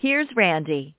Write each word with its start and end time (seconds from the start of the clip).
here's 0.00 0.28
Randy. 0.34 0.94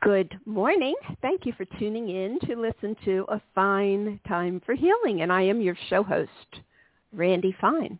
Good 0.00 0.38
morning. 0.46 0.94
Thank 1.20 1.44
you 1.44 1.52
for 1.56 1.64
tuning 1.78 2.08
in 2.08 2.38
to 2.46 2.54
listen 2.54 2.96
to 3.04 3.26
A 3.28 3.42
Fine 3.54 4.20
Time 4.28 4.62
for 4.64 4.74
Healing. 4.74 5.22
And 5.22 5.32
I 5.32 5.42
am 5.42 5.60
your 5.60 5.76
show 5.90 6.04
host, 6.04 6.62
Randi 7.12 7.54
Fine. 7.60 7.98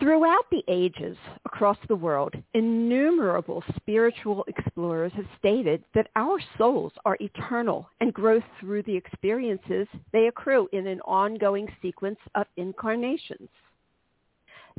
Throughout 0.00 0.46
the 0.50 0.64
ages 0.66 1.16
across 1.44 1.76
the 1.86 1.94
world, 1.94 2.34
innumerable 2.54 3.62
spiritual 3.76 4.44
explorers 4.48 5.12
have 5.14 5.26
stated 5.38 5.84
that 5.94 6.08
our 6.16 6.40
souls 6.56 6.92
are 7.04 7.18
eternal 7.20 7.88
and 8.00 8.14
grow 8.14 8.40
through 8.58 8.82
the 8.84 8.96
experiences 8.96 9.86
they 10.12 10.26
accrue 10.26 10.68
in 10.72 10.86
an 10.86 11.00
ongoing 11.02 11.68
sequence 11.82 12.18
of 12.34 12.46
incarnations. 12.56 13.48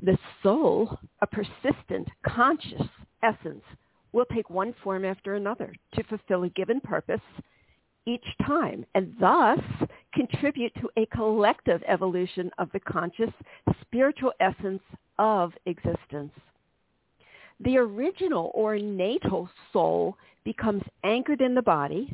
The 0.01 0.17
soul, 0.41 0.97
a 1.21 1.27
persistent, 1.27 2.07
conscious 2.25 2.87
essence, 3.21 3.63
will 4.11 4.25
take 4.25 4.49
one 4.49 4.73
form 4.83 5.05
after 5.05 5.35
another 5.35 5.73
to 5.95 6.03
fulfill 6.03 6.43
a 6.43 6.49
given 6.49 6.81
purpose 6.81 7.21
each 8.05 8.25
time 8.45 8.85
and 8.95 9.13
thus 9.19 9.59
contribute 10.13 10.73
to 10.75 10.89
a 10.97 11.05
collective 11.07 11.81
evolution 11.87 12.51
of 12.57 12.69
the 12.73 12.79
conscious 12.79 13.31
spiritual 13.81 14.33
essence 14.39 14.81
of 15.17 15.53
existence. 15.65 16.33
The 17.61 17.77
original 17.77 18.51
or 18.53 18.77
natal 18.77 19.49
soul 19.71 20.17
becomes 20.43 20.83
anchored 21.03 21.41
in 21.41 21.55
the 21.55 21.61
body 21.61 22.13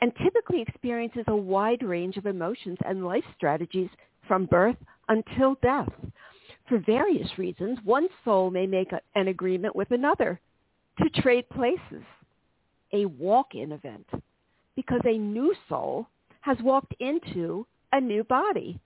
and 0.00 0.12
typically 0.22 0.60
experiences 0.62 1.24
a 1.26 1.36
wide 1.36 1.82
range 1.82 2.16
of 2.16 2.26
emotions 2.26 2.78
and 2.86 3.04
life 3.04 3.24
strategies 3.36 3.88
from 4.28 4.46
birth 4.46 4.76
until 5.08 5.56
death. 5.62 5.88
For 6.68 6.78
various 6.78 7.28
reasons, 7.36 7.78
one 7.84 8.08
soul 8.24 8.50
may 8.50 8.66
make 8.66 8.92
a, 8.92 9.00
an 9.14 9.28
agreement 9.28 9.76
with 9.76 9.90
another 9.90 10.40
to 10.98 11.22
trade 11.22 11.48
places, 11.50 12.02
a 12.92 13.04
walk-in 13.06 13.72
event, 13.72 14.06
because 14.76 15.00
a 15.04 15.18
new 15.18 15.54
soul 15.68 16.06
has 16.40 16.56
walked 16.62 16.94
into 17.00 17.66
a 17.92 18.00
new 18.00 18.24
body. 18.24 18.80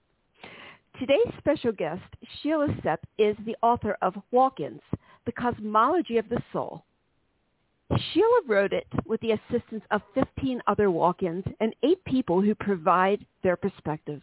Today's 0.99 1.33
special 1.39 1.71
guest, 1.71 2.03
Sheila 2.43 2.69
Sepp, 2.83 3.01
is 3.19 3.37
the 3.47 3.56
author 3.62 3.97
of 4.03 4.15
Walk-ins, 4.33 4.81
The 5.27 5.33
Cosmology 5.33 6.19
of 6.19 6.29
the 6.29 6.43
Soul. 6.53 6.84
Sheila 8.12 8.41
wrote 8.47 8.73
it 8.73 8.87
with 9.06 9.21
the 9.21 9.33
assistance 9.33 9.84
of 9.91 10.03
15 10.15 10.61
other 10.67 10.91
walk-ins 10.91 11.45
and 11.61 11.75
eight 11.83 12.05
people 12.05 12.43
who 12.43 12.55
provide 12.55 13.25
their 13.43 13.56
perspective. 13.56 14.21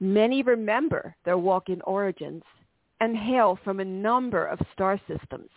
Many 0.00 0.42
remember 0.42 1.14
their 1.24 1.38
walk-in 1.38 1.80
origins 1.82 2.42
and 3.00 3.16
hail 3.16 3.58
from 3.64 3.80
a 3.80 3.84
number 3.84 4.46
of 4.46 4.58
star 4.72 5.00
systems, 5.06 5.50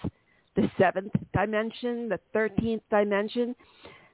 the 0.55 0.69
seventh 0.77 1.13
dimension, 1.33 2.09
the 2.09 2.19
13th 2.35 2.81
dimension. 2.89 3.55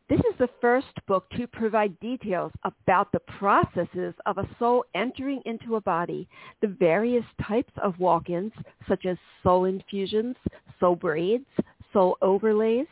This 0.09 0.19
is 0.19 0.37
the 0.39 0.49
first 0.59 0.93
book 1.07 1.29
to 1.37 1.45
provide 1.45 1.99
details 1.99 2.51
about 2.63 3.11
the 3.11 3.19
processes 3.19 4.15
of 4.25 4.39
a 4.39 4.49
soul 4.57 4.83
entering 4.95 5.41
into 5.45 5.75
a 5.75 5.81
body, 5.81 6.27
the 6.61 6.67
various 6.67 7.25
types 7.47 7.73
of 7.83 7.99
walk-ins, 7.99 8.53
such 8.87 9.05
as 9.05 9.17
soul 9.43 9.65
infusions, 9.65 10.35
soul 10.79 10.95
braids, 10.95 11.45
soul 11.93 12.17
overlays, 12.21 12.87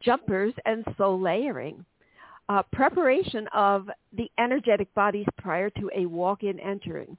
jumpers, 0.00 0.54
and 0.64 0.84
soul 0.96 1.20
layering 1.20 1.84
uh, 2.48 2.62
preparation 2.72 3.48
of 3.54 3.88
the 4.16 4.30
energetic 4.38 4.92
bodies 4.94 5.26
prior 5.38 5.70
to 5.70 5.90
a 5.96 6.06
walk-in 6.06 6.60
entering. 6.60 7.16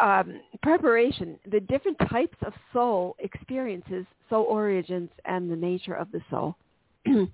Um, 0.00 0.40
preparation, 0.62 1.38
the 1.50 1.60
different 1.60 1.98
types 2.10 2.36
of 2.44 2.52
soul 2.72 3.14
experiences, 3.18 4.06
soul 4.30 4.44
origins, 4.44 5.10
and 5.24 5.50
the 5.50 5.56
nature 5.56 5.94
of 5.94 6.10
the 6.12 6.20
soul. 6.30 6.56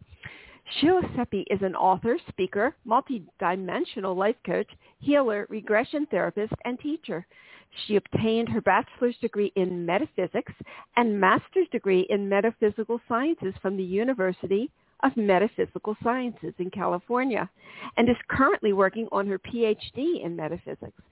Sheila 0.81 1.03
Seppi 1.17 1.45
is 1.51 1.61
an 1.63 1.75
author, 1.75 2.17
speaker, 2.29 2.75
multidimensional 2.87 4.17
life 4.17 4.37
coach, 4.47 4.69
healer, 5.01 5.47
regression 5.51 6.07
therapist, 6.07 6.53
and 6.65 6.79
teacher. 6.79 7.27
She 7.87 7.97
obtained 7.97 8.49
her 8.51 8.61
bachelor's 8.61 9.17
degree 9.21 9.53
in 9.57 9.85
metaphysics 9.85 10.53
and 10.97 11.19
master's 11.19 11.69
degree 11.73 12.07
in 12.11 12.29
metaphysical 12.29 13.01
sciences 13.09 13.55
from 13.63 13.77
the 13.77 13.83
University 13.83 14.71
of 15.03 15.17
Metaphysical 15.17 15.97
Sciences 16.03 16.55
in 16.59 16.71
California 16.71 17.49
and 17.97 18.09
is 18.09 18.17
currently 18.29 18.73
working 18.73 19.09
on 19.13 19.27
her 19.27 19.39
PhD 19.39 20.25
in 20.25 20.37
metaphysics. 20.37 21.03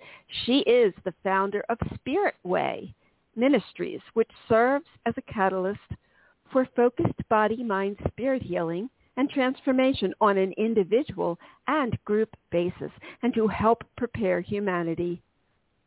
She 0.45 0.59
is 0.61 0.95
the 1.05 1.15
founder 1.25 1.65
of 1.69 1.79
Spirit 1.95 2.35
Way 2.45 2.95
Ministries, 3.37 4.01
which 4.15 4.31
serves 4.49 4.87
as 5.07 5.15
a 5.17 5.33
catalyst 5.33 5.79
for 6.53 6.69
focused 6.77 7.29
body, 7.29 7.63
mind, 7.63 7.97
spirit 8.09 8.43
healing 8.43 8.91
and 9.17 9.29
transformation 9.31 10.15
on 10.21 10.39
an 10.39 10.53
individual 10.57 11.39
and 11.67 11.99
group 12.05 12.31
basis 12.51 12.91
and 13.23 13.35
to 13.35 13.47
help 13.47 13.85
prepare 13.97 14.41
humanity 14.41 15.21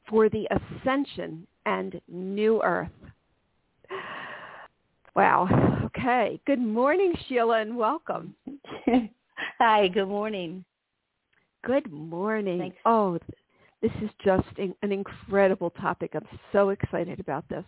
for 0.09 0.29
the 0.29 0.47
ascension 0.51 1.47
and 1.65 1.99
new 2.07 2.61
earth. 2.63 2.89
Wow. 5.15 5.47
Okay. 5.85 6.39
Good 6.47 6.61
morning, 6.61 7.13
Sheila, 7.27 7.59
and 7.61 7.77
welcome. 7.77 8.35
Hi. 9.59 9.87
Good 9.87 10.07
morning. 10.07 10.65
Good 11.65 11.91
morning. 11.91 12.59
Thanks. 12.59 12.77
Oh, 12.85 13.19
this 13.81 13.91
is 14.01 14.09
just 14.25 14.47
an 14.57 14.91
incredible 14.91 15.69
topic. 15.69 16.11
I'm 16.13 16.27
so 16.51 16.69
excited 16.69 17.19
about 17.19 17.47
this. 17.47 17.63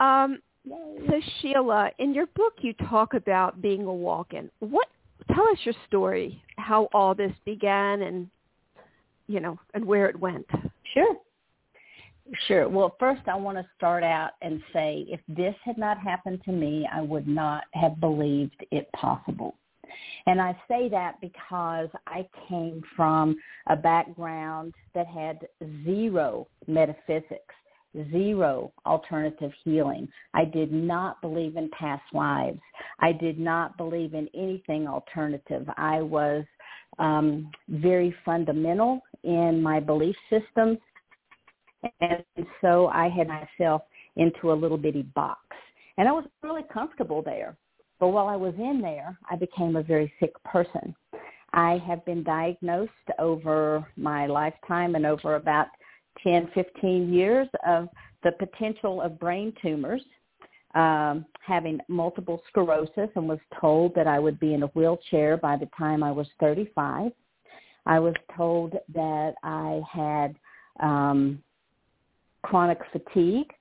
Um, 0.00 0.40
so, 0.68 1.20
Sheila, 1.40 1.90
in 1.98 2.12
your 2.14 2.26
book, 2.26 2.54
you 2.60 2.72
talk 2.88 3.14
about 3.14 3.62
being 3.62 3.84
a 3.84 3.92
walk-in. 3.92 4.50
What? 4.60 4.88
Tell 5.34 5.44
us 5.44 5.58
your 5.64 5.74
story. 5.86 6.42
How 6.56 6.88
all 6.92 7.14
this 7.14 7.32
began, 7.44 8.02
and 8.02 8.28
you 9.28 9.40
know, 9.40 9.58
and 9.74 9.84
where 9.84 10.06
it 10.08 10.18
went. 10.18 10.46
Sure. 10.92 11.16
Sure. 12.46 12.68
Well, 12.68 12.96
first 12.98 13.22
I 13.26 13.36
want 13.36 13.58
to 13.58 13.66
start 13.76 14.02
out 14.02 14.30
and 14.40 14.62
say 14.72 15.04
if 15.08 15.20
this 15.28 15.54
had 15.64 15.76
not 15.76 15.98
happened 15.98 16.40
to 16.44 16.52
me, 16.52 16.88
I 16.90 17.02
would 17.02 17.28
not 17.28 17.64
have 17.74 18.00
believed 18.00 18.64
it 18.70 18.90
possible. 18.92 19.54
And 20.26 20.40
I 20.40 20.58
say 20.68 20.88
that 20.88 21.20
because 21.20 21.88
I 22.06 22.26
came 22.48 22.82
from 22.96 23.36
a 23.66 23.76
background 23.76 24.72
that 24.94 25.06
had 25.06 25.46
zero 25.84 26.48
metaphysics, 26.66 27.54
zero 28.10 28.72
alternative 28.86 29.52
healing. 29.64 30.08
I 30.32 30.46
did 30.46 30.72
not 30.72 31.20
believe 31.20 31.56
in 31.56 31.68
past 31.78 32.04
lives. 32.14 32.60
I 33.00 33.12
did 33.12 33.38
not 33.38 33.76
believe 33.76 34.14
in 34.14 34.28
anything 34.34 34.86
alternative. 34.86 35.68
I 35.76 36.00
was 36.00 36.44
um, 36.98 37.50
very 37.68 38.14
fundamental 38.24 39.00
in 39.24 39.62
my 39.62 39.80
belief 39.80 40.16
systems 40.30 40.78
and 42.00 42.46
so 42.60 42.88
I 42.88 43.08
had 43.08 43.28
myself 43.28 43.82
into 44.16 44.52
a 44.52 44.54
little 44.54 44.78
bitty 44.78 45.02
box. 45.14 45.40
And 45.98 46.08
I 46.08 46.12
was 46.12 46.24
really 46.42 46.64
comfortable 46.72 47.22
there. 47.22 47.56
But 48.00 48.08
while 48.08 48.28
I 48.28 48.36
was 48.36 48.54
in 48.58 48.80
there, 48.80 49.16
I 49.30 49.36
became 49.36 49.76
a 49.76 49.82
very 49.82 50.12
sick 50.18 50.32
person. 50.44 50.94
I 51.52 51.78
have 51.86 52.04
been 52.04 52.22
diagnosed 52.22 52.90
over 53.18 53.86
my 53.96 54.26
lifetime 54.26 54.94
and 54.94 55.04
over 55.04 55.36
about 55.36 55.66
10, 56.22 56.50
15 56.54 57.12
years 57.12 57.48
of 57.66 57.88
the 58.22 58.32
potential 58.32 59.02
of 59.02 59.18
brain 59.18 59.52
tumors, 59.60 60.02
um, 60.74 61.26
having 61.44 61.78
multiple 61.88 62.42
sclerosis 62.48 63.10
and 63.14 63.28
was 63.28 63.38
told 63.60 63.94
that 63.94 64.06
I 64.06 64.18
would 64.18 64.40
be 64.40 64.54
in 64.54 64.62
a 64.62 64.68
wheelchair 64.68 65.36
by 65.36 65.56
the 65.56 65.68
time 65.76 66.02
I 66.02 66.12
was 66.12 66.26
35. 66.40 67.12
I 67.84 67.98
was 67.98 68.14
told 68.36 68.74
that 68.94 69.34
I 69.42 69.80
had 69.92 70.36
um, 70.80 71.42
chronic 72.42 72.78
fatigue. 72.92 73.52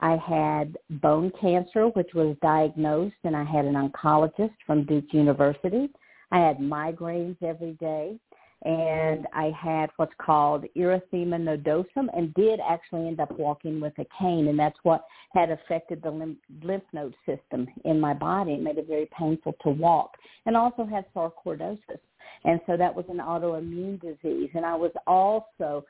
I 0.00 0.16
had 0.16 0.76
bone 1.02 1.32
cancer, 1.40 1.88
which 1.88 2.14
was 2.14 2.36
diagnosed, 2.40 3.16
and 3.24 3.36
I 3.36 3.44
had 3.44 3.64
an 3.64 3.74
oncologist 3.74 4.54
from 4.66 4.84
Duke 4.84 5.12
University. 5.12 5.88
I 6.30 6.38
had 6.38 6.58
migraines 6.58 7.36
every 7.42 7.72
day. 7.72 8.18
and 8.64 9.26
I 9.32 9.52
had 9.56 9.90
what's 9.96 10.12
called 10.18 10.64
erythema 10.76 11.38
nodosum 11.38 12.08
and 12.16 12.34
did 12.34 12.58
actually 12.68 13.06
end 13.06 13.20
up 13.20 13.30
walking 13.38 13.80
with 13.80 13.92
a 13.98 14.06
cane 14.18 14.48
and 14.48 14.58
that's 14.58 14.78
what 14.82 15.04
had 15.32 15.50
affected 15.50 16.02
the 16.02 16.10
lymph, 16.10 16.82
node 16.92 17.14
system 17.24 17.68
in 17.84 18.00
my 18.00 18.12
body. 18.14 18.54
It 18.54 18.60
made 18.62 18.78
it 18.78 18.88
very 18.88 19.08
painful 19.16 19.54
to 19.62 19.70
walk 19.70 20.16
and 20.46 20.56
also 20.56 20.84
had 20.84 21.04
sarcoidosis. 21.14 22.00
And 22.44 22.60
so 22.66 22.76
that 22.76 22.94
was 22.94 23.04
an 23.08 23.18
autoimmune 23.18 24.00
disease 24.00 24.50
and 24.54 24.66
I 24.66 24.74
was 24.74 24.92
also 25.06 25.84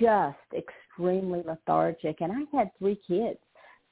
just 0.00 0.38
extremely 0.94 1.42
lethargic 1.46 2.20
and 2.20 2.32
I 2.32 2.56
had 2.56 2.70
three 2.78 2.98
kids. 3.06 3.38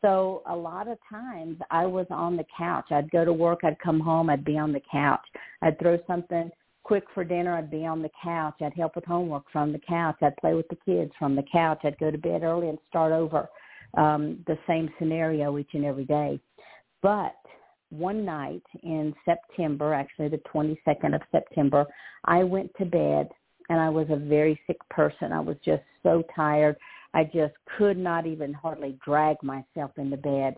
So 0.00 0.42
a 0.46 0.54
lot 0.54 0.88
of 0.88 0.98
times 1.08 1.58
I 1.70 1.86
was 1.86 2.06
on 2.10 2.36
the 2.36 2.44
couch. 2.56 2.86
I'd 2.90 3.10
go 3.10 3.24
to 3.24 3.32
work, 3.32 3.60
I'd 3.62 3.78
come 3.78 4.00
home, 4.00 4.30
I'd 4.30 4.44
be 4.44 4.58
on 4.58 4.72
the 4.72 4.82
couch. 4.90 5.24
I'd 5.62 5.78
throw 5.78 5.98
something 6.06 6.50
quick 6.82 7.04
for 7.14 7.22
dinner, 7.22 7.56
I'd 7.56 7.70
be 7.70 7.86
on 7.86 8.02
the 8.02 8.10
couch. 8.22 8.54
I'd 8.60 8.74
help 8.74 8.96
with 8.96 9.04
homework 9.04 9.44
from 9.52 9.72
the 9.72 9.78
couch. 9.78 10.16
I'd 10.20 10.36
play 10.38 10.54
with 10.54 10.68
the 10.68 10.78
kids 10.84 11.12
from 11.18 11.36
the 11.36 11.44
couch. 11.52 11.80
I'd 11.84 11.98
go 11.98 12.10
to 12.10 12.18
bed 12.18 12.42
early 12.42 12.68
and 12.68 12.78
start 12.88 13.12
over 13.12 13.48
um, 13.96 14.42
the 14.48 14.58
same 14.66 14.90
scenario 14.98 15.56
each 15.58 15.70
and 15.74 15.84
every 15.84 16.04
day. 16.04 16.40
But 17.00 17.36
one 17.90 18.24
night 18.24 18.62
in 18.82 19.14
September, 19.24 19.94
actually 19.94 20.28
the 20.28 20.40
22nd 20.52 21.14
of 21.14 21.20
September, 21.30 21.86
I 22.24 22.42
went 22.42 22.72
to 22.78 22.84
bed 22.84 23.28
and 23.68 23.80
I 23.80 23.88
was 23.88 24.06
a 24.10 24.16
very 24.16 24.60
sick 24.66 24.78
person. 24.90 25.32
I 25.32 25.40
was 25.40 25.56
just 25.64 25.82
so 26.02 26.22
tired. 26.34 26.76
I 27.14 27.24
just 27.24 27.54
could 27.76 27.96
not 27.96 28.26
even 28.26 28.52
hardly 28.52 28.98
drag 29.04 29.36
myself 29.42 29.90
into 29.96 30.16
bed. 30.16 30.56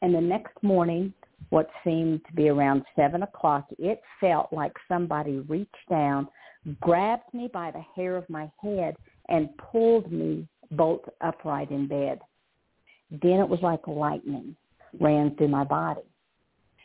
And 0.00 0.14
the 0.14 0.20
next 0.20 0.60
morning, 0.62 1.12
what 1.50 1.68
seemed 1.84 2.22
to 2.26 2.32
be 2.34 2.48
around 2.48 2.84
seven 2.96 3.22
o'clock, 3.22 3.66
it 3.78 4.00
felt 4.20 4.52
like 4.52 4.72
somebody 4.88 5.38
reached 5.40 5.74
down, 5.90 6.28
grabbed 6.80 7.32
me 7.32 7.48
by 7.52 7.70
the 7.70 7.82
hair 7.94 8.16
of 8.16 8.28
my 8.28 8.50
head, 8.62 8.96
and 9.28 9.56
pulled 9.56 10.10
me 10.10 10.46
bolt 10.72 11.04
upright 11.20 11.70
in 11.70 11.86
bed. 11.86 12.20
Then 13.10 13.40
it 13.40 13.48
was 13.48 13.60
like 13.62 13.86
lightning 13.86 14.56
ran 15.00 15.34
through 15.36 15.48
my 15.48 15.64
body. 15.64 16.02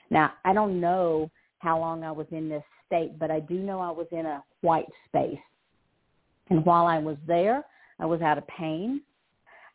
Now, 0.09 0.33
I 0.45 0.53
don't 0.53 0.79
know 0.79 1.29
how 1.59 1.79
long 1.79 2.03
I 2.03 2.11
was 2.11 2.27
in 2.31 2.49
this 2.49 2.63
state, 2.88 3.19
but 3.19 3.30
I 3.30 3.39
do 3.39 3.56
know 3.56 3.80
I 3.80 3.92
was 3.92 4.07
in 4.12 4.25
a 4.25 4.44
white 4.62 4.88
space. 5.07 5.39
And 6.50 6.66
while 6.66 6.88
I 6.88 6.98
was 6.98 7.18
there, 7.28 7.63
I 8.00 8.06
was 8.06 8.22
out 8.22 8.38
of 8.38 8.48
pain. 8.48 9.01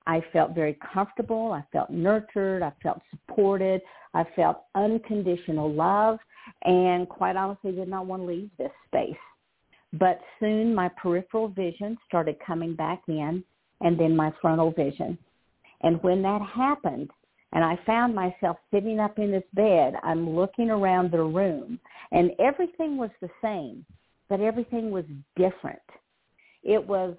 I 0.06 0.22
felt 0.32 0.54
very 0.54 0.76
comfortable. 0.92 1.52
I 1.52 1.64
felt 1.72 1.90
nurtured. 1.90 2.62
I 2.62 2.72
felt 2.82 3.00
supported. 3.10 3.80
I 4.14 4.24
felt 4.34 4.64
unconditional 4.74 5.72
love 5.72 6.18
and 6.64 7.08
quite 7.08 7.36
honestly 7.36 7.72
did 7.72 7.88
not 7.88 8.06
want 8.06 8.22
to 8.22 8.26
leave 8.26 8.50
this 8.58 8.72
space. 8.86 9.14
But 9.92 10.20
soon 10.40 10.74
my 10.74 10.88
peripheral 10.88 11.48
vision 11.48 11.96
started 12.06 12.36
coming 12.44 12.74
back 12.74 13.02
in 13.08 13.44
and 13.80 13.98
then 13.98 14.16
my 14.16 14.32
frontal 14.40 14.70
vision. 14.72 15.18
And 15.82 16.02
when 16.02 16.22
that 16.22 16.40
happened, 16.42 17.10
and 17.52 17.64
I 17.64 17.78
found 17.84 18.14
myself 18.14 18.56
sitting 18.72 18.98
up 18.98 19.18
in 19.18 19.30
this 19.30 19.44
bed, 19.54 19.94
I'm 20.02 20.30
looking 20.30 20.70
around 20.70 21.10
the 21.10 21.22
room 21.22 21.78
and 22.10 22.30
everything 22.38 22.96
was 22.96 23.10
the 23.20 23.30
same, 23.42 23.84
but 24.28 24.40
everything 24.40 24.90
was 24.90 25.04
different. 25.36 25.78
It 26.62 26.84
was 26.86 27.16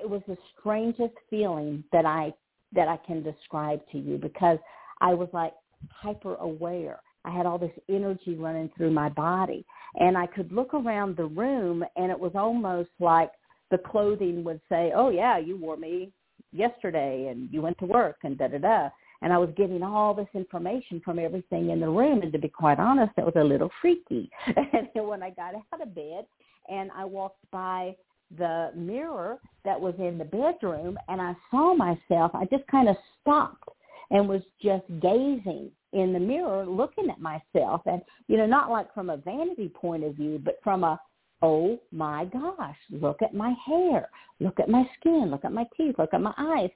it 0.00 0.08
was 0.08 0.22
the 0.28 0.36
strangest 0.58 1.14
feeling 1.28 1.82
that 1.92 2.04
I 2.04 2.32
that 2.72 2.88
I 2.88 2.98
can 3.06 3.22
describe 3.22 3.80
to 3.92 3.98
you 3.98 4.18
because 4.18 4.58
I 5.00 5.14
was 5.14 5.28
like 5.32 5.54
hyper 5.90 6.36
aware. 6.36 7.00
I 7.24 7.30
had 7.30 7.46
all 7.46 7.58
this 7.58 7.72
energy 7.88 8.34
running 8.34 8.70
through 8.76 8.92
my 8.92 9.08
body 9.08 9.64
and 9.96 10.16
I 10.16 10.26
could 10.26 10.52
look 10.52 10.74
around 10.74 11.16
the 11.16 11.24
room 11.24 11.84
and 11.96 12.10
it 12.10 12.18
was 12.18 12.32
almost 12.34 12.90
like 12.98 13.30
the 13.70 13.78
clothing 13.78 14.44
would 14.44 14.60
say, 14.68 14.92
"Oh 14.94 15.10
yeah, 15.10 15.38
you 15.38 15.56
wore 15.56 15.76
me 15.76 16.12
yesterday 16.52 17.28
and 17.28 17.50
you 17.50 17.62
went 17.62 17.78
to 17.78 17.86
work 17.86 18.18
and 18.24 18.36
da 18.36 18.48
da 18.48 18.58
da." 18.58 18.88
And 19.22 19.32
I 19.32 19.38
was 19.38 19.50
getting 19.56 19.82
all 19.82 20.14
this 20.14 20.28
information 20.34 21.00
from 21.04 21.18
everything 21.18 21.70
in 21.70 21.80
the 21.80 21.88
room. 21.88 22.22
And 22.22 22.32
to 22.32 22.38
be 22.38 22.48
quite 22.48 22.78
honest, 22.78 23.12
it 23.18 23.24
was 23.24 23.34
a 23.36 23.44
little 23.44 23.70
freaky. 23.80 24.30
and 24.46 24.88
then 24.94 25.06
when 25.06 25.22
I 25.22 25.30
got 25.30 25.54
out 25.54 25.82
of 25.82 25.94
bed 25.94 26.24
and 26.68 26.90
I 26.96 27.04
walked 27.04 27.50
by 27.50 27.96
the 28.38 28.70
mirror 28.76 29.38
that 29.64 29.80
was 29.80 29.94
in 29.98 30.16
the 30.16 30.24
bedroom 30.24 30.96
and 31.08 31.20
I 31.20 31.34
saw 31.50 31.74
myself, 31.74 32.32
I 32.34 32.46
just 32.50 32.66
kind 32.68 32.88
of 32.88 32.96
stopped 33.20 33.68
and 34.10 34.28
was 34.28 34.42
just 34.62 34.84
gazing 35.00 35.70
in 35.92 36.12
the 36.12 36.20
mirror 36.20 36.64
looking 36.64 37.10
at 37.10 37.20
myself. 37.20 37.82
And 37.86 38.00
you 38.28 38.36
know 38.36 38.46
not 38.46 38.70
like 38.70 38.92
from 38.94 39.10
a 39.10 39.16
vanity 39.16 39.68
point 39.68 40.04
of 40.04 40.14
view 40.14 40.40
but 40.42 40.58
from 40.62 40.84
a 40.84 41.00
oh 41.42 41.78
my 41.90 42.26
gosh 42.26 42.76
look 42.90 43.22
at 43.22 43.34
my 43.34 43.54
hair 43.66 44.08
look 44.40 44.60
at 44.60 44.68
my 44.68 44.84
skin 44.98 45.28
look 45.30 45.44
at 45.44 45.52
my 45.52 45.66
teeth 45.76 45.94
look 45.98 46.12
at 46.12 46.20
my 46.20 46.34
eyes 46.36 46.70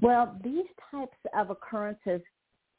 well 0.00 0.36
these 0.42 0.66
types 0.90 1.16
of 1.36 1.50
occurrences 1.50 2.20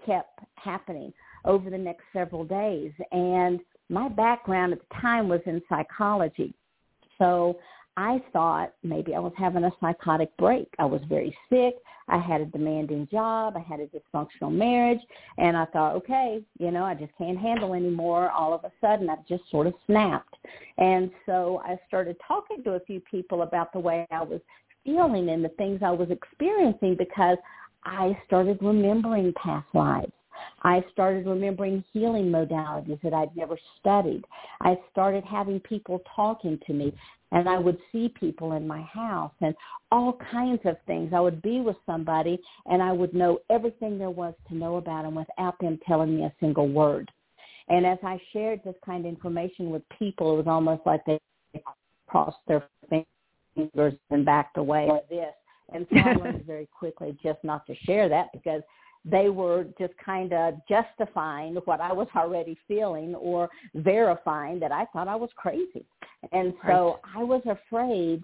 kept 0.05 0.39
happening 0.55 1.13
over 1.45 1.69
the 1.69 1.77
next 1.77 2.03
several 2.13 2.43
days 2.43 2.91
and 3.11 3.59
my 3.89 4.07
background 4.07 4.73
at 4.73 4.79
the 4.79 4.95
time 5.01 5.27
was 5.27 5.41
in 5.45 5.61
psychology 5.69 6.53
so 7.17 7.59
I 7.97 8.21
thought 8.31 8.73
maybe 8.83 9.13
I 9.13 9.19
was 9.19 9.33
having 9.37 9.65
a 9.65 9.71
psychotic 9.81 10.35
break. 10.37 10.67
I 10.79 10.85
was 10.85 11.01
very 11.09 11.35
sick. 11.49 11.75
I 12.07 12.17
had 12.17 12.41
a 12.41 12.45
demanding 12.45 13.07
job. 13.11 13.55
I 13.57 13.59
had 13.59 13.79
a 13.79 13.87
dysfunctional 13.87 14.51
marriage. 14.51 15.01
And 15.37 15.57
I 15.57 15.65
thought, 15.65 15.95
okay, 15.97 16.41
you 16.57 16.71
know, 16.71 16.83
I 16.83 16.93
just 16.93 17.11
can't 17.17 17.37
handle 17.37 17.73
anymore. 17.73 18.31
All 18.31 18.53
of 18.53 18.63
a 18.63 18.71
sudden, 18.79 19.09
I 19.09 19.17
just 19.27 19.43
sort 19.51 19.67
of 19.67 19.73
snapped. 19.85 20.35
And 20.77 21.11
so 21.25 21.61
I 21.65 21.77
started 21.87 22.15
talking 22.25 22.63
to 22.63 22.71
a 22.71 22.79
few 22.79 23.01
people 23.01 23.41
about 23.41 23.73
the 23.73 23.79
way 23.79 24.07
I 24.09 24.23
was 24.23 24.41
feeling 24.83 25.29
and 25.29 25.43
the 25.43 25.49
things 25.49 25.81
I 25.83 25.91
was 25.91 26.09
experiencing 26.09 26.95
because 26.97 27.37
I 27.83 28.17
started 28.27 28.59
remembering 28.61 29.33
past 29.33 29.67
lives. 29.73 30.11
I 30.63 30.83
started 30.91 31.25
remembering 31.25 31.83
healing 31.93 32.25
modalities 32.25 33.01
that 33.01 33.13
I'd 33.13 33.35
never 33.35 33.57
studied. 33.79 34.23
I 34.61 34.77
started 34.91 35.23
having 35.23 35.59
people 35.59 36.01
talking 36.15 36.59
to 36.65 36.73
me 36.73 36.93
and 37.31 37.47
I 37.47 37.57
would 37.57 37.77
see 37.91 38.09
people 38.09 38.53
in 38.53 38.67
my 38.67 38.81
house 38.81 39.31
and 39.41 39.55
all 39.91 40.19
kinds 40.31 40.61
of 40.65 40.77
things. 40.85 41.13
I 41.13 41.19
would 41.19 41.41
be 41.41 41.61
with 41.61 41.77
somebody 41.85 42.39
and 42.65 42.81
I 42.81 42.91
would 42.91 43.13
know 43.13 43.39
everything 43.49 43.97
there 43.97 44.09
was 44.09 44.33
to 44.49 44.55
know 44.55 44.77
about 44.77 45.03
them 45.03 45.15
without 45.15 45.59
them 45.59 45.79
telling 45.87 46.15
me 46.15 46.23
a 46.23 46.33
single 46.39 46.67
word. 46.67 47.09
And 47.69 47.85
as 47.85 47.99
I 48.03 48.19
shared 48.33 48.61
this 48.63 48.75
kind 48.85 49.05
of 49.05 49.09
information 49.09 49.69
with 49.69 49.83
people, 49.97 50.33
it 50.33 50.37
was 50.37 50.47
almost 50.47 50.81
like 50.85 51.05
they 51.05 51.19
crossed 52.07 52.37
their 52.47 52.65
fingers 53.55 53.93
and 54.09 54.25
backed 54.25 54.57
away 54.57 54.87
like 54.87 55.09
this. 55.09 55.33
And 55.73 55.85
so 55.91 55.99
I 55.99 56.13
learned 56.13 56.45
very 56.47 56.67
quickly 56.77 57.17
just 57.23 57.39
not 57.43 57.65
to 57.67 57.75
share 57.85 58.09
that 58.09 58.27
because 58.33 58.61
they 59.03 59.29
were 59.29 59.65
just 59.79 59.93
kind 60.03 60.31
of 60.33 60.55
justifying 60.69 61.55
what 61.65 61.81
I 61.81 61.91
was 61.91 62.07
already 62.15 62.57
feeling 62.67 63.15
or 63.15 63.49
verifying 63.73 64.59
that 64.59 64.71
I 64.71 64.85
thought 64.85 65.07
I 65.07 65.15
was 65.15 65.29
crazy. 65.35 65.85
And 66.31 66.53
so. 66.67 66.99
I 67.15 67.23
was 67.23 67.41
afraid 67.47 68.21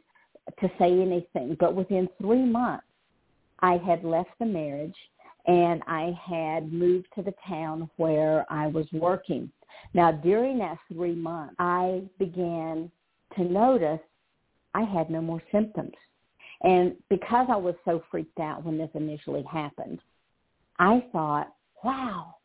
to 0.59 0.71
say 0.79 0.91
anything. 1.01 1.57
But 1.59 1.75
within 1.75 2.07
three 2.21 2.45
months, 2.45 2.85
I 3.59 3.77
had 3.77 4.03
left 4.03 4.29
the 4.39 4.45
marriage 4.45 4.95
and 5.47 5.81
I 5.87 6.17
had 6.29 6.71
moved 6.71 7.07
to 7.15 7.23
the 7.23 7.33
town 7.47 7.89
where 7.97 8.45
I 8.49 8.67
was 8.67 8.85
working. 8.91 9.49
Now, 9.93 10.11
during 10.11 10.59
that 10.59 10.77
three 10.91 11.15
months, 11.15 11.55
I 11.59 12.03
began 12.19 12.91
to 13.35 13.43
notice 13.43 13.99
I 14.77 14.83
had 14.83 15.09
no 15.09 15.21
more 15.21 15.41
symptoms. 15.51 15.93
And 16.61 16.95
because 17.09 17.47
I 17.49 17.55
was 17.55 17.73
so 17.83 18.03
freaked 18.11 18.39
out 18.39 18.63
when 18.63 18.77
this 18.77 18.89
initially 18.93 19.43
happened, 19.51 19.99
I 20.77 21.03
thought, 21.11 21.51
wow, 21.83 22.35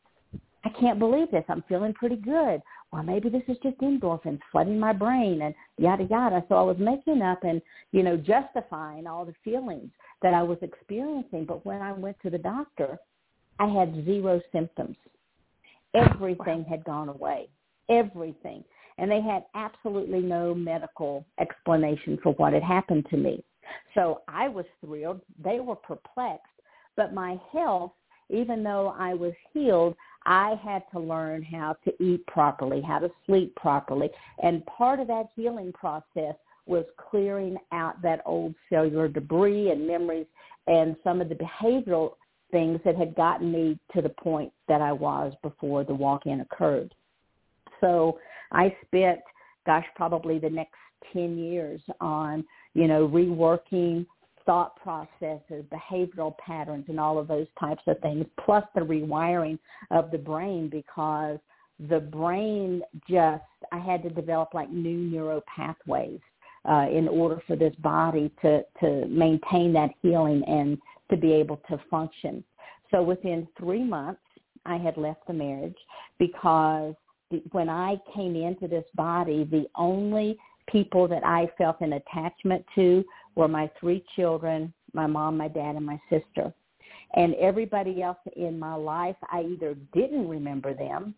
I 0.65 0.71
can't 0.81 0.99
believe 0.99 1.31
this. 1.31 1.45
I'm 1.49 1.65
feeling 1.69 1.93
pretty 1.93 2.17
good. 2.17 2.63
Well, 2.91 3.03
maybe 3.03 3.29
this 3.29 3.43
is 3.49 3.59
just 3.63 3.79
endorphins 3.79 4.41
flooding 4.51 4.79
my 4.79 4.95
brain 4.95 5.43
and 5.43 5.55
yada 5.77 6.05
yada. 6.05 6.43
So 6.49 6.55
I 6.55 6.63
was 6.63 6.77
making 6.79 7.21
up 7.21 7.45
and, 7.45 7.61
you 7.93 8.03
know, 8.03 8.17
justifying 8.17 9.07
all 9.07 9.27
the 9.27 9.35
feelings 9.45 9.91
that 10.23 10.33
I 10.33 10.43
was 10.43 10.59
experiencing. 10.63 11.45
But 11.45 11.67
when 11.67 11.83
I 11.83 11.93
went 11.93 12.17
to 12.23 12.31
the 12.31 12.39
doctor, 12.39 12.99
I 13.59 13.67
had 13.67 14.05
zero 14.07 14.41
symptoms. 14.53 14.97
Oh, 15.95 16.01
Everything 16.01 16.65
had 16.65 16.85
gone 16.85 17.11
away. 17.11 17.49
Everything. 17.91 18.65
And 18.99 19.11
they 19.11 19.21
had 19.21 19.45
absolutely 19.55 20.21
no 20.21 20.55
medical 20.55 21.25
explanation 21.41 22.19
for 22.23 22.33
what 22.35 22.53
had 22.53 22.63
happened 22.63 23.07
to 23.11 23.17
me. 23.17 23.43
So 23.95 24.23
I 24.29 24.49
was 24.49 24.67
thrilled. 24.85 25.21
They 25.43 25.61
were 25.61 25.77
perplexed. 25.77 26.47
But 26.97 27.15
my 27.15 27.41
health 27.53 27.93
even 28.33 28.63
though 28.63 28.95
I 28.99 29.15
was 29.15 29.35
healed, 29.53 29.95
I 30.25 30.55
had 30.65 30.83
to 30.93 30.99
learn 30.99 31.43
how 31.43 31.77
to 31.85 32.03
eat 32.03 32.27
properly, 32.27 32.81
how 32.81 32.99
to 32.99 33.11
sleep 33.27 33.55
properly. 33.57 34.11
And 34.43 34.65
part 34.67 35.01
of 35.01 35.07
that 35.09 35.27
healing 35.37 35.73
process 35.73 36.35
was 36.67 36.85
clearing 37.11 37.57
out 37.73 38.01
that 38.03 38.23
old 38.25 38.55
cellular 38.71 39.09
debris 39.09 39.71
and 39.71 39.87
memories 39.87 40.27
and 40.67 40.97
some 41.05 41.21
of 41.21 41.29
the 41.29 41.35
behavioral 41.35 42.13
things 42.51 42.81
that 42.85 42.97
had 42.97 43.15
gotten 43.15 43.51
me 43.51 43.79
to 43.95 44.03
the 44.03 44.09
point 44.09 44.53
that 44.69 44.81
I 44.81 44.93
was 44.93 45.33
before 45.43 45.85
the 45.85 45.95
walk-in 45.95 46.41
occurred. 46.41 46.95
So 47.83 48.19
I 48.53 48.75
spent, 48.87 49.21
gosh, 49.67 49.85
probably 49.95 50.39
the 50.39 50.49
next 50.49 50.79
10 51.13 51.37
years 51.37 51.81
on, 52.01 52.45
you 52.73 52.89
know, 52.89 53.07
reworking 53.07 54.07
thought 54.47 54.77
processes, 54.77 55.65
behavioral 55.71 56.37
patterns, 56.39 56.85
and 56.89 56.99
all 56.99 57.19
of 57.19 57.29
those 57.29 57.47
types 57.61 57.83
of 57.87 57.99
things, 58.01 58.25
plus 58.45 58.65
the 58.75 58.81
rewiring 58.81 59.59
of 59.91 60.11
the 60.11 60.19
brain 60.19 60.69
because 60.69 61.39
the 61.89 62.01
brain 62.01 62.83
just, 63.09 63.43
I 63.71 63.79
had 63.79 64.03
to 64.03 64.11
develop 64.11 64.55
like 64.55 64.71
new 64.71 64.97
neural 64.97 65.43
pathways 65.55 66.21
uh, 66.69 66.87
in 66.91 67.09
order 67.09 67.43
for 67.47 67.57
this 67.57 67.75
body 67.77 68.33
to, 68.43 68.63
to 68.81 69.07
maintain 69.07 69.73
that 69.75 69.91
healing 70.01 70.43
and 70.47 70.79
to 71.11 71.17
be 71.17 71.33
able 71.33 71.61
to 71.69 71.81
function. 71.91 72.45
So 72.91 73.03
within 73.03 73.49
three 73.59 73.83
months, 73.83 74.21
I 74.65 74.77
had 74.77 74.97
left 74.97 75.27
the 75.27 75.33
marriage 75.33 75.77
because 76.19 76.95
when 77.53 77.69
I 77.69 77.97
came 78.15 78.37
into 78.37 78.69
this 78.69 78.85
body, 78.95 79.45
the 79.45 79.67
only 79.77 80.39
people 80.69 81.09
that 81.09 81.25
I 81.25 81.51
felt 81.59 81.81
an 81.81 81.95
attachment 81.95 82.65
to 82.75 83.05
were 83.35 83.49
my 83.49 83.71
three 83.81 84.05
children, 84.17 84.73
my 84.93 85.07
mom, 85.07 85.37
my 85.37 85.49
dad, 85.49 85.77
and 85.77 85.87
my 85.87 86.01
sister. 86.09 86.53
And 87.15 87.35
everybody 87.35 88.03
else 88.03 88.19
in 88.37 88.59
my 88.59 88.75
life, 88.75 89.17
I 89.31 89.43
either 89.43 89.75
didn't 89.93 90.29
remember 90.29 90.73
them 90.75 91.15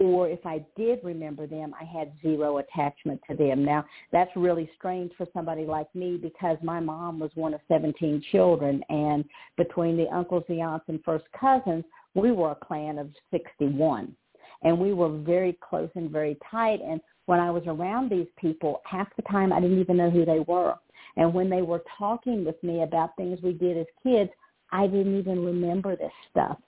or 0.00 0.28
if 0.28 0.44
I 0.46 0.64
did 0.76 0.98
remember 1.04 1.46
them, 1.46 1.74
I 1.78 1.84
had 1.84 2.10
zero 2.22 2.56
attachment 2.58 3.20
to 3.28 3.36
them. 3.36 3.62
Now, 3.62 3.84
that's 4.10 4.30
really 4.34 4.68
strange 4.76 5.12
for 5.16 5.26
somebody 5.34 5.66
like 5.66 5.94
me 5.94 6.16
because 6.16 6.56
my 6.62 6.80
mom 6.80 7.18
was 7.20 7.30
one 7.34 7.52
of 7.52 7.60
17 7.68 8.24
children, 8.32 8.82
and 8.88 9.24
between 9.58 9.98
the 9.98 10.08
uncles, 10.08 10.44
the 10.48 10.62
aunts, 10.62 10.86
and 10.88 11.04
first 11.04 11.26
cousins, 11.38 11.84
we 12.14 12.32
were 12.32 12.52
a 12.52 12.54
clan 12.54 12.98
of 12.98 13.10
61. 13.30 14.16
And 14.62 14.78
we 14.78 14.92
were 14.92 15.08
very 15.18 15.58
close 15.60 15.90
and 15.94 16.10
very 16.10 16.36
tight. 16.50 16.80
And 16.82 17.00
when 17.26 17.40
I 17.40 17.50
was 17.50 17.62
around 17.66 18.10
these 18.10 18.28
people, 18.38 18.82
half 18.84 19.08
the 19.16 19.22
time 19.22 19.52
I 19.52 19.60
didn't 19.60 19.80
even 19.80 19.96
know 19.96 20.10
who 20.10 20.24
they 20.24 20.40
were. 20.40 20.74
And 21.16 21.32
when 21.32 21.48
they 21.50 21.62
were 21.62 21.82
talking 21.98 22.44
with 22.44 22.62
me 22.62 22.82
about 22.82 23.16
things 23.16 23.40
we 23.42 23.52
did 23.52 23.78
as 23.78 23.86
kids, 24.02 24.30
I 24.72 24.86
didn't 24.86 25.18
even 25.18 25.44
remember 25.44 25.96
this 25.96 26.12
stuff. 26.30 26.58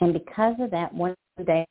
And 0.00 0.12
because 0.12 0.54
of 0.60 0.70
that, 0.70 0.92
one 0.94 1.14
day 1.44 1.66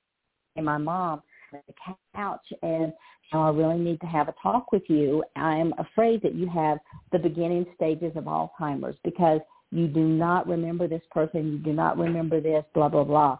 my 0.62 0.78
mom 0.78 1.22
on 1.54 1.62
the 1.68 1.74
couch 2.16 2.46
and 2.62 2.92
you 3.32 3.40
know, 3.40 3.44
I 3.44 3.50
really 3.50 3.78
need 3.78 4.00
to 4.02 4.08
have 4.08 4.28
a 4.28 4.36
talk 4.42 4.72
with 4.72 4.84
you. 4.88 5.24
I'm 5.36 5.74
afraid 5.78 6.22
that 6.24 6.36
you 6.36 6.48
have 6.50 6.80
the 7.12 7.20
beginning 7.20 7.66
stages 7.76 8.14
of 8.16 8.26
Alzheimer's 8.26 8.98
because 9.04 9.42
you 9.72 9.88
do 9.88 10.02
not 10.02 10.48
remember 10.48 10.88
this 10.88 11.02
person, 11.12 11.52
you 11.52 11.58
do 11.58 11.74
not 11.74 11.98
remember 11.98 12.40
this, 12.40 12.64
blah, 12.74 12.90
blah, 12.90 13.04
blah. 13.04 13.38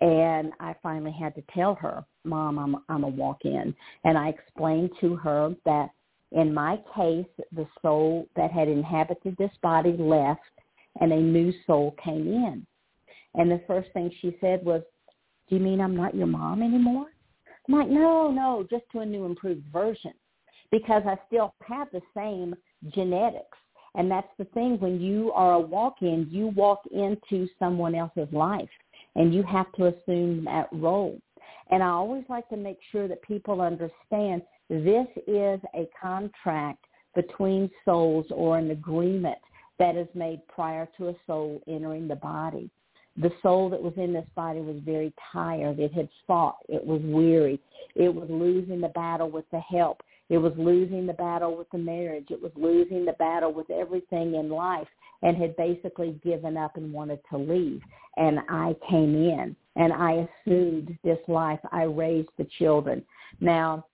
And 0.00 0.52
I 0.60 0.74
finally 0.82 1.12
had 1.12 1.34
to 1.34 1.42
tell 1.52 1.74
her, 1.76 2.04
Mom, 2.24 2.58
I'm, 2.58 2.76
I'm 2.88 3.04
a 3.04 3.08
walk-in. 3.08 3.74
And 4.04 4.16
I 4.16 4.28
explained 4.28 4.90
to 5.00 5.16
her 5.16 5.54
that 5.64 5.90
in 6.32 6.52
my 6.52 6.78
case, 6.94 7.26
the 7.52 7.66
soul 7.82 8.28
that 8.36 8.52
had 8.52 8.68
inhabited 8.68 9.36
this 9.36 9.50
body 9.62 9.96
left 9.98 10.40
and 11.00 11.12
a 11.12 11.16
new 11.16 11.52
soul 11.66 11.96
came 12.02 12.28
in. 12.28 12.66
And 13.34 13.50
the 13.50 13.62
first 13.66 13.90
thing 13.92 14.10
she 14.20 14.36
said 14.40 14.64
was, 14.64 14.82
do 15.48 15.56
you 15.56 15.62
mean 15.62 15.80
I'm 15.80 15.96
not 15.96 16.14
your 16.14 16.26
mom 16.26 16.62
anymore? 16.62 17.06
I'm 17.68 17.78
like, 17.78 17.88
no, 17.88 18.30
no, 18.30 18.66
just 18.70 18.84
to 18.92 19.00
a 19.00 19.06
new 19.06 19.24
improved 19.24 19.64
version 19.72 20.12
because 20.70 21.02
I 21.06 21.16
still 21.26 21.54
have 21.66 21.88
the 21.92 22.02
same 22.14 22.54
genetics. 22.94 23.56
And 23.94 24.10
that's 24.10 24.28
the 24.38 24.44
thing. 24.46 24.78
When 24.78 25.00
you 25.00 25.32
are 25.32 25.54
a 25.54 25.60
walk-in, 25.60 26.28
you 26.30 26.48
walk 26.48 26.82
into 26.92 27.48
someone 27.58 27.94
else's 27.94 28.28
life 28.32 28.68
and 29.18 29.34
you 29.34 29.42
have 29.42 29.70
to 29.72 29.88
assume 29.88 30.44
that 30.46 30.68
role. 30.72 31.20
And 31.70 31.82
I 31.82 31.88
always 31.88 32.24
like 32.30 32.48
to 32.48 32.56
make 32.56 32.78
sure 32.90 33.08
that 33.08 33.20
people 33.22 33.60
understand 33.60 34.40
this 34.70 35.06
is 35.26 35.60
a 35.74 35.86
contract 36.00 36.86
between 37.14 37.70
souls 37.84 38.26
or 38.30 38.56
an 38.56 38.70
agreement 38.70 39.38
that 39.78 39.96
is 39.96 40.08
made 40.14 40.40
prior 40.48 40.88
to 40.96 41.08
a 41.08 41.14
soul 41.26 41.60
entering 41.68 42.08
the 42.08 42.16
body 42.16 42.70
the 43.20 43.30
soul 43.42 43.68
that 43.68 43.82
was 43.82 43.94
in 43.96 44.12
this 44.12 44.26
body 44.36 44.60
was 44.60 44.76
very 44.84 45.12
tired. 45.32 45.78
It 45.78 45.92
had 45.92 46.08
fought. 46.26 46.58
It 46.68 46.84
was 46.84 47.00
weary. 47.02 47.60
It 47.96 48.14
was 48.14 48.28
losing 48.30 48.80
the 48.80 48.88
battle 48.88 49.28
with 49.28 49.44
the 49.50 49.60
help. 49.60 50.02
It 50.28 50.38
was 50.38 50.52
losing 50.56 51.06
the 51.06 51.14
battle 51.14 51.56
with 51.56 51.68
the 51.70 51.78
marriage. 51.78 52.28
It 52.30 52.40
was 52.40 52.52
losing 52.54 53.04
the 53.04 53.14
battle 53.14 53.52
with 53.52 53.70
everything 53.70 54.34
in 54.34 54.50
life 54.50 54.86
and 55.22 55.36
had 55.36 55.56
basically 55.56 56.18
given 56.24 56.56
up 56.56 56.76
and 56.76 56.92
wanted 56.92 57.20
to 57.30 57.38
leave. 57.38 57.80
And 58.16 58.40
I 58.48 58.74
came 58.88 59.14
in 59.14 59.56
and 59.76 59.92
I 59.92 60.28
assumed 60.46 60.96
this 61.04 61.18
life. 61.28 61.60
I 61.72 61.84
raised 61.84 62.30
the 62.38 62.46
children. 62.58 63.04
Now, 63.40 63.86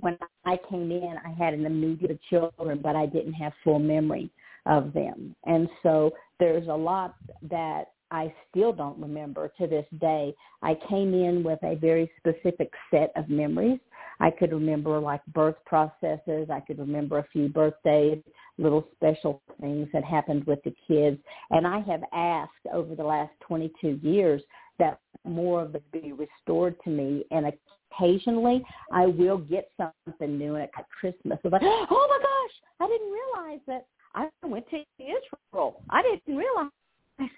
when 0.00 0.18
I 0.44 0.58
came 0.68 0.90
in, 0.90 1.14
I 1.24 1.30
had 1.32 1.54
an 1.54 1.66
immediate 1.66 2.18
children, 2.28 2.80
but 2.82 2.96
I 2.96 3.06
didn't 3.06 3.34
have 3.34 3.52
full 3.62 3.78
memory 3.78 4.30
of 4.66 4.92
them. 4.92 5.34
And 5.44 5.68
so 5.82 6.12
there's 6.40 6.66
a 6.68 6.74
lot 6.74 7.14
that 7.48 7.92
I 8.10 8.32
still 8.50 8.72
don't 8.72 9.00
remember 9.00 9.50
to 9.58 9.66
this 9.66 9.86
day. 10.00 10.34
I 10.62 10.76
came 10.88 11.14
in 11.14 11.42
with 11.42 11.58
a 11.62 11.76
very 11.76 12.10
specific 12.18 12.70
set 12.90 13.10
of 13.16 13.28
memories. 13.28 13.78
I 14.20 14.30
could 14.30 14.52
remember 14.52 14.98
like 14.98 15.24
birth 15.26 15.56
processes. 15.66 16.48
I 16.50 16.60
could 16.60 16.78
remember 16.78 17.18
a 17.18 17.26
few 17.32 17.48
birthdays, 17.48 18.22
little 18.58 18.86
special 18.94 19.42
things 19.60 19.88
that 19.92 20.04
happened 20.04 20.44
with 20.44 20.62
the 20.64 20.74
kids. 20.86 21.18
And 21.50 21.66
I 21.66 21.80
have 21.80 22.02
asked 22.12 22.52
over 22.72 22.94
the 22.94 23.04
last 23.04 23.32
22 23.46 24.00
years 24.02 24.42
that 24.78 24.98
more 25.24 25.62
of 25.62 25.74
it 25.74 25.84
be 25.92 26.12
restored 26.12 26.76
to 26.84 26.90
me. 26.90 27.24
And 27.30 27.52
occasionally 27.92 28.64
I 28.92 29.06
will 29.06 29.38
get 29.38 29.70
something 29.76 30.38
new 30.38 30.56
at 30.56 30.70
Christmas. 30.98 31.38
It's 31.42 31.52
like, 31.52 31.62
oh 31.62 32.06
my 32.10 32.18
gosh, 32.22 32.54
I 32.80 32.86
didn't 32.86 33.12
realize 33.12 33.60
that 33.66 33.86
I 34.14 34.28
went 34.46 34.68
to 34.70 34.82
Israel. 34.98 35.82
I 35.90 36.02
didn't 36.02 36.36
realize 36.36 36.70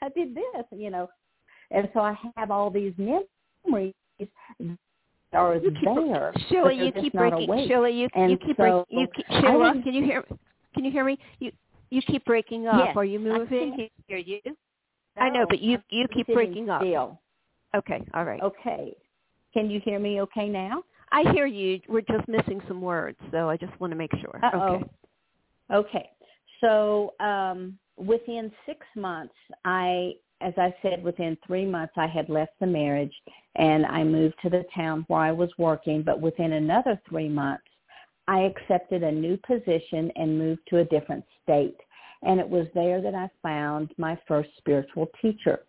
I 0.03 0.09
did 0.15 0.35
this, 0.35 0.65
you 0.71 0.91
know. 0.91 1.09
And 1.71 1.89
so 1.95 2.01
I 2.01 2.17
have 2.37 2.51
all 2.51 2.71
these 2.71 2.93
memories 2.99 3.95
are 5.35 5.57
you 5.57 5.71
keep, 5.71 5.85
there. 5.85 6.33
Sheila, 6.49 6.73
you 6.73 6.93
keep 6.93 7.13
breaking. 7.13 7.67
Sheila, 7.69 7.89
you, 7.89 8.09
you 8.17 8.39
keep 8.39 8.57
so 8.57 8.85
breaking. 8.91 9.01
You 9.01 9.07
keep, 9.15 9.27
Sheila, 9.29 9.75
can 9.83 9.95
you 9.95 10.05
hear? 10.05 10.25
Can 10.75 10.85
you 10.85 10.91
hear 10.91 11.05
me? 11.05 11.19
You 11.39 11.53
you 11.91 12.03
keep 12.03 12.25
breaking 12.25 12.67
up. 12.67 12.77
Yes, 12.85 12.97
are 12.97 13.05
you 13.05 13.21
moving? 13.21 13.73
I 13.73 13.77
can 13.77 13.89
hear 14.09 14.19
you. 14.19 14.41
No, 14.45 15.23
I 15.23 15.31
know, 15.31 15.47
but 15.49 15.61
you 15.61 15.79
you 15.91 16.07
keep 16.13 16.27
breaking 16.27 16.71
up. 16.71 16.81
Still. 16.83 17.21
Okay, 17.75 18.05
all 18.15 18.25
right. 18.25 18.43
Okay. 18.43 18.95
Can 19.53 19.71
you 19.71 19.81
hear 19.85 19.99
me 19.99 20.21
okay 20.23 20.49
now? 20.49 20.83
I 21.13 21.31
hear 21.33 21.47
you. 21.47 21.81
We're 21.89 22.01
just 22.01 22.27
missing 22.29 22.61
some 22.67 22.81
words, 22.81 23.19
so 23.31 23.49
I 23.49 23.57
just 23.57 23.79
want 23.81 23.93
to 23.93 23.97
make 23.97 24.11
sure. 24.21 24.41
Uh-oh. 24.43 24.75
Okay. 24.75 24.85
Okay. 25.73 26.11
So 26.61 27.15
um, 27.21 27.79
within 27.97 28.51
six 28.67 28.81
months, 28.97 29.35
I, 29.65 30.15
as 30.41 30.55
I 30.57 30.75
said, 30.83 31.03
within 31.03 31.37
three 31.47 31.65
months, 31.65 31.95
I 31.97 32.07
had 32.07 32.29
left 32.29 32.53
the 32.61 32.67
marriage 32.67 33.15
and 33.57 33.87
I 33.87 34.05
moved 34.05 34.35
to 34.43 34.51
the 34.51 34.65
town 34.75 35.05
where 35.09 35.21
I 35.21 35.33
was 35.33 35.51
working. 35.59 36.03
But 36.03 36.21
within 36.21 36.55
another 36.55 37.01
three 37.09 37.29
months, 37.29 37.65
I 38.27 38.41
accepted 38.41 39.03
a 39.03 39.13
new 39.13 39.39
position 39.47 40.11
and 40.17 40.39
moved 40.39 40.63
to 40.69 40.79
a 40.79 40.85
different 40.85 41.25
state. 41.43 41.77
And 42.23 42.41
it 42.41 42.49
was 42.49 42.67
there 42.75 43.01
that 43.03 43.15
I 43.15 43.29
found 43.43 43.93
my 43.99 44.19
first 44.27 44.51
spiritual 44.59 45.09
teacher. 45.21 45.61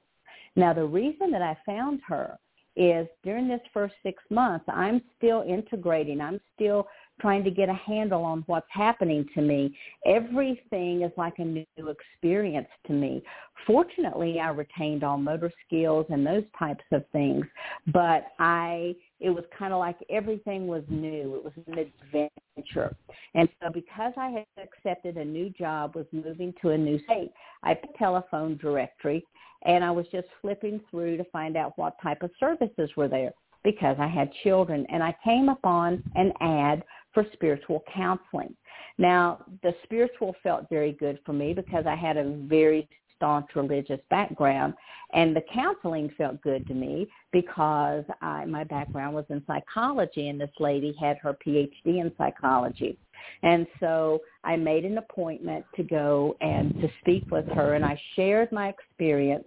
Now, 0.55 0.73
the 0.73 0.85
reason 0.85 1.31
that 1.31 1.41
I 1.41 1.57
found 1.65 1.99
her 2.07 2.37
is 2.77 3.07
during 3.23 3.47
this 3.47 3.61
first 3.73 3.95
six 4.03 4.23
months, 4.29 4.65
I'm 4.67 5.01
still 5.17 5.43
integrating. 5.47 6.21
I'm 6.21 6.39
still 6.55 6.87
trying 7.21 7.43
to 7.43 7.51
get 7.51 7.69
a 7.69 7.73
handle 7.73 8.23
on 8.23 8.43
what's 8.47 8.67
happening 8.69 9.25
to 9.33 9.41
me. 9.41 9.77
Everything 10.05 11.01
is 11.01 11.11
like 11.17 11.39
a 11.39 11.45
new 11.45 11.65
experience 11.77 12.67
to 12.87 12.93
me. 12.93 13.23
Fortunately, 13.65 14.39
I 14.39 14.49
retained 14.49 15.03
all 15.03 15.17
motor 15.17 15.51
skills 15.65 16.05
and 16.09 16.25
those 16.25 16.43
types 16.57 16.83
of 16.91 17.03
things, 17.11 17.45
but 17.93 18.27
I 18.39 18.95
it 19.19 19.29
was 19.29 19.45
kind 19.57 19.73
of 19.73 19.79
like 19.79 19.97
everything 20.09 20.67
was 20.67 20.83
new. 20.89 21.35
It 21.35 21.43
was 21.43 21.53
an 21.67 21.91
adventure. 22.13 22.95
And 23.33 23.47
so 23.61 23.69
because 23.71 24.13
I 24.17 24.29
had 24.29 24.45
accepted 24.61 25.17
a 25.17 25.25
new 25.25 25.49
job, 25.51 25.95
was 25.95 26.05
moving 26.11 26.53
to 26.61 26.71
a 26.71 26.77
new 26.77 26.99
state, 27.05 27.31
I 27.63 27.75
put 27.75 27.95
telephone 27.95 28.57
directory 28.57 29.25
and 29.65 29.83
I 29.83 29.91
was 29.91 30.05
just 30.11 30.27
flipping 30.41 30.81
through 30.91 31.17
to 31.17 31.23
find 31.25 31.57
out 31.57 31.77
what 31.77 31.95
type 32.01 32.21
of 32.21 32.31
services 32.39 32.89
were 32.95 33.07
there 33.07 33.33
because 33.63 33.97
I 33.99 34.07
had 34.07 34.31
children. 34.43 34.85
And 34.89 35.03
I 35.03 35.13
came 35.23 35.49
upon 35.49 36.03
an 36.15 36.31
ad 36.39 36.83
for 37.15 37.25
spiritual 37.33 37.83
counseling. 37.91 38.55
Now, 38.99 39.43
the 39.63 39.73
spiritual 39.83 40.35
felt 40.43 40.69
very 40.69 40.91
good 40.91 41.17
for 41.25 41.33
me 41.33 41.53
because 41.53 41.85
I 41.87 41.95
had 41.95 42.17
a 42.17 42.37
very 42.47 42.87
staunch 43.15 43.47
religious 43.55 44.01
background 44.09 44.73
and 45.13 45.35
the 45.35 45.43
counseling 45.53 46.11
felt 46.17 46.41
good 46.41 46.67
to 46.67 46.73
me 46.73 47.07
because 47.31 48.03
I, 48.21 48.45
my 48.45 48.65
background 48.65 49.15
was 49.15 49.25
in 49.29 49.41
psychology 49.47 50.27
and 50.27 50.39
this 50.39 50.49
lady 50.59 50.93
had 50.99 51.17
her 51.19 51.35
PhD 51.45 51.71
in 51.85 52.11
psychology. 52.17 52.97
And 53.41 53.65
so 53.79 54.19
I 54.43 54.57
made 54.57 54.85
an 54.85 54.97
appointment 54.97 55.65
to 55.77 55.83
go 55.83 56.35
and 56.41 56.73
to 56.81 56.89
speak 56.99 57.31
with 57.31 57.45
her 57.55 57.75
and 57.75 57.85
I 57.85 57.99
shared 58.15 58.51
my 58.51 58.67
experience. 58.69 59.45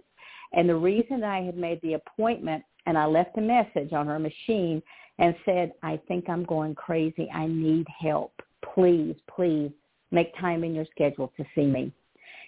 And 0.53 0.67
the 0.67 0.75
reason 0.75 1.23
I 1.23 1.43
had 1.43 1.55
made 1.55 1.79
the 1.81 1.93
appointment 1.93 2.63
and 2.87 2.97
I 2.97 3.05
left 3.05 3.37
a 3.37 3.41
message 3.41 3.93
on 3.93 4.07
her 4.07 4.19
machine 4.19 4.81
and 5.19 5.35
said, 5.45 5.73
I 5.83 5.99
think 6.07 6.29
I'm 6.29 6.43
going 6.45 6.73
crazy. 6.75 7.29
I 7.33 7.45
need 7.45 7.85
help. 8.01 8.33
please, 8.73 9.15
please 9.33 9.71
make 10.11 10.35
time 10.37 10.63
in 10.63 10.73
your 10.73 10.85
schedule 10.91 11.31
to 11.37 11.45
see 11.53 11.65
me. 11.65 11.91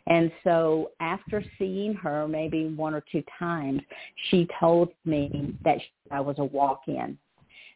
And 0.08 0.32
so 0.44 0.92
after 1.00 1.44
seeing 1.60 1.94
her 1.96 2.28
maybe 2.28 2.68
one 2.68 2.94
or 2.94 3.04
two 3.12 3.24
times, 3.38 3.82
she 4.30 4.48
told 4.60 4.90
me 5.06 5.56
that 5.63 5.78
I 6.10 6.20
was 6.22 6.38
a 6.40 6.46
walk-in. 6.46 7.18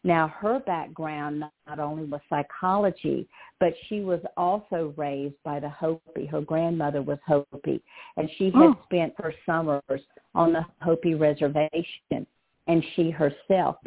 Now, 0.03 0.27
her 0.39 0.59
background 0.59 1.43
not 1.67 1.79
only 1.79 2.05
was 2.05 2.21
psychology, 2.29 3.27
but 3.59 3.73
she 3.87 4.01
was 4.01 4.19
also 4.37 4.93
raised 4.97 5.35
by 5.43 5.59
the 5.59 5.69
Hopi. 5.69 6.27
Her 6.27 6.41
grandmother 6.41 7.01
was 7.01 7.17
Hopi, 7.25 7.81
and 8.17 8.29
she 8.37 8.45
had 8.45 8.55
oh. 8.55 8.79
spent 8.85 9.13
her 9.17 9.33
summers 9.45 10.01
on 10.35 10.53
the 10.53 10.63
Hopi 10.81 11.15
reservation, 11.15 12.27
and 12.67 12.83
she 12.95 13.09
herself 13.09 13.77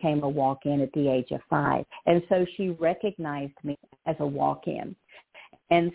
became 0.00 0.22
a 0.22 0.28
walk-in 0.28 0.80
at 0.80 0.92
the 0.92 1.08
age 1.08 1.30
of 1.30 1.40
five. 1.48 1.84
And 2.06 2.22
so 2.28 2.46
she 2.56 2.70
recognized 2.70 3.52
me 3.62 3.76
as 4.06 4.16
a 4.20 4.26
walk-in. 4.26 4.94
And 5.70 5.92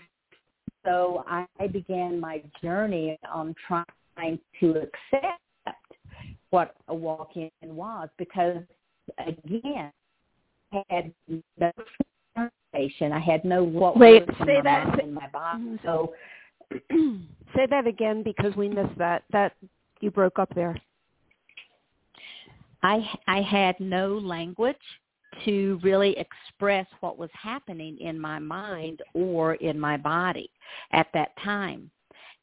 so 0.85 1.23
I 1.27 1.45
began 1.71 2.19
my 2.19 2.41
journey 2.61 3.17
on 3.31 3.55
trying 3.67 4.39
to 4.59 4.69
accept 4.69 5.41
what 6.51 6.75
a 6.87 6.95
walk-in 6.95 7.49
was 7.61 8.09
because 8.17 8.57
again, 9.19 9.91
I 10.71 10.83
had 10.89 11.11
no 11.57 11.71
foundation. 12.35 13.11
I 13.11 13.19
had 13.19 13.43
no 13.43 13.63
what 13.63 13.97
Wait, 13.97 14.27
was 14.27 14.35
say 14.45 14.57
in 14.57 14.63
that. 14.63 14.87
mind 14.87 15.01
in 15.01 15.13
my 15.13 15.27
body. 15.29 15.79
So 15.83 16.13
say 17.55 17.65
that 17.69 17.87
again 17.87 18.23
because 18.23 18.55
we 18.55 18.69
missed 18.69 18.97
that. 18.97 19.23
That 19.31 19.53
you 20.01 20.11
broke 20.11 20.39
up 20.39 20.53
there. 20.55 20.77
I 22.85 23.09
I 23.27 23.41
had 23.41 23.79
no 23.79 24.15
language 24.19 24.77
to 25.43 25.79
really 25.81 26.15
express 26.17 26.85
what 26.99 27.17
was 27.17 27.31
happening 27.33 27.97
in 27.99 28.19
my 28.19 28.37
mind 28.37 29.01
or 29.13 29.55
in 29.55 29.79
my 29.79 29.97
body 29.97 30.49
at 30.91 31.07
that 31.13 31.31
time. 31.43 31.89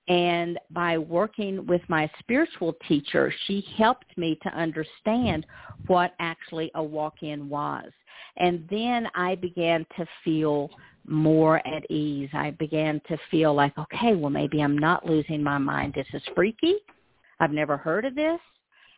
And 0.09 0.59
by 0.71 0.99
working 0.99 1.65
with 1.67 1.81
my 1.89 2.11
spiritual 2.19 2.75
teacher, 2.89 3.33
she 3.47 3.65
helped 3.79 4.19
me 4.19 4.37
to 4.43 4.49
understand 4.51 5.47
what 5.87 6.15
actually 6.19 6.73
a 6.75 6.83
walk-in 6.83 7.49
was. 7.49 7.89
And 8.37 8.67
then 8.69 9.07
I 9.15 9.37
began 9.37 9.87
to 9.97 10.07
feel 10.25 10.71
more 11.07 11.67
at 11.67 11.89
ease. 11.89 12.31
I 12.33 12.51
began 12.51 13.01
to 13.07 13.17
feel 13.31 13.55
like, 13.55 13.79
okay, 13.79 14.17
well, 14.17 14.31
maybe 14.31 14.61
I'm 14.61 14.77
not 14.77 15.07
losing 15.07 15.41
my 15.41 15.59
mind. 15.59 15.95
This 15.95 16.09
is 16.13 16.23
freaky. 16.35 16.75
I've 17.39 17.53
never 17.53 17.77
heard 17.77 18.05
of 18.05 18.17
this. 18.17 18.41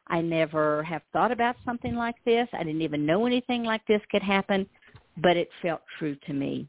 I 0.08 0.20
never 0.20 0.82
have 0.82 1.02
thought 1.12 1.32
about 1.32 1.56
something 1.64 1.94
like 1.94 2.16
this. 2.24 2.48
I 2.52 2.62
didn't 2.62 2.82
even 2.82 3.06
know 3.06 3.26
anything 3.26 3.64
like 3.64 3.86
this 3.86 4.02
could 4.10 4.22
happen, 4.22 4.66
but 5.18 5.36
it 5.36 5.48
felt 5.62 5.82
true 5.98 6.16
to 6.26 6.32
me. 6.32 6.68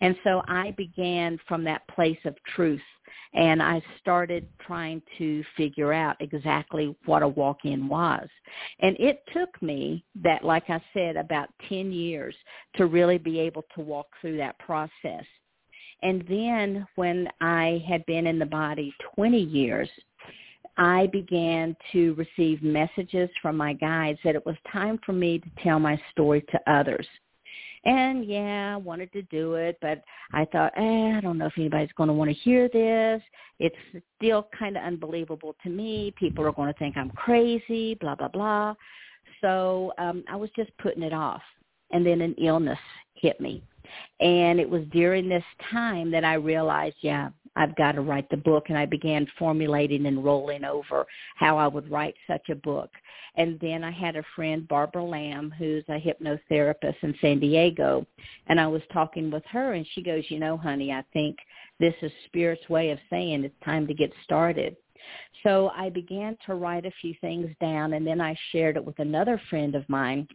And 0.00 0.16
so 0.24 0.42
I 0.46 0.72
began 0.76 1.38
from 1.48 1.64
that 1.64 1.86
place 1.88 2.18
of 2.24 2.36
truth 2.54 2.80
and 3.34 3.60
I 3.60 3.82
started 4.00 4.46
trying 4.64 5.02
to 5.18 5.42
figure 5.56 5.92
out 5.92 6.16
exactly 6.20 6.94
what 7.04 7.22
a 7.22 7.28
walk-in 7.28 7.88
was. 7.88 8.28
And 8.78 8.96
it 9.00 9.24
took 9.32 9.60
me 9.60 10.04
that, 10.22 10.44
like 10.44 10.70
I 10.70 10.80
said, 10.92 11.16
about 11.16 11.48
10 11.68 11.90
years 11.90 12.34
to 12.76 12.86
really 12.86 13.18
be 13.18 13.40
able 13.40 13.64
to 13.74 13.80
walk 13.80 14.06
through 14.20 14.36
that 14.36 14.58
process. 14.60 15.24
And 16.02 16.24
then 16.28 16.86
when 16.94 17.28
I 17.40 17.82
had 17.88 18.06
been 18.06 18.26
in 18.26 18.38
the 18.38 18.46
body 18.46 18.94
20 19.16 19.40
years, 19.40 19.88
I 20.76 21.06
began 21.08 21.76
to 21.92 22.14
receive 22.14 22.62
messages 22.62 23.30
from 23.40 23.56
my 23.56 23.74
guides 23.74 24.18
that 24.24 24.34
it 24.34 24.44
was 24.44 24.56
time 24.72 24.98
for 25.04 25.12
me 25.12 25.38
to 25.38 25.50
tell 25.62 25.78
my 25.78 26.00
story 26.12 26.42
to 26.50 26.72
others. 26.72 27.06
And 27.84 28.24
yeah, 28.24 28.74
I 28.74 28.76
wanted 28.76 29.12
to 29.12 29.22
do 29.22 29.54
it, 29.54 29.76
but 29.82 30.02
I 30.32 30.46
thought, 30.46 30.72
eh, 30.76 31.16
I 31.16 31.20
don't 31.20 31.36
know 31.36 31.46
if 31.46 31.58
anybody's 31.58 31.92
going 31.96 32.08
to 32.08 32.14
want 32.14 32.30
to 32.30 32.36
hear 32.36 32.68
this. 32.68 33.22
It's 33.58 33.76
still 34.16 34.48
kind 34.58 34.76
of 34.76 34.82
unbelievable 34.82 35.54
to 35.62 35.68
me. 35.68 36.14
People 36.18 36.46
are 36.46 36.52
going 36.52 36.72
to 36.72 36.78
think 36.78 36.96
I'm 36.96 37.10
crazy, 37.10 37.94
blah, 37.96 38.14
blah, 38.14 38.28
blah. 38.28 38.74
So 39.42 39.92
um, 39.98 40.24
I 40.30 40.36
was 40.36 40.48
just 40.56 40.70
putting 40.78 41.02
it 41.02 41.12
off. 41.12 41.42
And 41.90 42.04
then 42.04 42.22
an 42.22 42.34
illness 42.38 42.78
hit 43.14 43.40
me. 43.40 43.62
And 44.18 44.58
it 44.58 44.68
was 44.68 44.82
during 44.90 45.28
this 45.28 45.44
time 45.70 46.10
that 46.10 46.24
I 46.24 46.34
realized, 46.34 46.96
yeah, 47.02 47.28
I've 47.56 47.76
got 47.76 47.92
to 47.92 48.00
write 48.00 48.28
the 48.30 48.36
book. 48.36 48.66
And 48.68 48.78
I 48.78 48.86
began 48.86 49.26
formulating 49.38 50.06
and 50.06 50.24
rolling 50.24 50.64
over 50.64 51.06
how 51.36 51.56
I 51.56 51.66
would 51.66 51.90
write 51.90 52.14
such 52.26 52.48
a 52.50 52.54
book. 52.54 52.90
And 53.36 53.58
then 53.60 53.82
I 53.82 53.90
had 53.90 54.16
a 54.16 54.22
friend, 54.36 54.66
Barbara 54.68 55.04
Lamb, 55.04 55.52
who's 55.58 55.84
a 55.88 56.00
hypnotherapist 56.00 56.96
in 57.02 57.14
San 57.20 57.40
Diego. 57.40 58.06
And 58.46 58.60
I 58.60 58.66
was 58.66 58.82
talking 58.92 59.30
with 59.30 59.44
her 59.50 59.72
and 59.72 59.86
she 59.92 60.02
goes, 60.02 60.24
you 60.28 60.38
know, 60.38 60.56
honey, 60.56 60.92
I 60.92 61.04
think 61.12 61.36
this 61.80 61.94
is 62.02 62.12
Spirit's 62.26 62.68
way 62.68 62.90
of 62.90 62.98
saying 63.10 63.44
it's 63.44 63.64
time 63.64 63.86
to 63.86 63.94
get 63.94 64.12
started. 64.22 64.76
So 65.42 65.70
I 65.76 65.90
began 65.90 66.36
to 66.46 66.54
write 66.54 66.86
a 66.86 66.92
few 67.00 67.14
things 67.20 67.50
down 67.60 67.94
and 67.94 68.06
then 68.06 68.20
I 68.20 68.36
shared 68.52 68.76
it 68.76 68.84
with 68.84 68.98
another 68.98 69.40
friend 69.50 69.74
of 69.74 69.88
mine 69.88 70.26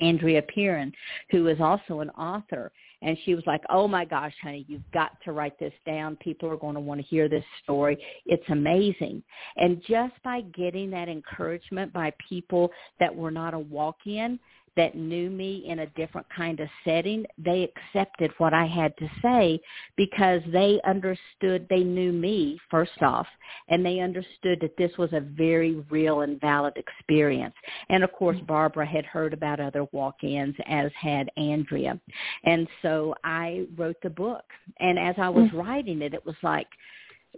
Andrea 0.00 0.42
Perron, 0.42 0.92
who 1.30 1.46
is 1.46 1.60
also 1.60 2.00
an 2.00 2.10
author. 2.10 2.72
And 3.04 3.18
she 3.24 3.34
was 3.34 3.44
like, 3.46 3.60
oh 3.68 3.86
my 3.86 4.06
gosh, 4.06 4.32
honey, 4.42 4.64
you've 4.66 4.90
got 4.92 5.12
to 5.24 5.32
write 5.32 5.58
this 5.60 5.74
down. 5.86 6.16
People 6.16 6.48
are 6.48 6.56
going 6.56 6.74
to 6.74 6.80
want 6.80 7.00
to 7.00 7.06
hear 7.06 7.28
this 7.28 7.44
story. 7.62 7.98
It's 8.24 8.44
amazing. 8.48 9.22
And 9.56 9.82
just 9.86 10.14
by 10.24 10.40
getting 10.56 10.90
that 10.90 11.08
encouragement 11.08 11.92
by 11.92 12.12
people 12.28 12.70
that 13.00 13.14
were 13.14 13.30
not 13.30 13.52
a 13.52 13.58
walk-in, 13.58 14.40
that 14.76 14.94
knew 14.96 15.30
me 15.30 15.64
in 15.66 15.80
a 15.80 15.86
different 15.88 16.26
kind 16.34 16.60
of 16.60 16.68
setting, 16.84 17.24
they 17.38 17.70
accepted 17.94 18.32
what 18.38 18.52
I 18.52 18.66
had 18.66 18.96
to 18.98 19.08
say 19.22 19.60
because 19.96 20.42
they 20.52 20.80
understood, 20.84 21.66
they 21.70 21.84
knew 21.84 22.12
me 22.12 22.58
first 22.70 23.00
off, 23.02 23.26
and 23.68 23.84
they 23.84 24.00
understood 24.00 24.58
that 24.60 24.76
this 24.76 24.90
was 24.98 25.12
a 25.12 25.20
very 25.20 25.76
real 25.90 26.22
and 26.22 26.40
valid 26.40 26.74
experience. 26.76 27.54
And 27.88 28.02
of 28.02 28.12
course, 28.12 28.36
mm-hmm. 28.36 28.46
Barbara 28.46 28.86
had 28.86 29.04
heard 29.04 29.32
about 29.32 29.60
other 29.60 29.86
walk-ins, 29.92 30.56
as 30.66 30.90
had 31.00 31.30
Andrea. 31.36 31.98
And 32.44 32.66
so 32.82 33.14
I 33.24 33.66
wrote 33.76 33.96
the 34.02 34.10
book. 34.10 34.44
And 34.80 34.98
as 34.98 35.14
I 35.18 35.28
was 35.28 35.46
mm-hmm. 35.46 35.58
writing 35.58 36.02
it, 36.02 36.14
it 36.14 36.24
was 36.24 36.36
like, 36.42 36.68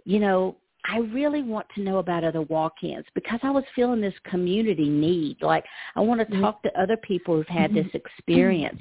you 0.05 0.19
know, 0.19 0.55
I 0.87 0.99
really 0.99 1.43
want 1.43 1.67
to 1.75 1.81
know 1.81 1.97
about 1.97 2.23
other 2.23 2.41
walk-ins 2.43 3.05
because 3.13 3.39
I 3.43 3.51
was 3.51 3.63
feeling 3.75 4.01
this 4.01 4.13
community 4.25 4.89
need. 4.89 5.37
Like 5.41 5.65
I 5.95 6.01
want 6.01 6.21
to 6.21 6.25
mm-hmm. 6.25 6.41
talk 6.41 6.63
to 6.63 6.81
other 6.81 6.97
people 6.97 7.35
who've 7.35 7.47
had 7.47 7.73
this 7.73 7.85
mm-hmm. 7.87 7.97
experience. 7.97 8.79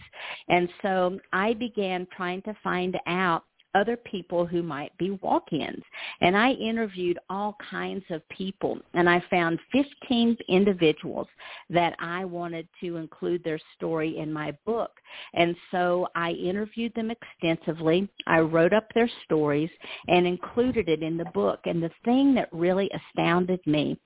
And 0.49 0.69
so 0.83 1.19
I 1.33 1.55
began 1.55 2.07
trying 2.17 2.43
to 2.43 2.55
find 2.63 2.97
out 3.07 3.45
other 3.77 3.97
people 3.97 4.47
who 4.47 4.63
might 4.63 4.97
be 4.99 5.11
walk-ins. 5.23 5.83
And 6.21 6.37
I 6.37 6.53
interviewed 6.53 7.19
all 7.29 7.57
kinds 7.71 8.05
of 8.11 8.27
people 8.31 8.79
and 8.95 9.09
I 9.09 9.23
found 9.29 9.59
15 9.73 10.37
individuals 10.49 11.29
that 11.71 11.95
I 11.99 12.25
wanted 12.25 12.67
to 12.81 12.97
include 12.97 13.45
their 13.45 13.61
story 13.77 14.19
in 14.19 14.33
my 14.33 14.57
book. 14.65 14.93
And 15.35 15.55
so 15.71 16.09
I 16.15 16.31
interviewed 16.33 16.95
them 16.95 17.11
extensively. 17.11 18.09
I 18.27 18.41
wrote 18.41 18.73
up 18.73 18.89
their 18.95 19.11
stories 19.25 19.71
and 20.09 20.27
included 20.27 20.89
it 20.89 21.03
in 21.03 21.17
the 21.17 21.27
book. 21.35 21.61
And 21.67 21.83
the 21.83 21.91
thing 22.05 22.35
that 22.35 22.49
really 22.53 22.91
astounded 22.95 23.61
me 23.67 23.99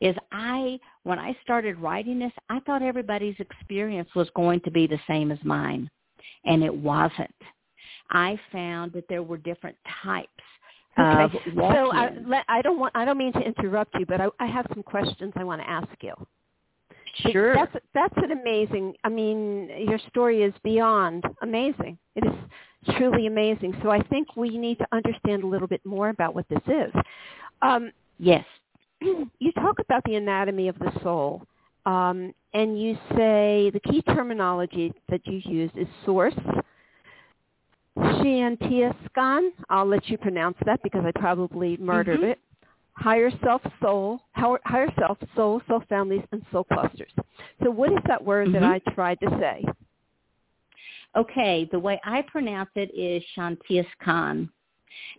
is 0.00 0.14
I, 0.32 0.78
when 1.02 1.18
I 1.18 1.36
started 1.42 1.78
writing 1.78 2.18
this, 2.18 2.32
I 2.48 2.60
thought 2.60 2.82
everybody's 2.82 3.38
experience 3.38 4.08
was 4.14 4.28
going 4.34 4.60
to 4.60 4.70
be 4.70 4.86
the 4.86 5.00
same 5.06 5.30
as 5.30 5.38
mine. 5.44 5.90
And 6.44 6.62
it 6.62 6.74
wasn't. 6.74 7.34
I 8.10 8.38
found 8.52 8.92
that 8.92 9.04
there 9.08 9.22
were 9.22 9.38
different 9.38 9.76
types 10.02 10.30
Okay. 10.98 11.38
So 11.56 11.92
I, 11.92 12.42
I 12.48 12.62
don't 12.62 12.78
want 12.78 12.92
I 12.94 13.04
don't 13.04 13.18
mean 13.18 13.32
to 13.32 13.40
interrupt 13.40 13.94
you, 13.98 14.06
but 14.06 14.20
I, 14.20 14.28
I 14.38 14.46
have 14.46 14.66
some 14.72 14.82
questions 14.82 15.32
I 15.36 15.44
want 15.44 15.60
to 15.60 15.68
ask 15.68 15.88
you. 16.00 16.14
Sure. 17.30 17.54
That's 17.54 17.76
that's 17.94 18.14
an 18.16 18.30
amazing. 18.32 18.94
I 19.02 19.08
mean, 19.08 19.70
your 19.88 19.98
story 20.08 20.42
is 20.42 20.54
beyond 20.62 21.24
amazing. 21.42 21.98
It 22.14 22.24
is 22.24 22.96
truly 22.96 23.26
amazing. 23.26 23.76
So 23.82 23.90
I 23.90 24.02
think 24.02 24.36
we 24.36 24.56
need 24.56 24.78
to 24.78 24.86
understand 24.92 25.42
a 25.42 25.46
little 25.46 25.68
bit 25.68 25.84
more 25.84 26.10
about 26.10 26.34
what 26.34 26.48
this 26.48 26.62
is. 26.66 26.92
Um, 27.62 27.90
yes. 28.18 28.44
You 29.38 29.52
talk 29.52 29.80
about 29.80 30.02
the 30.04 30.14
anatomy 30.14 30.68
of 30.68 30.78
the 30.78 30.90
soul, 31.02 31.42
um, 31.84 32.32
and 32.54 32.80
you 32.80 32.96
say 33.16 33.70
the 33.70 33.80
key 33.80 34.00
terminology 34.02 34.94
that 35.10 35.20
you 35.26 35.42
use 35.44 35.70
is 35.76 35.86
source, 36.06 36.34
Shantiaskan, 38.24 39.50
I'll 39.68 39.86
let 39.86 40.08
you 40.08 40.16
pronounce 40.16 40.56
that 40.64 40.82
because 40.82 41.04
I 41.04 41.12
probably 41.18 41.76
murdered 41.76 42.20
mm-hmm. 42.20 42.30
it. 42.30 42.38
Higher 42.94 43.30
self, 43.44 43.60
soul, 43.82 44.20
higher 44.32 44.90
self, 44.98 45.18
soul, 45.36 45.60
soul 45.68 45.82
families, 45.88 46.22
and 46.32 46.42
soul 46.50 46.64
clusters. 46.64 47.10
So 47.62 47.70
what 47.70 47.92
is 47.92 47.98
that 48.06 48.24
word 48.24 48.48
mm-hmm. 48.48 48.62
that 48.62 48.64
I 48.64 48.78
tried 48.94 49.20
to 49.20 49.28
say? 49.40 49.64
Okay, 51.16 51.68
the 51.70 51.78
way 51.78 52.00
I 52.04 52.22
pronounce 52.22 52.70
it 52.76 52.90
is 52.96 53.22
Shantiaskan. 53.36 54.48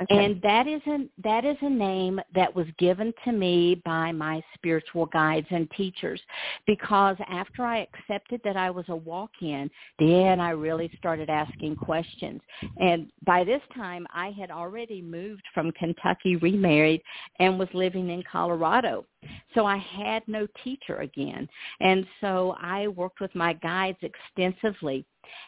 Okay. 0.02 0.26
And 0.26 0.42
that 0.42 0.68
is 0.68 0.82
a 0.88 1.08
that 1.24 1.46
is 1.46 1.58
a 1.62 1.70
name 1.70 2.20
that 2.34 2.54
was 2.54 2.68
given 2.78 3.14
to 3.24 3.32
me 3.32 3.82
by 3.86 4.12
my 4.12 4.44
spiritual 4.54 5.06
guides 5.08 5.48
and 5.50 5.70
teachers 5.72 6.22
because 6.68 7.16
after 7.30 7.64
I 7.64 7.88
accepted 7.88 8.42
that 8.44 8.58
I 8.58 8.70
was 8.70 8.86
a 8.90 8.96
walk-in, 8.96 9.70
then 10.00 10.40
I 10.40 10.52
really 10.52 10.92
started 10.98 11.30
asking 11.30 11.78
questions. 11.78 12.42
And 12.78 13.12
by 13.26 13.44
this 13.44 13.62
time 13.74 14.06
I 14.14 14.32
had 14.32 14.52
already 14.52 15.02
moved 15.02 15.44
from 15.54 15.72
Kentucky, 15.72 16.36
remarried 16.36 17.02
and 17.40 17.58
was 17.58 17.70
living 17.74 18.10
in 18.10 18.24
Colorado. 18.30 19.06
So 19.54 19.66
I 19.66 19.78
had 19.78 20.24
no 20.28 20.48
teacher 20.64 20.98
again. 20.98 21.48
And 21.80 22.06
so 22.22 22.56
I 22.60 22.88
worked 22.90 23.22
with 23.22 23.34
my 23.34 23.54
guides 23.54 23.98
extensively. 24.02 25.06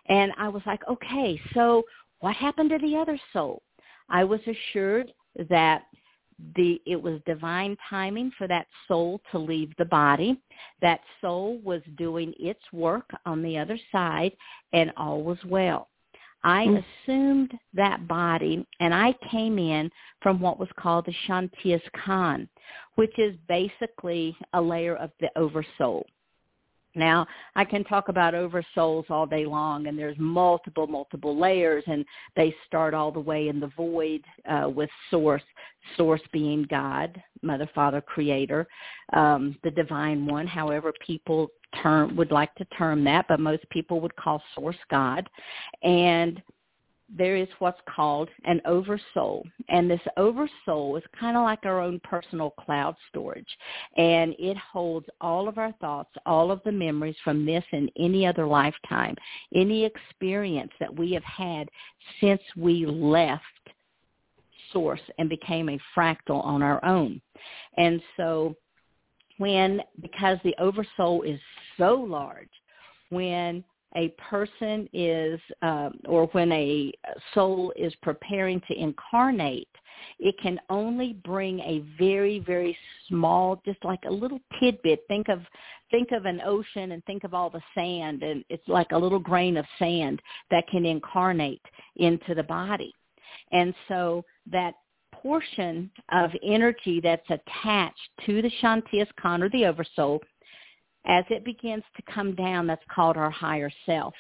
And 0.08 0.32
I 0.38 0.48
was 0.48 0.62
like, 0.66 0.82
okay, 0.90 1.40
so 1.54 1.84
what 2.20 2.36
happened 2.36 2.72
to 2.72 2.80
the 2.80 2.96
other 2.96 3.20
soul? 3.34 3.62
I 4.10 4.24
was 4.24 4.39
assured 4.48 5.12
that 5.50 5.84
the 6.56 6.80
it 6.86 7.02
was 7.02 7.20
divine 7.26 7.76
timing 7.89 8.32
for 8.38 8.48
that 8.48 8.67
soul 8.88 9.22
to 9.32 9.39
leave 9.39 9.72
the 9.78 9.86
body. 9.86 10.39
That 10.82 11.00
soul 11.20 11.60
was 11.63 11.82
doing 11.98 12.34
its 12.39 12.62
work 12.72 13.10
on 13.26 13.41
the 13.41 13.58
other 13.58 13.80
side 13.91 14.34
and 14.74 14.91
all 14.98 15.24
was 15.24 15.39
well. 15.46 15.89
I 16.43 16.65
mm. 16.65 16.84
assumed 17.04 17.54
that 17.74 18.08
body 18.08 18.65
and 18.80 18.93
I 18.93 19.15
came 19.32 19.58
in 19.58 19.89
from 20.22 20.39
what 20.39 20.60
was 20.60 20.70
called 20.80 21.06
the 21.06 21.13
Shantias 21.28 21.82
Khan, 22.06 22.48
which 22.96 23.17
is 23.17 23.36
basically 23.48 24.38
a 24.54 24.62
layer 24.62 24.96
of 24.96 25.12
the 25.20 25.30
oversoul. 25.36 26.06
Now, 26.97 27.27
I 27.55 27.63
can 27.63 27.83
talk 27.83 28.10
about 28.10 28.33
oversouls 28.33 29.10
all 29.10 29.25
day 29.25 29.45
long, 29.45 29.88
and 29.88 29.97
there's 29.97 30.17
multiple, 30.17 30.88
multiple 30.88 31.39
layers, 31.39 31.83
and 31.88 32.03
they 32.36 32.53
start 32.65 32.93
all 32.93 33.12
the 33.12 33.19
way 33.19 33.47
in 33.47 33.60
the 33.60 33.71
void 33.77 34.21
uh, 34.49 34.69
with 34.69 34.89
source, 35.12 35.43
source 35.95 36.21
being 36.33 36.65
God, 36.69 37.21
Mother, 37.41 37.69
Father, 37.73 38.01
Creator, 38.01 38.67
um, 39.13 39.57
the 39.63 39.71
Divine 39.71 40.25
One, 40.25 40.47
however 40.47 40.91
people 41.05 41.49
term 41.83 42.15
would 42.15 42.31
like 42.31 42.53
to 42.55 42.65
term 42.77 43.03
that, 43.03 43.25
but 43.27 43.39
most 43.39 43.69
people 43.69 43.99
would 44.01 44.15
call 44.15 44.41
source 44.55 44.77
God, 44.89 45.29
and 45.83 46.41
there 47.15 47.38
is 47.38 47.48
what's 47.60 47.80
called 47.93 48.30
an 48.46 48.62
oversoul. 48.65 49.46
And 49.70 49.89
this 49.89 50.02
oversoul 50.17 50.98
is 50.98 51.04
kind 51.20 51.38
of 51.38 51.43
like 51.43 51.65
our 51.65 51.80
own 51.80 52.02
personal 52.04 52.52
cloud 52.52 52.96
storage. 53.10 53.48
And 53.96 54.36
it 54.38 54.58
holds 54.58 55.08
all 55.22 55.48
of 55.48 55.58
our 55.58 55.72
thoughts, 55.74 56.10
all 56.26 56.52
of 56.52 56.62
the 56.65 56.72
memories 56.72 57.15
from 57.24 57.46
this 57.46 57.63
and 57.72 57.91
any 57.98 58.26
other 58.26 58.46
lifetime, 58.46 59.15
any 59.56 59.86
experience 59.86 60.72
that 60.80 60.93
we 60.93 61.12
have 61.13 61.24
had 61.24 61.70
since 62.20 62.41
we 62.56 62.86
left 62.86 63.43
source 64.74 65.02
and 65.17 65.30
became 65.30 65.70
a 65.70 65.80
fractal 65.96 66.43
on 66.43 66.62
our 66.62 66.84
own. 66.84 67.22
And 67.78 68.02
so 68.17 68.56
when, 69.38 69.82
because 70.02 70.38
the 70.43 70.56
oversoul 70.60 71.22
is 71.22 71.39
so 71.78 71.93
large, 71.96 72.50
when 73.10 73.63
a 73.95 74.10
person 74.30 74.89
is, 74.93 75.39
um, 75.62 76.00
or 76.06 76.28
when 76.28 76.52
a 76.52 76.91
soul 77.34 77.73
is 77.76 77.93
preparing 78.02 78.62
to 78.67 78.80
incarnate, 78.80 79.69
it 80.19 80.36
can 80.41 80.60
only 80.69 81.13
bring 81.23 81.60
a 81.62 81.84
very, 81.97 82.39
very 82.39 82.78
small, 83.08 83.62
just 83.65 83.84
like 83.84 84.02
a 84.08 84.12
little 84.12 84.39
tidbit. 84.60 85.00
Think 85.08 85.30
of, 85.30 85.41
think 85.89 86.12
of 86.12 86.26
an 86.26 86.41
ocean 86.45 86.91
and 86.91 87.04
think 87.06 87.23
of 87.23 87.34
all 87.34 87.50
the 87.50 87.62
sand, 87.73 88.23
and 88.23 88.43
it's 88.50 88.67
like 88.67 88.91
a 88.91 88.97
little 88.97 89.19
grain 89.19 89.58
of 89.58 89.65
sand 89.80 90.21
that 90.52 90.67
can 90.67 90.86
incarnate 90.86 91.62
into 91.95 92.36
the 92.36 92.43
body. 92.43 92.93
And 93.52 93.73
so 93.88 94.23
that 94.52 94.76
portion 95.13 95.89
of 96.12 96.30
energy 96.43 97.00
that's 97.02 97.30
attached 97.30 98.10
to 98.26 98.41
the 98.41 98.52
Shantias 98.62 99.08
Khan 99.19 99.41
or 99.41 99.50
the 99.50 99.65
Oversoul 99.65 100.21
as 101.08 101.24
it 101.30 101.43
begins 101.43 101.84
to 101.96 102.13
come 102.13 102.36
down, 102.36 102.67
that's 102.67 102.84
called 102.93 103.17
our 103.17 103.32
higher 103.32 103.72
self. 103.86 104.13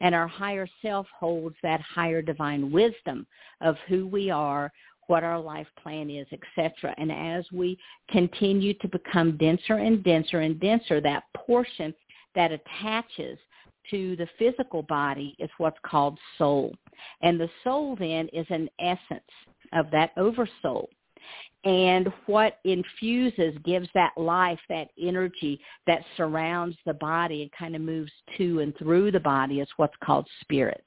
And 0.00 0.14
our 0.14 0.28
higher 0.28 0.66
self 0.80 1.06
holds 1.18 1.56
that 1.62 1.80
higher 1.80 2.22
divine 2.22 2.70
wisdom 2.70 3.26
of 3.60 3.76
who 3.86 4.06
we 4.06 4.30
are, 4.30 4.72
what 5.08 5.24
our 5.24 5.38
life 5.38 5.66
plan 5.82 6.08
is, 6.08 6.26
etc. 6.32 6.94
And 6.96 7.12
as 7.12 7.44
we 7.52 7.76
continue 8.08 8.74
to 8.74 8.88
become 8.88 9.36
denser 9.36 9.74
and 9.74 10.02
denser 10.02 10.40
and 10.40 10.58
denser, 10.58 11.00
that 11.00 11.24
portion 11.36 11.92
that 12.34 12.52
attaches 12.52 13.38
to 13.90 14.14
the 14.16 14.28
physical 14.38 14.82
body 14.82 15.34
is 15.38 15.50
what's 15.58 15.78
called 15.84 16.18
soul. 16.38 16.72
And 17.22 17.38
the 17.40 17.50
soul 17.64 17.96
then 17.96 18.28
is 18.32 18.46
an 18.50 18.70
essence 18.78 19.20
of 19.72 19.90
that 19.90 20.12
oversoul 20.16 20.88
and 21.64 22.10
what 22.26 22.58
infuses 22.64 23.54
gives 23.64 23.88
that 23.94 24.12
life, 24.16 24.58
that 24.68 24.88
energy 25.00 25.60
that 25.86 26.02
surrounds 26.16 26.76
the 26.86 26.94
body 26.94 27.42
and 27.42 27.52
kind 27.52 27.76
of 27.76 27.82
moves 27.82 28.12
to 28.38 28.60
and 28.60 28.76
through 28.78 29.10
the 29.10 29.20
body 29.20 29.60
is 29.60 29.68
what's 29.76 29.96
called 30.02 30.26
spirit. 30.40 30.82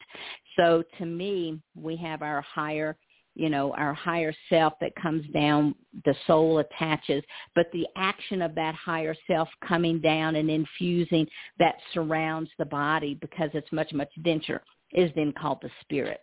So 0.58 0.84
to 0.98 1.06
me, 1.06 1.60
we 1.76 1.96
have 1.98 2.24
our 2.24 2.42
higher, 2.42 2.98
you 3.36 3.50
know, 3.50 3.72
our 3.74 3.94
higher 3.94 4.34
self 4.50 4.74
that 4.82 4.96
comes 4.96 5.26
down, 5.32 5.76
the 6.06 6.16
soul 6.26 6.58
attaches, 6.58 7.24
but 7.54 7.68
the 7.72 7.86
action 7.96 8.42
of 8.42 8.56
that 8.56 8.74
higher 8.74 9.16
self 9.28 9.50
coming 9.68 10.00
down 10.00 10.38
and 10.38 10.50
infusing 10.50 11.28
that 11.60 11.76
surrounds 11.94 12.50
the 12.58 12.66
body 12.66 13.16
because 13.22 13.52
it's 13.54 13.72
much, 13.72 13.94
much 13.94 14.10
denser 14.24 14.64
is 14.94 15.12
then 15.16 15.34
called 15.40 15.60
the 15.62 15.70
spirit. 15.82 16.22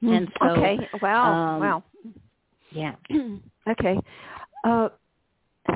Hmm. 0.00 0.12
And 0.12 0.28
so, 0.40 0.48
okay, 0.50 0.78
wow, 1.02 1.32
um, 1.32 1.60
wow. 1.60 1.84
Yeah. 2.70 2.94
okay. 3.68 3.98
Uh, 4.64 4.88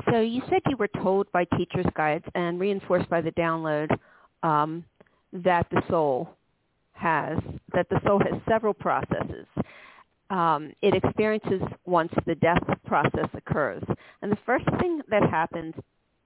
so 0.09 0.19
you 0.19 0.41
said 0.49 0.61
you 0.67 0.77
were 0.77 0.89
told 1.01 1.31
by 1.31 1.45
teachers' 1.57 1.85
guides 1.95 2.25
and 2.35 2.59
reinforced 2.59 3.09
by 3.09 3.21
the 3.21 3.31
download 3.31 3.89
um, 4.41 4.83
that 5.31 5.67
the 5.71 5.81
soul 5.89 6.29
has 6.93 7.37
that 7.73 7.87
the 7.89 7.99
soul 8.05 8.19
has 8.19 8.39
several 8.47 8.73
processes. 8.73 9.45
Um, 10.29 10.73
it 10.81 10.95
experiences 10.95 11.61
once 11.85 12.11
the 12.25 12.35
death 12.35 12.63
process 12.85 13.29
occurs, 13.33 13.83
and 14.21 14.31
the 14.31 14.37
first 14.45 14.65
thing 14.79 15.01
that 15.09 15.29
happens 15.29 15.75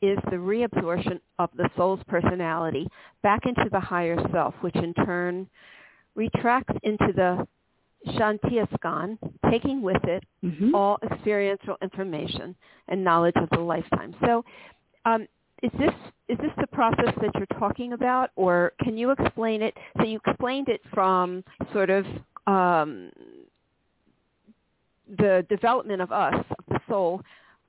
is 0.01 0.17
the 0.29 0.37
reabsorption 0.37 1.19
of 1.39 1.49
the 1.57 1.69
soul's 1.75 1.99
personality 2.07 2.87
back 3.23 3.45
into 3.45 3.67
the 3.71 3.79
higher 3.79 4.17
self, 4.31 4.53
which 4.61 4.75
in 4.75 4.93
turn 4.93 5.47
retracts 6.15 6.73
into 6.83 7.11
the 7.15 7.47
Shantiaskan, 8.07 9.17
taking 9.49 9.81
with 9.81 10.03
it 10.03 10.23
mm-hmm. 10.43 10.73
all 10.75 10.97
experiential 11.03 11.75
information 11.81 12.55
and 12.87 13.03
knowledge 13.03 13.35
of 13.35 13.49
the 13.49 13.59
lifetime. 13.59 14.15
So 14.25 14.45
um, 15.05 15.27
is 15.63 15.71
this 15.79 15.93
is 16.29 16.37
this 16.39 16.51
the 16.59 16.67
process 16.67 17.13
that 17.21 17.31
you're 17.35 17.59
talking 17.59 17.93
about, 17.93 18.31
or 18.35 18.73
can 18.83 18.97
you 18.97 19.11
explain 19.11 19.61
it? 19.61 19.73
So 19.97 20.03
you 20.03 20.19
explained 20.25 20.67
it 20.69 20.81
from 20.93 21.43
sort 21.73 21.89
of 21.89 22.05
um, 22.45 23.11
the 25.17 25.45
development 25.49 26.01
of 26.01 26.11
us, 26.11 26.35
of 26.35 26.65
the 26.67 26.79
soul, 26.87 27.21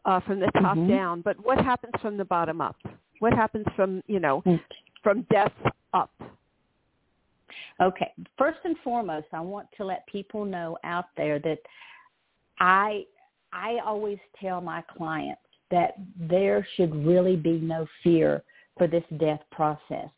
uh, 0.04 0.20
from 0.20 0.40
the 0.40 0.50
top 0.60 0.76
mm-hmm. 0.76 0.88
down. 0.88 1.20
But 1.22 1.42
what 1.44 1.58
happens 1.58 1.94
from 2.02 2.16
the 2.16 2.24
bottom 2.24 2.60
up? 2.60 2.76
What 3.20 3.32
happens 3.32 3.66
from 3.74 4.02
you 4.06 4.20
know 4.20 4.42
mm. 4.44 4.60
from 5.02 5.26
death 5.30 5.52
up? 5.94 6.10
Okay. 7.80 8.12
First 8.36 8.58
and 8.64 8.76
foremost, 8.82 9.26
I 9.32 9.40
want 9.40 9.68
to 9.76 9.84
let 9.84 10.06
people 10.06 10.44
know 10.44 10.76
out 10.84 11.06
there 11.16 11.38
that 11.40 11.58
I 12.60 13.04
I 13.52 13.78
always 13.84 14.18
tell 14.40 14.60
my 14.60 14.82
clients 14.96 15.40
that 15.70 15.94
there 16.18 16.66
should 16.76 16.94
really 17.06 17.36
be 17.36 17.58
no 17.58 17.86
fear 18.02 18.42
for 18.76 18.86
this 18.86 19.04
death 19.18 19.40
process 19.50 20.08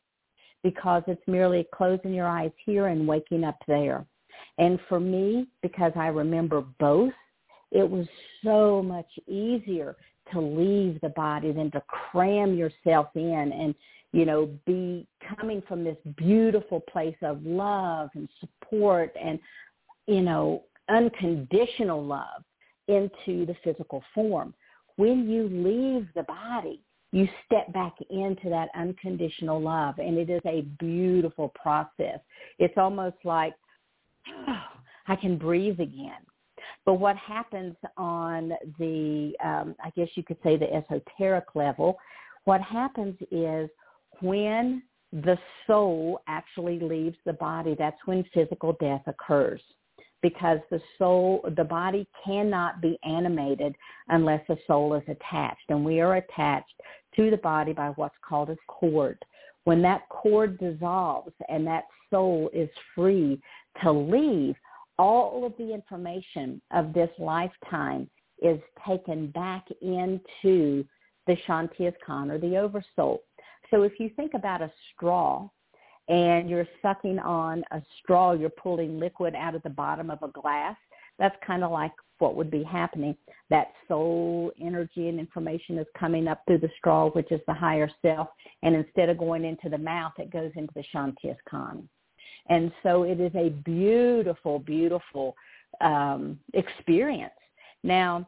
because 0.63 1.03
it's 1.07 1.23
merely 1.27 1.67
closing 1.75 2.13
your 2.13 2.27
eyes 2.27 2.53
here 2.65 2.89
and 2.89 3.07
waking 3.07 3.45
up 3.45 3.59
there. 3.67 4.05
And 4.59 4.79
for 4.89 5.01
me, 5.01 5.47
because 5.63 5.93
I 5.97 6.09
remember 6.09 6.63
both, 6.79 7.13
it 7.71 7.89
was 7.89 8.07
so 8.45 8.83
much 8.83 9.09
easier 9.27 9.97
to 10.33 10.41
leave 10.41 11.01
the 11.01 11.09
body 11.11 11.53
than 11.53 11.71
to 11.73 11.83
cram 11.89 12.55
yourself 12.55 13.09
in 13.15 13.53
and 13.53 13.75
you 14.13 14.25
know, 14.25 14.51
be 14.67 15.07
coming 15.37 15.63
from 15.69 15.85
this 15.85 15.97
beautiful 16.17 16.81
place 16.81 17.17
of 17.23 17.45
love 17.45 18.11
and 18.15 18.29
support 18.41 19.15
and, 19.23 19.39
you 20.07 20.21
know, 20.21 20.65
unconditional 20.89 22.05
love 22.05 22.43
into 22.89 23.47
the 23.47 23.55
physical 23.63 24.03
form. 24.15 24.53
When 24.97 25.29
you 25.31 25.49
leave 25.49 26.09
the 26.15 26.25
body, 26.25 26.83
you 27.13 27.29
step 27.47 27.73
back 27.73 27.95
into 28.11 28.49
that 28.51 28.69
unconditional 28.75 29.61
love 29.61 29.99
and 29.99 30.19
it 30.19 30.31
is 30.31 30.43
a 30.45 30.63
beautiful 30.79 31.53
process. 31.61 32.19
It's 32.59 32.75
almost 32.77 33.17
like, 33.25 33.55
oh, 34.29 34.57
I 35.09 35.17
can 35.17 35.39
breathe 35.39 35.81
again. 35.81 36.23
But 36.85 36.95
what 36.95 37.17
happens 37.17 37.75
on 37.97 38.53
the, 38.79 39.33
um, 39.43 39.75
I 39.83 39.91
guess 39.97 40.09
you 40.15 40.23
could 40.23 40.37
say 40.45 40.57
the 40.57 40.73
esoteric 40.73 41.47
level, 41.55 41.99
what 42.45 42.61
happens 42.61 43.17
is 43.31 43.69
when 44.23 44.83
the 45.13 45.39
soul 45.67 46.21
actually 46.29 46.79
leaves 46.79 47.17
the 47.27 47.33
body, 47.33 47.75
that's 47.79 47.99
when 48.07 48.25
physical 48.33 48.77
death 48.81 49.03
occurs. 49.07 49.61
because 50.23 50.59
the 50.71 50.81
soul, 50.99 51.41
the 51.57 51.65
body 51.65 52.07
cannot 52.25 52.81
be 52.81 52.99
animated 53.05 53.75
unless 54.09 54.43
the 54.49 54.59
soul 54.67 54.95
is 54.95 55.03
attached. 55.09 55.65
And 55.69 55.85
we 55.85 56.01
are 56.01 56.17
attached 56.17 56.75
to 57.17 57.31
the 57.31 57.39
body 57.39 57.73
by 57.73 57.89
what's 57.97 58.17
called 58.27 58.51
a 58.51 58.57
cord. 58.67 59.19
When 59.65 59.83
that 59.83 60.09
cord 60.09 60.59
dissolves 60.59 61.33
and 61.49 61.67
that 61.67 61.85
soul 62.11 62.51
is 62.53 62.69
free 62.95 63.41
to 63.83 63.91
leave, 63.91 64.57
all 64.99 65.47
of 65.47 65.55
the 65.59 65.73
information 65.73 66.61
of 66.73 66.93
this 66.93 67.11
lifetime 67.19 68.09
is 68.43 68.61
taken 68.87 69.29
back 69.29 69.67
into 69.81 70.85
the 71.27 71.37
Shantias 71.47 71.95
Khan 72.05 72.31
or 72.31 72.39
the 72.39 72.57
Oversoul. 72.57 73.23
So 73.71 73.83
if 73.83 73.99
you 73.99 74.11
think 74.17 74.35
about 74.35 74.63
a 74.63 74.73
straw 74.93 75.49
and 76.09 76.51
you're 76.51 76.69
sucking 76.83 77.19
on 77.19 77.63
a 77.71 77.83
straw, 77.99 78.33
you're 78.33 78.51
pulling 78.51 78.99
liquid 78.99 79.35
out 79.35 79.55
of 79.55 79.63
the 79.63 79.71
bottom 79.71 80.11
of 80.11 80.23
a 80.23 80.29
glass, 80.29 80.77
that's 81.19 81.37
kind 81.47 81.63
of 81.63 81.71
like 81.71 81.93
what 82.19 82.35
would 82.35 82.51
be 82.51 82.63
happening. 82.63 83.17
That 83.49 83.73
soul 83.89 84.53
energy 84.61 85.09
and 85.09 85.19
information 85.19 85.79
is 85.79 85.87
coming 85.99 86.29
up 86.29 86.43
through 86.47 86.59
the 86.59 86.71
straw, 86.79 87.11
which 87.11 87.31
is 87.31 87.41
the 87.47 87.55
higher 87.55 87.91
self, 88.03 88.29
and 88.63 88.75
instead 88.75 89.09
of 89.09 89.19
going 89.19 89.45
into 89.45 89.69
the 89.69 89.79
mouth, 89.79 90.13
it 90.19 90.33
goes 90.33 90.51
into 90.57 90.73
the 90.75 90.85
Shantias 90.95 91.37
Khan. 91.49 91.89
And 92.49 92.73
so 92.83 93.05
it 93.05 93.21
is 93.21 93.33
a 93.35 93.51
beautiful, 93.51 94.59
beautiful 94.59 95.37
um, 95.81 96.39
experience. 96.55 97.33
Now, 97.83 98.27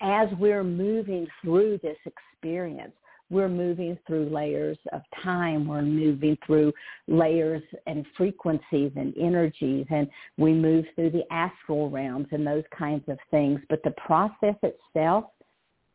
as 0.00 0.28
we're 0.38 0.64
moving 0.64 1.26
through 1.42 1.78
this 1.82 1.98
experience, 2.04 2.92
we're 3.30 3.48
moving 3.48 3.98
through 4.06 4.30
layers 4.30 4.78
of 4.92 5.02
time. 5.22 5.66
We're 5.66 5.82
moving 5.82 6.36
through 6.46 6.72
layers 7.06 7.62
and 7.86 8.06
frequencies 8.16 8.92
and 8.96 9.14
energies, 9.18 9.86
and 9.90 10.08
we 10.38 10.52
move 10.52 10.86
through 10.94 11.10
the 11.10 11.30
astral 11.30 11.90
realms 11.90 12.28
and 12.32 12.46
those 12.46 12.64
kinds 12.76 13.04
of 13.08 13.18
things. 13.30 13.60
But 13.68 13.82
the 13.84 13.92
process 13.92 14.54
itself 14.62 15.24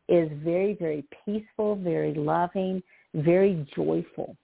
is 0.08 0.30
very, 0.44 0.74
very 0.74 1.04
peaceful, 1.24 1.76
very 1.76 2.14
loving, 2.14 2.82
very 3.14 3.66
joyful. 3.74 4.36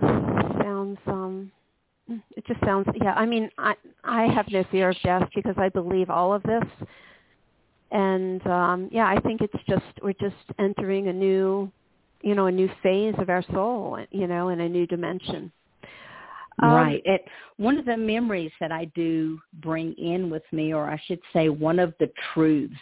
Sounds 0.00 0.98
um 1.06 1.50
it 2.08 2.46
just 2.46 2.60
sounds 2.60 2.86
yeah, 3.02 3.14
I 3.14 3.26
mean 3.26 3.50
I 3.58 3.74
I 4.04 4.26
have 4.32 4.46
no 4.50 4.64
fear 4.70 4.90
of 4.90 4.96
death 5.02 5.28
because 5.34 5.54
I 5.58 5.68
believe 5.68 6.10
all 6.10 6.32
of 6.32 6.42
this. 6.42 6.62
And 7.96 8.46
um 8.46 8.88
yeah, 8.92 9.06
I 9.06 9.18
think 9.20 9.40
it's 9.40 9.64
just 9.68 9.84
we're 10.02 10.12
just 10.28 10.36
entering 10.58 11.08
a 11.08 11.12
new 11.12 11.70
you 12.22 12.34
know, 12.34 12.46
a 12.46 12.52
new 12.52 12.68
phase 12.82 13.14
of 13.18 13.28
our 13.28 13.44
soul, 13.52 13.98
you 14.10 14.26
know, 14.26 14.48
in 14.48 14.60
a 14.60 14.68
new 14.68 14.86
dimension. 14.86 15.52
Um, 16.62 16.70
right. 16.70 17.02
It, 17.04 17.22
one 17.58 17.78
of 17.78 17.84
the 17.84 17.96
memories 17.96 18.50
that 18.60 18.72
I 18.72 18.86
do 18.96 19.38
bring 19.60 19.92
in 19.94 20.30
with 20.30 20.42
me, 20.52 20.72
or 20.72 20.90
I 20.90 21.00
should 21.06 21.20
say 21.32 21.48
one 21.50 21.78
of 21.78 21.94
the 22.00 22.10
truths 22.32 22.74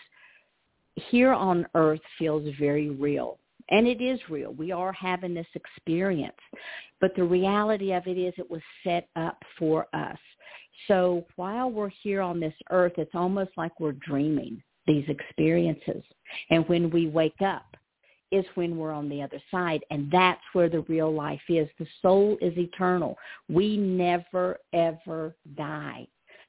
here 1.10 1.32
on 1.32 1.66
earth 1.74 2.00
feels 2.18 2.48
very 2.58 2.90
real. 2.90 3.38
And 3.70 3.86
it 3.86 4.00
is 4.00 4.20
real. 4.28 4.52
We 4.52 4.72
are 4.72 4.92
having 4.92 5.34
this 5.34 5.46
experience. 5.54 6.32
But 7.00 7.16
the 7.16 7.24
reality 7.24 7.92
of 7.92 8.06
it 8.06 8.18
is 8.18 8.34
it 8.36 8.50
was 8.50 8.62
set 8.84 9.08
up 9.16 9.42
for 9.58 9.86
us. 9.92 10.18
So 10.86 11.24
while 11.36 11.70
we're 11.70 11.90
here 12.02 12.20
on 12.20 12.40
this 12.40 12.54
earth, 12.70 12.94
it's 12.98 13.14
almost 13.14 13.50
like 13.56 13.78
we're 13.80 13.92
dreaming 13.92 14.62
these 14.86 15.04
experiences. 15.08 16.02
And 16.50 16.68
when 16.68 16.90
we 16.90 17.08
wake 17.08 17.40
up 17.40 17.76
is 18.34 18.44
when 18.54 18.76
we're 18.76 18.92
on 18.92 19.08
the 19.08 19.22
other 19.22 19.40
side. 19.50 19.84
And 19.90 20.10
that's 20.10 20.42
where 20.52 20.68
the 20.68 20.80
real 20.80 21.12
life 21.12 21.40
is. 21.48 21.68
The 21.78 21.86
soul 22.02 22.36
is 22.40 22.56
eternal. 22.56 23.16
We 23.48 23.76
never, 23.76 24.58
ever 24.72 25.36
die. 25.56 26.06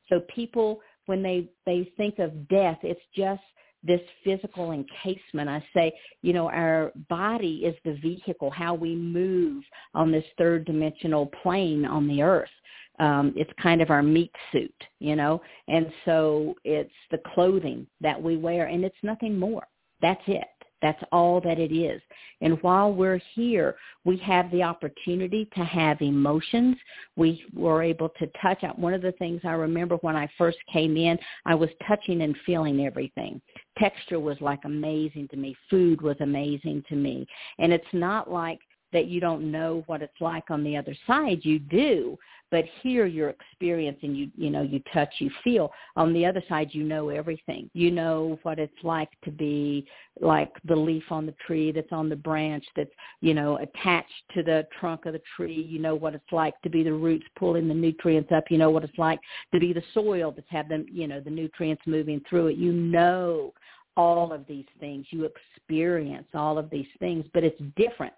So 0.09 0.21
people, 0.33 0.81
when 1.05 1.21
they, 1.21 1.49
they 1.65 1.91
think 1.95 2.19
of 2.19 2.47
death, 2.47 2.79
it's 2.81 3.01
just 3.15 3.41
this 3.83 4.01
physical 4.23 4.71
encasement. 4.71 5.47
I 5.47 5.63
say, 5.73 5.93
you 6.23 6.33
know, 6.33 6.49
our 6.49 6.91
body 7.07 7.61
is 7.65 7.75
the 7.85 7.93
vehicle, 8.01 8.49
how 8.49 8.73
we 8.73 8.95
move 8.95 9.63
on 9.93 10.11
this 10.11 10.25
third 10.37 10.65
dimensional 10.65 11.27
plane 11.43 11.85
on 11.85 12.07
the 12.07 12.23
earth. 12.23 12.49
Um, 12.99 13.33
it's 13.35 13.51
kind 13.61 13.81
of 13.81 13.89
our 13.89 14.03
meat 14.03 14.31
suit, 14.51 14.73
you 14.99 15.15
know, 15.15 15.41
and 15.67 15.91
so 16.05 16.55
it's 16.63 16.91
the 17.11 17.19
clothing 17.33 17.85
that 18.01 18.21
we 18.21 18.37
wear, 18.37 18.67
and 18.67 18.85
it's 18.85 18.95
nothing 19.03 19.37
more. 19.37 19.67
That's 20.01 20.21
it. 20.27 20.47
That's 20.81 21.01
all 21.11 21.41
that 21.41 21.57
it 21.57 21.75
is. 21.75 22.01
And 22.41 22.61
while 22.61 22.93
we're 22.93 23.21
here, 23.33 23.75
we 24.03 24.17
have 24.17 24.51
the 24.51 24.61
opportunity 24.61 25.49
to 25.55 25.63
have 25.63 26.01
emotions. 26.01 26.75
We 27.15 27.43
were 27.55 27.81
able 27.81 28.09
to 28.19 28.27
touch. 28.41 28.63
One 28.75 28.93
of 28.93 29.01
the 29.01 29.13
things 29.13 29.41
I 29.43 29.53
remember 29.53 29.95
when 29.97 30.15
I 30.15 30.29
first 30.37 30.59
came 30.71 30.95
in, 30.95 31.17
I 31.45 31.55
was 31.55 31.69
touching 31.87 32.21
and 32.21 32.35
feeling 32.45 32.85
everything. 32.85 33.41
Texture 33.79 34.19
was 34.19 34.39
like 34.41 34.59
amazing 34.65 35.27
to 35.29 35.37
me. 35.37 35.55
Food 35.69 36.01
was 36.01 36.17
amazing 36.19 36.83
to 36.89 36.95
me. 36.95 37.25
And 37.57 37.73
it's 37.73 37.83
not 37.93 38.29
like 38.29 38.59
that 38.93 39.07
you 39.07 39.19
don't 39.19 39.51
know 39.51 39.83
what 39.87 40.01
it's 40.01 40.21
like 40.21 40.51
on 40.51 40.63
the 40.63 40.77
other 40.77 40.95
side. 41.07 41.39
You 41.43 41.57
do, 41.57 42.17
but 42.55 42.63
here 42.81 43.05
you're 43.05 43.31
experiencing, 43.31 44.15
you, 44.15 44.31
you 44.37 44.49
know, 44.49 44.61
you 44.61 44.81
touch, 44.93 45.09
you 45.19 45.29
feel. 45.43 45.73
On 45.97 46.13
the 46.13 46.25
other 46.25 46.41
side, 46.47 46.69
you 46.71 46.85
know 46.85 47.09
everything. 47.09 47.69
You 47.73 47.91
know 47.91 48.39
what 48.43 48.59
it's 48.59 48.81
like 48.81 49.09
to 49.25 49.31
be 49.31 49.85
like 50.21 50.53
the 50.63 50.73
leaf 50.73 51.03
on 51.09 51.25
the 51.25 51.35
tree 51.45 51.73
that's 51.73 51.91
on 51.91 52.07
the 52.07 52.15
branch 52.15 52.63
that's, 52.73 52.93
you 53.19 53.33
know, 53.33 53.57
attached 53.57 54.07
to 54.35 54.41
the 54.41 54.65
trunk 54.79 55.05
of 55.05 55.11
the 55.11 55.21
tree. 55.35 55.67
You 55.69 55.79
know 55.79 55.95
what 55.95 56.15
it's 56.15 56.31
like 56.31 56.53
to 56.61 56.69
be 56.69 56.81
the 56.81 56.93
roots 56.93 57.25
pulling 57.37 57.67
the 57.67 57.73
nutrients 57.73 58.31
up. 58.33 58.45
You 58.49 58.57
know 58.57 58.69
what 58.69 58.85
it's 58.85 58.97
like 58.97 59.19
to 59.53 59.59
be 59.59 59.73
the 59.73 59.83
soil 59.93 60.31
that's 60.33 60.47
had 60.49 60.69
them, 60.69 60.85
you 60.89 61.09
know, 61.09 61.19
the 61.19 61.29
nutrients 61.29 61.83
moving 61.85 62.21
through 62.29 62.47
it. 62.47 62.55
You 62.55 62.71
know 62.71 63.51
all 63.97 64.31
of 64.31 64.47
these 64.47 64.65
things. 64.79 65.05
You 65.09 65.29
experience 65.57 66.27
all 66.33 66.57
of 66.57 66.69
these 66.69 66.87
things, 66.99 67.25
but 67.33 67.43
it's 67.43 67.61
different 67.75 68.13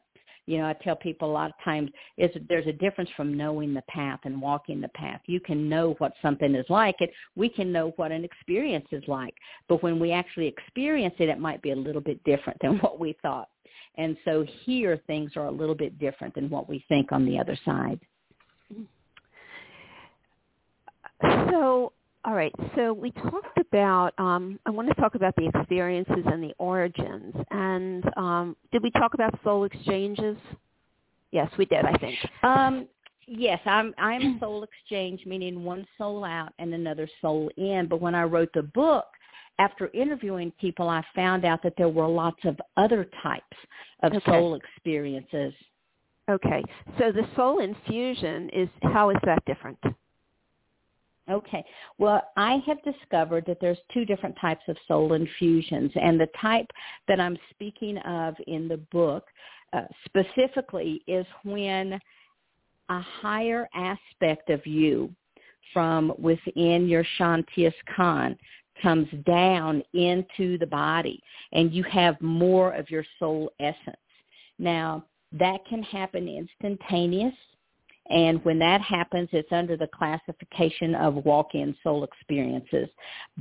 you 0.47 0.57
know, 0.57 0.65
I 0.65 0.73
tell 0.73 0.95
people 0.95 1.29
a 1.29 1.31
lot 1.31 1.49
of 1.49 1.55
times 1.63 1.91
is 2.17 2.31
there's 2.47 2.65
a 2.67 2.73
difference 2.73 3.09
from 3.15 3.35
knowing 3.35 3.73
the 3.73 3.83
path 3.83 4.21
and 4.23 4.41
walking 4.41 4.81
the 4.81 4.87
path. 4.89 5.21
You 5.25 5.41
can 5.41 5.69
know 5.69 5.95
what 5.99 6.13
something 6.21 6.55
is 6.55 6.65
like 6.69 6.95
and 7.01 7.09
we 7.35 7.49
can 7.49 7.71
know 7.71 7.93
what 7.97 8.11
an 8.11 8.23
experience 8.23 8.87
is 8.91 9.03
like. 9.07 9.35
But 9.67 9.83
when 9.83 9.99
we 9.99 10.13
actually 10.13 10.47
experience 10.47 11.15
it, 11.19 11.29
it 11.29 11.37
might 11.37 11.61
be 11.61 11.71
a 11.71 11.75
little 11.75 12.01
bit 12.01 12.23
different 12.23 12.59
than 12.61 12.77
what 12.81 12.97
we 12.99 13.15
thought. 13.21 13.49
And 13.95 14.15
so 14.23 14.45
here 14.63 15.01
things 15.05 15.31
are 15.35 15.47
a 15.47 15.51
little 15.51 15.75
bit 15.75 15.99
different 15.99 16.33
than 16.33 16.49
what 16.49 16.69
we 16.69 16.83
think 16.87 17.11
on 17.11 17.25
the 17.25 17.37
other 17.37 17.57
side. 17.65 17.99
So 21.21 21.91
all 22.27 22.33
right. 22.33 22.53
So 22.75 22.91
we 22.91 23.11
talked 23.11 23.57
about. 23.57 24.11
Um, 24.17 24.59
I 24.65 24.69
want 24.69 24.89
to 24.89 24.93
talk 24.95 25.15
about 25.15 25.33
the 25.37 25.47
experiences 25.47 26.25
and 26.25 26.43
the 26.43 26.53
origins. 26.59 27.33
And 27.51 28.03
um, 28.17 28.57
did 28.73 28.83
we 28.83 28.91
talk 28.91 29.13
about 29.13 29.33
soul 29.45 29.63
exchanges? 29.63 30.35
Yes, 31.31 31.49
we 31.57 31.65
did. 31.65 31.85
I 31.85 31.97
think. 31.97 32.17
Um, 32.43 32.87
yes, 33.27 33.59
I'm. 33.65 33.95
I'm 33.97 34.37
soul 34.41 34.63
exchange, 34.63 35.25
meaning 35.25 35.63
one 35.63 35.87
soul 35.97 36.25
out 36.25 36.51
and 36.59 36.73
another 36.73 37.07
soul 37.21 37.49
in. 37.55 37.87
But 37.89 38.01
when 38.01 38.13
I 38.13 38.23
wrote 38.23 38.49
the 38.53 38.63
book, 38.63 39.05
after 39.57 39.89
interviewing 39.93 40.51
people, 40.59 40.89
I 40.89 41.03
found 41.15 41.45
out 41.45 41.63
that 41.63 41.75
there 41.77 41.89
were 41.89 42.07
lots 42.07 42.43
of 42.43 42.59
other 42.75 43.07
types 43.23 43.57
of 44.03 44.11
okay. 44.11 44.31
soul 44.31 44.55
experiences. 44.55 45.53
Okay. 46.29 46.61
So 46.99 47.13
the 47.13 47.25
soul 47.37 47.59
infusion 47.59 48.49
is 48.49 48.67
how 48.83 49.11
is 49.11 49.17
that 49.23 49.45
different? 49.45 49.79
Okay. 51.29 51.63
Well, 51.97 52.21
I 52.37 52.61
have 52.65 52.77
discovered 52.83 53.45
that 53.47 53.57
there's 53.59 53.77
two 53.93 54.05
different 54.05 54.35
types 54.39 54.63
of 54.69 54.77
soul 54.87 55.13
infusions, 55.13 55.91
and 55.95 56.19
the 56.19 56.29
type 56.41 56.67
that 57.07 57.19
I'm 57.19 57.37
speaking 57.49 57.97
of 57.99 58.35
in 58.47 58.67
the 58.67 58.77
book 58.77 59.25
uh, 59.73 59.81
specifically 60.05 61.01
is 61.07 61.25
when 61.43 61.99
a 62.89 63.01
higher 63.01 63.67
aspect 63.73 64.49
of 64.49 64.65
you 64.65 65.13
from 65.73 66.13
within 66.17 66.87
your 66.87 67.05
Shantias 67.19 67.73
Khan 67.93 68.37
comes 68.81 69.07
down 69.25 69.83
into 69.93 70.57
the 70.57 70.67
body, 70.67 71.21
and 71.51 71.73
you 71.73 71.83
have 71.83 72.19
more 72.21 72.73
of 72.73 72.89
your 72.89 73.03
soul 73.19 73.51
essence. 73.59 73.97
Now, 74.59 75.03
that 75.33 75.65
can 75.67 75.83
happen 75.83 76.29
instantaneous 76.29 77.33
and 78.09 78.43
when 78.45 78.59
that 78.59 78.81
happens, 78.81 79.29
it's 79.31 79.51
under 79.51 79.77
the 79.77 79.87
classification 79.87 80.95
of 80.95 81.25
walk-in 81.25 81.75
soul 81.83 82.03
experiences. 82.03 82.89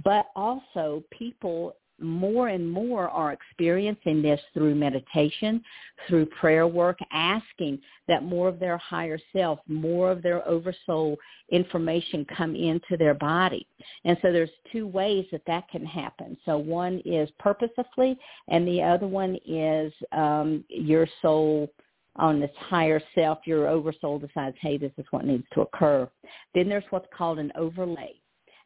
But 0.05 0.27
also 0.35 1.05
people 1.11 1.77
more 1.99 2.49
and 2.49 2.69
more 2.71 3.09
are 3.09 3.33
experiencing 3.33 4.21
this 4.21 4.41
through 4.53 4.75
meditation, 4.75 5.63
through 6.07 6.27
prayer 6.27 6.67
work, 6.67 6.99
asking 7.11 7.79
that 8.09 8.23
more 8.23 8.49
of 8.49 8.59
their 8.59 8.77
higher 8.77 9.19
self, 9.35 9.61
more 9.67 10.11
of 10.11 10.23
their 10.23 10.47
oversoul 10.47 11.17
information 11.51 12.27
come 12.37 12.55
into 12.55 12.97
their 12.99 13.15
body. 13.15 13.67
And 14.05 14.17
so 14.21 14.33
there's 14.33 14.51
two 14.73 14.87
ways 14.87 15.27
that 15.33 15.43
that 15.47 15.69
can 15.69 15.85
happen. 15.85 16.37
So 16.45 16.59
one 16.59 17.01
is 17.05 17.31
purposefully, 17.39 18.19
and 18.49 18.67
the 18.67 18.83
other 18.83 19.07
one 19.07 19.39
is 19.47 19.93
um, 20.13 20.65
your 20.69 21.09
soul 21.23 21.71
on 22.19 22.41
this 22.41 22.51
higher 22.59 23.01
self, 23.15 23.39
your 23.45 23.69
oversoul 23.69 24.19
decides, 24.19 24.57
hey, 24.61 24.79
this 24.79 24.93
is 24.99 25.07
what 25.11 25.25
needs 25.25 25.47
to 25.53 25.63
occur. 25.63 26.09
Then 26.55 26.69
there's 26.69 26.85
what's 26.91 27.09
called 27.17 27.39
an 27.39 27.53
overlay. 27.57 28.15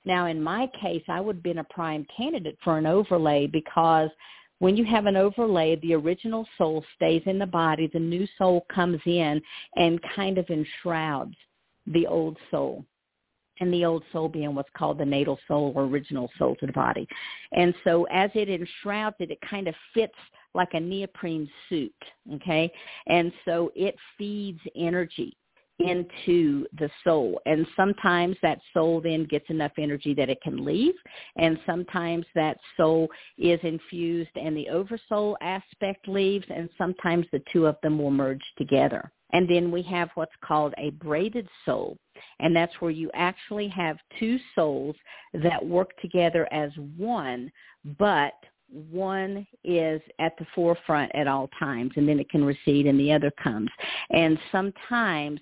Now, 0.04 0.26
in 0.26 0.42
my 0.42 0.68
case, 0.80 1.02
I 1.08 1.20
would 1.20 1.36
have 1.36 1.42
been 1.42 1.58
a 1.58 1.64
prime 1.64 2.06
candidate 2.16 2.56
for 2.64 2.78
an 2.78 2.86
overlay 2.86 3.46
because 3.46 4.10
when 4.58 4.76
you 4.76 4.84
have 4.84 5.06
an 5.06 5.16
overlay, 5.16 5.76
the 5.76 5.94
original 5.94 6.46
soul 6.58 6.84
stays 6.96 7.22
in 7.26 7.38
the 7.38 7.46
body. 7.46 7.88
The 7.92 7.98
new 7.98 8.26
soul 8.38 8.66
comes 8.72 9.00
in 9.06 9.40
and 9.76 10.00
kind 10.14 10.38
of 10.38 10.46
enshrouds 10.46 11.34
the 11.86 12.06
old 12.06 12.36
soul 12.50 12.84
and 13.60 13.72
the 13.72 13.84
old 13.84 14.02
soul 14.12 14.28
being 14.28 14.54
what's 14.54 14.70
called 14.76 14.98
the 14.98 15.04
natal 15.04 15.38
soul 15.46 15.72
or 15.76 15.84
original 15.84 16.30
soul 16.38 16.56
to 16.56 16.66
the 16.66 16.72
body. 16.72 17.06
And 17.52 17.74
so 17.84 18.04
as 18.04 18.30
it 18.34 18.48
enshrouds 18.48 19.16
it, 19.20 19.30
it 19.30 19.38
kind 19.42 19.68
of 19.68 19.74
fits 19.94 20.14
like 20.54 20.74
a 20.74 20.80
neoprene 20.80 21.48
suit, 21.68 21.94
okay? 22.34 22.70
And 23.06 23.32
so 23.44 23.70
it 23.74 23.94
feeds 24.18 24.60
energy 24.76 25.36
into 25.80 26.66
the 26.78 26.90
soul. 27.04 27.40
And 27.46 27.66
sometimes 27.74 28.36
that 28.42 28.60
soul 28.74 29.00
then 29.00 29.24
gets 29.24 29.46
enough 29.48 29.72
energy 29.78 30.14
that 30.14 30.28
it 30.28 30.40
can 30.42 30.64
leave. 30.64 30.94
And 31.36 31.58
sometimes 31.66 32.26
that 32.34 32.58
soul 32.76 33.08
is 33.38 33.58
infused 33.62 34.30
and 34.36 34.56
the 34.56 34.68
oversoul 34.68 35.36
aspect 35.40 36.06
leaves. 36.06 36.44
And 36.54 36.68
sometimes 36.76 37.26
the 37.32 37.42
two 37.52 37.66
of 37.66 37.76
them 37.82 37.98
will 37.98 38.10
merge 38.10 38.44
together. 38.58 39.10
And 39.32 39.48
then 39.48 39.70
we 39.70 39.82
have 39.82 40.10
what's 40.16 40.32
called 40.44 40.74
a 40.76 40.90
braided 40.90 41.48
soul. 41.64 41.96
And 42.40 42.54
that's 42.54 42.74
where 42.80 42.90
you 42.90 43.10
actually 43.14 43.68
have 43.68 43.96
two 44.18 44.38
souls 44.54 44.96
that 45.32 45.64
work 45.64 45.90
together 46.02 46.52
as 46.52 46.70
one, 46.96 47.50
but 47.98 48.34
one 48.72 49.46
is 49.64 50.00
at 50.18 50.36
the 50.38 50.46
forefront 50.54 51.10
at 51.14 51.26
all 51.26 51.48
times 51.58 51.92
and 51.96 52.08
then 52.08 52.20
it 52.20 52.30
can 52.30 52.44
recede 52.44 52.86
and 52.86 52.98
the 52.98 53.12
other 53.12 53.32
comes. 53.42 53.70
And 54.10 54.38
sometimes 54.52 55.40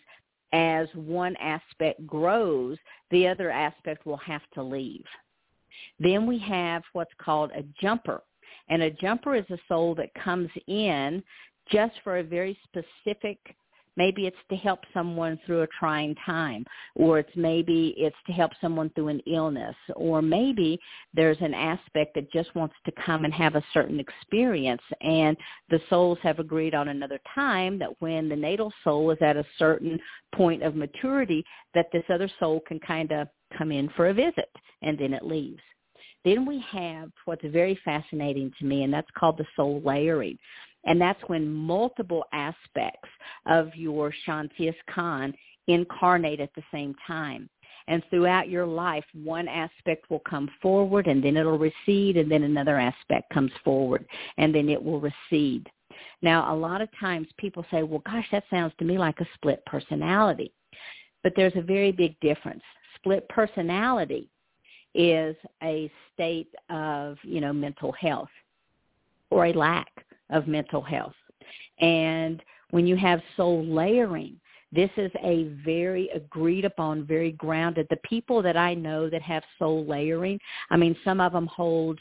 as 0.53 0.89
one 0.95 1.37
aspect 1.37 2.07
grows, 2.07 2.79
the 3.11 3.27
other 3.27 3.51
aspect 3.51 4.07
will 4.07 4.17
have 4.19 4.43
to 4.55 4.63
leave. 4.63 5.05
Then 6.01 6.27
we 6.27 6.39
have 6.39 6.83
what's 6.93 7.13
called 7.19 7.51
a 7.53 7.65
jumper. 7.81 8.23
And 8.69 8.83
a 8.83 8.91
jumper 8.91 9.35
is 9.35 9.49
a 9.51 9.59
soul 9.69 9.95
that 9.97 10.13
comes 10.15 10.51
in 10.67 11.23
just 11.71 11.95
for 12.03 12.19
a 12.19 12.23
very 12.23 12.59
specific 12.65 13.39
Maybe 13.99 14.29
it's 14.29 14.37
to 14.51 14.57
help 14.57 14.79
someone 14.95 15.41
through 15.45 15.63
a 15.63 15.67
trying 15.77 16.15
time, 16.25 16.65
or 16.95 17.19
it's 17.19 17.35
maybe 17.35 17.95
it's 17.99 18.17
to 18.29 18.33
help 18.33 18.53
someone 18.61 18.91
through 18.91 19.09
an 19.09 19.21
illness, 19.27 19.75
or 19.97 20.23
maybe 20.23 20.79
there's 21.13 21.41
an 21.41 21.53
aspect 21.53 22.15
that 22.15 22.31
just 22.33 22.55
wants 22.55 22.77
to 22.87 22.93
come 23.05 23.25
and 23.25 23.35
have 23.35 23.57
a 23.57 23.65
certain 23.75 23.99
experience, 23.99 24.83
and 25.01 25.37
the 25.69 25.81
souls 25.91 26.19
have 26.23 26.39
agreed 26.39 26.77
on 26.77 26.87
another 26.89 27.19
time 27.35 27.77
that 27.81 27.91
when 27.99 28.29
the 28.29 28.37
natal 28.37 28.73
soul 28.85 29.11
is 29.11 29.19
at 29.21 29.37
a 29.37 29.45
certain 29.59 29.99
point 30.33 30.63
of 30.63 30.77
maturity, 30.77 31.45
that 31.75 31.87
this 31.93 32.05
other 32.09 32.31
soul 32.39 32.61
can 32.69 32.79
kind 32.79 33.11
of 33.11 33.27
come 33.59 33.73
in 33.73 33.89
for 33.97 34.11
a 34.11 34.15
visit, 34.15 34.51
and 34.83 34.97
then 34.97 35.13
it 35.13 35.25
leaves. 35.25 35.61
Then 36.25 36.47
we 36.47 36.65
have 36.71 37.11
what's 37.25 37.45
very 37.47 37.79
fascinating 37.85 38.53
to 38.59 38.65
me, 38.65 38.85
and 38.85 38.93
that's 38.93 39.11
called 39.19 39.39
the 39.39 39.47
soul 39.57 39.81
layering. 39.85 40.39
And 40.85 41.01
that's 41.01 41.21
when 41.27 41.53
multiple 41.53 42.25
aspects 42.33 43.09
of 43.47 43.75
your 43.75 44.13
Shantias 44.27 44.77
Khan 44.93 45.35
incarnate 45.67 46.41
at 46.41 46.55
the 46.55 46.63
same 46.73 46.95
time. 47.07 47.49
And 47.89 48.03
throughout 48.11 48.51
your 48.51 48.67
life, 48.67 49.05
one 49.15 49.49
aspect 49.49 50.11
will 50.11 50.21
come 50.21 50.51
forward 50.61 51.07
and 51.07 51.25
then 51.25 51.37
it'll 51.37 51.59
recede 51.59 52.17
and 52.19 52.31
then 52.31 52.43
another 52.43 52.79
aspect 52.79 53.31
comes 53.33 53.53
forward 53.65 54.07
and 54.37 54.55
then 54.55 54.69
it 54.69 54.83
will 54.83 55.01
recede. 55.01 55.69
Now, 56.21 56.55
a 56.55 56.57
lot 56.57 56.83
of 56.83 56.89
times 57.01 57.29
people 57.39 57.65
say, 57.71 57.83
well, 57.83 58.03
gosh, 58.05 58.27
that 58.31 58.45
sounds 58.51 58.73
to 58.79 58.85
me 58.85 58.99
like 58.99 59.21
a 59.21 59.29
split 59.35 59.65
personality. 59.67 60.53
But 61.23 61.33
there's 61.35 61.57
a 61.57 61.63
very 61.63 61.93
big 61.93 62.19
difference. 62.21 62.63
Split 62.97 63.29
personality 63.29 64.29
is 64.95 65.37
a 65.63 65.91
state 66.13 66.55
of, 66.69 67.17
you 67.23 67.41
know, 67.41 67.53
mental 67.53 67.93
health 67.93 68.29
or 69.31 69.47
a 69.47 69.53
lack 69.53 69.98
of 70.31 70.47
mental 70.47 70.83
health. 70.83 71.15
And 71.81 72.43
when 72.71 72.87
you 72.87 72.97
have 72.97 73.21
soul 73.37 73.65
layering, 73.65 74.39
this 74.71 74.91
is 74.97 75.11
a 75.23 75.45
very 75.65 76.11
agreed 76.11 76.65
upon, 76.65 77.07
very 77.07 77.33
grounded. 77.33 77.87
The 77.89 77.97
people 78.05 78.43
that 78.43 78.57
I 78.57 78.75
know 78.75 79.09
that 79.09 79.23
have 79.23 79.43
soul 79.59 79.87
layering, 79.87 80.39
I 80.71 80.77
mean, 80.77 80.95
some 81.05 81.21
of 81.21 81.33
them 81.33 81.47
hold 81.47 81.99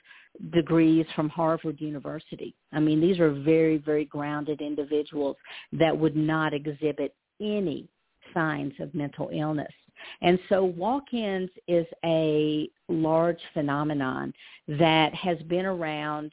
degrees 0.51 1.05
from 1.15 1.29
Harvard 1.29 1.79
University. 1.79 2.53
I 2.73 2.79
mean, 2.79 2.99
these 2.99 3.19
are 3.19 3.31
very, 3.31 3.77
very 3.77 4.05
grounded 4.05 4.61
individuals 4.61 5.37
that 5.71 5.97
would 5.97 6.15
not 6.15 6.53
exhibit 6.53 7.15
any 7.39 7.87
signs 8.33 8.73
of 8.79 8.93
mental 8.93 9.29
illness. 9.33 9.71
And 10.21 10.37
so 10.49 10.63
walk-ins 10.63 11.49
is 11.67 11.85
a 12.05 12.69
large 12.87 13.39
phenomenon 13.53 14.33
that 14.67 15.13
has 15.15 15.37
been 15.43 15.65
around 15.65 16.31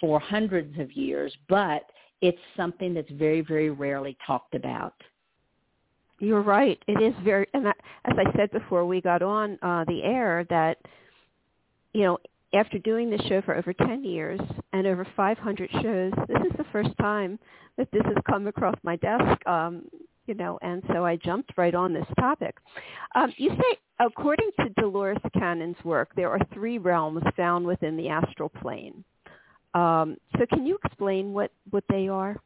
for 0.00 0.20
hundreds 0.20 0.78
of 0.78 0.92
years, 0.92 1.36
but 1.48 1.82
it's 2.20 2.38
something 2.56 2.94
that's 2.94 3.10
very, 3.12 3.40
very 3.40 3.70
rarely 3.70 4.16
talked 4.26 4.54
about. 4.54 4.94
You're 6.20 6.42
right. 6.42 6.82
It 6.88 7.00
is 7.00 7.14
very, 7.22 7.46
and 7.54 7.68
as 7.68 7.74
I 8.06 8.36
said 8.36 8.50
before 8.50 8.84
we 8.84 9.00
got 9.00 9.22
on 9.22 9.58
uh, 9.62 9.84
the 9.86 10.02
air, 10.02 10.44
that 10.50 10.78
you 11.92 12.02
know, 12.02 12.18
after 12.54 12.78
doing 12.78 13.10
this 13.10 13.20
show 13.22 13.42
for 13.42 13.54
over 13.54 13.72
10 13.72 14.04
years 14.04 14.40
and 14.72 14.86
over 14.86 15.06
500 15.16 15.70
shows, 15.82 16.12
this 16.28 16.38
is 16.50 16.56
the 16.56 16.64
first 16.72 16.90
time 17.00 17.38
that 17.76 17.88
this 17.92 18.02
has 18.04 18.16
come 18.28 18.46
across 18.46 18.74
my 18.82 18.96
desk. 18.96 19.46
Um, 19.46 19.84
you 20.26 20.34
know, 20.34 20.58
and 20.60 20.82
so 20.92 21.06
I 21.06 21.16
jumped 21.16 21.52
right 21.56 21.74
on 21.74 21.94
this 21.94 22.06
topic. 22.18 22.56
Um, 23.14 23.32
you 23.38 23.50
say, 23.50 23.78
according 23.98 24.50
to 24.60 24.68
Dolores 24.80 25.18
Cannon's 25.38 25.82
work, 25.84 26.10
there 26.16 26.30
are 26.30 26.40
three 26.52 26.76
realms 26.76 27.22
found 27.34 27.64
within 27.64 27.96
the 27.96 28.08
astral 28.08 28.50
plane. 28.50 29.04
Um, 29.74 30.16
so 30.38 30.46
can 30.46 30.66
you 30.66 30.78
explain 30.84 31.32
what, 31.32 31.50
what 31.70 31.84
they 31.88 32.08
are? 32.08 32.36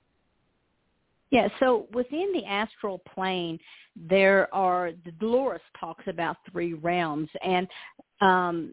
Yeah, 1.31 1.49
so 1.61 1.87
within 1.95 2.31
the 2.35 2.45
astral 2.45 3.01
plane, 3.15 3.59
there 3.97 4.53
are, 4.55 4.93
the 5.05 5.13
Dolores 5.13 5.63
talks 5.81 6.05
about 6.07 6.37
three 6.51 6.75
realms, 6.75 7.29
and 7.43 7.67
um, 8.21 8.73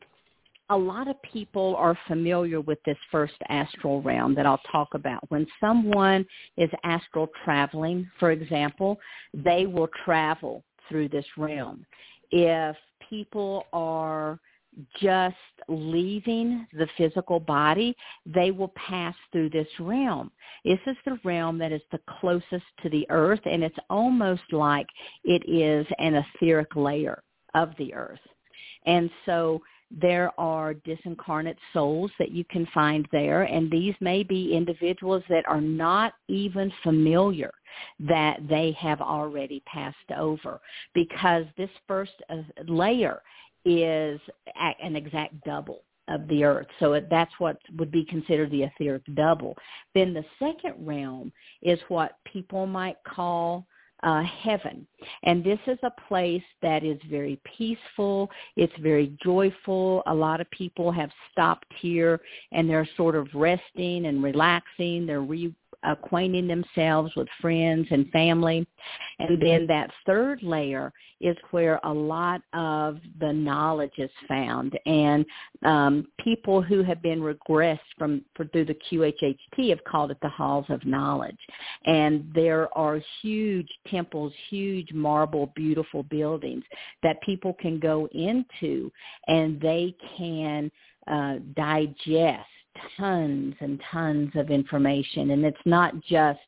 a 0.69 0.77
lot 0.77 1.07
of 1.07 1.15
people 1.21 1.75
are 1.77 1.97
familiar 2.07 2.61
with 2.61 2.77
this 2.85 2.97
first 3.11 3.33
astral 3.47 4.01
realm 4.01 4.35
that 4.35 4.45
I'll 4.45 4.61
talk 4.71 4.89
about. 4.93 5.23
When 5.29 5.47
someone 5.59 6.25
is 6.57 6.69
astral 6.83 7.29
traveling, 7.43 8.09
for 8.19 8.31
example, 8.31 8.99
they 9.33 9.65
will 9.65 9.89
travel 10.05 10.63
through 10.87 11.09
this 11.09 11.25
realm. 11.37 11.85
If 12.31 12.75
people 13.09 13.65
are 13.73 14.39
just 15.01 15.35
leaving 15.67 16.67
the 16.73 16.87
physical 16.97 17.39
body, 17.39 17.95
they 18.25 18.51
will 18.51 18.73
pass 18.75 19.15
through 19.31 19.49
this 19.49 19.67
realm. 19.79 20.31
This 20.63 20.79
is 20.87 20.97
the 21.05 21.19
realm 21.23 21.57
that 21.59 21.71
is 21.71 21.81
the 21.91 21.99
closest 22.19 22.65
to 22.83 22.89
the 22.89 23.05
earth, 23.09 23.41
and 23.45 23.63
it's 23.63 23.77
almost 23.89 24.43
like 24.51 24.87
it 25.23 25.43
is 25.47 25.85
an 25.99 26.15
etheric 26.15 26.75
layer 26.75 27.23
of 27.55 27.71
the 27.77 27.93
earth. 27.93 28.19
And 28.85 29.09
so 29.25 29.61
there 29.91 30.31
are 30.39 30.75
disincarnate 30.75 31.57
souls 31.73 32.11
that 32.19 32.31
you 32.31 32.45
can 32.45 32.67
find 32.73 33.07
there, 33.11 33.43
and 33.43 33.71
these 33.71 33.95
may 33.99 34.23
be 34.23 34.55
individuals 34.55 35.23
that 35.29 35.47
are 35.47 35.61
not 35.61 36.13
even 36.27 36.71
familiar 36.83 37.51
that 37.99 38.39
they 38.47 38.75
have 38.79 39.01
already 39.01 39.61
passed 39.65 39.97
over 40.17 40.59
because 40.93 41.45
this 41.57 41.69
first 41.87 42.13
uh, 42.29 42.37
layer 42.67 43.21
is 43.65 44.19
an 44.81 44.95
exact 44.95 45.43
double 45.43 45.83
of 46.07 46.27
the 46.27 46.43
earth. 46.43 46.67
So 46.79 46.99
that's 47.09 47.31
what 47.37 47.57
would 47.77 47.91
be 47.91 48.03
considered 48.05 48.51
the 48.51 48.63
etheric 48.63 49.03
double. 49.13 49.55
Then 49.93 50.13
the 50.13 50.25
second 50.39 50.75
realm 50.79 51.31
is 51.61 51.79
what 51.87 52.17
people 52.25 52.65
might 52.65 52.97
call 53.07 53.65
uh, 54.03 54.23
heaven. 54.23 54.87
And 55.23 55.43
this 55.43 55.59
is 55.67 55.77
a 55.83 55.91
place 56.07 56.43
that 56.61 56.83
is 56.83 56.97
very 57.09 57.39
peaceful. 57.57 58.29
It's 58.55 58.73
very 58.79 59.13
joyful. 59.21 60.03
A 60.07 60.13
lot 60.13 60.41
of 60.41 60.49
people 60.51 60.91
have 60.91 61.09
stopped 61.31 61.71
here 61.79 62.21
and 62.51 62.69
they're 62.69 62.87
sort 62.95 63.15
of 63.15 63.27
resting 63.33 64.05
and 64.05 64.23
relaxing. 64.23 65.05
They're 65.05 65.21
re- 65.21 65.53
acquainting 65.83 66.47
themselves 66.47 67.11
with 67.15 67.27
friends 67.41 67.87
and 67.91 68.09
family. 68.11 68.67
And 69.19 69.41
then 69.41 69.67
that 69.67 69.91
third 70.05 70.43
layer 70.43 70.93
is 71.21 71.35
where 71.51 71.79
a 71.83 71.93
lot 71.93 72.41
of 72.53 72.99
the 73.19 73.31
knowledge 73.31 73.93
is 73.97 74.09
found. 74.27 74.77
And 74.85 75.25
um, 75.65 76.07
people 76.19 76.61
who 76.61 76.83
have 76.83 77.01
been 77.01 77.19
regressed 77.19 77.79
from 77.97 78.23
for, 78.35 78.45
through 78.45 78.65
the 78.65 78.77
QHHT 78.89 79.69
have 79.69 79.83
called 79.83 80.11
it 80.11 80.17
the 80.21 80.29
halls 80.29 80.65
of 80.69 80.85
knowledge. 80.85 81.39
And 81.85 82.29
there 82.33 82.75
are 82.77 83.01
huge 83.21 83.69
temples, 83.87 84.33
huge 84.49 84.91
marble, 84.93 85.51
beautiful 85.55 86.03
buildings 86.03 86.63
that 87.03 87.21
people 87.21 87.53
can 87.59 87.79
go 87.79 88.07
into 88.13 88.91
and 89.27 89.59
they 89.59 89.95
can 90.17 90.71
uh, 91.07 91.35
digest 91.55 92.45
tons 92.97 93.55
and 93.59 93.81
tons 93.91 94.31
of 94.35 94.49
information. 94.49 95.31
And 95.31 95.45
it's 95.45 95.57
not 95.65 95.93
just 96.01 96.39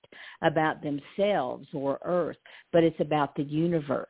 about 0.42 0.82
themselves 0.82 1.68
or 1.74 2.00
earth 2.04 2.38
but 2.72 2.84
it's 2.84 3.00
about 3.00 3.36
the 3.36 3.44
universe. 3.44 4.08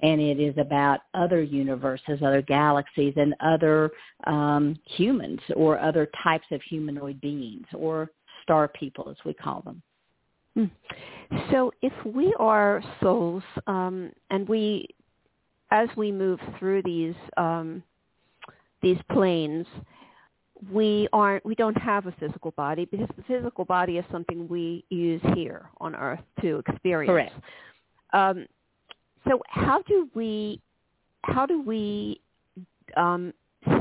And 0.00 0.20
it 0.20 0.40
is 0.40 0.54
about 0.58 1.00
other 1.14 1.42
universes 1.42 2.20
other 2.22 2.42
galaxies 2.42 3.14
and 3.16 3.34
other 3.40 3.90
um, 4.26 4.78
humans 4.84 5.40
or 5.56 5.78
other 5.78 6.08
types 6.22 6.46
of 6.50 6.60
humanoid 6.62 7.20
beings 7.20 7.66
or 7.74 8.10
star 8.42 8.68
people 8.68 9.08
as 9.10 9.16
we 9.24 9.34
call 9.34 9.62
them. 9.62 9.82
Hmm. 10.54 10.64
so 11.52 11.70
if 11.80 11.92
we 12.04 12.34
are 12.40 12.82
souls 13.00 13.44
um, 13.68 14.10
and 14.30 14.48
we 14.48 14.88
as 15.70 15.88
we 15.96 16.10
move 16.10 16.40
through 16.58 16.82
these 16.82 17.14
um, 17.36 17.84
these 18.82 18.98
planes 19.12 19.64
we 20.72 21.08
aren't 21.12 21.44
we 21.44 21.54
don't 21.54 21.76
have 21.78 22.06
a 22.06 22.12
physical 22.12 22.50
body 22.52 22.84
because 22.84 23.08
the 23.16 23.22
physical 23.22 23.64
body 23.64 23.98
is 23.98 24.04
something 24.10 24.46
we 24.48 24.84
use 24.90 25.20
here 25.34 25.70
on 25.80 25.94
earth 25.94 26.20
to 26.40 26.62
experience. 26.66 27.10
Correct. 27.10 27.34
Um, 28.12 28.46
so 29.28 29.40
how 29.48 29.82
do 29.82 30.08
we 30.14 30.60
how 31.22 31.46
do 31.46 31.62
we 31.62 32.20
um, 32.96 33.32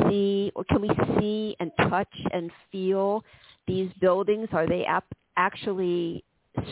see 0.09 0.51
or 0.55 0.63
can 0.65 0.81
we 0.81 0.89
see 1.19 1.55
and 1.59 1.71
touch 1.89 2.13
and 2.31 2.51
feel 2.71 3.23
these 3.67 3.89
buildings? 3.99 4.47
Are 4.53 4.67
they 4.67 4.85
ap- 4.85 5.15
actually 5.37 6.23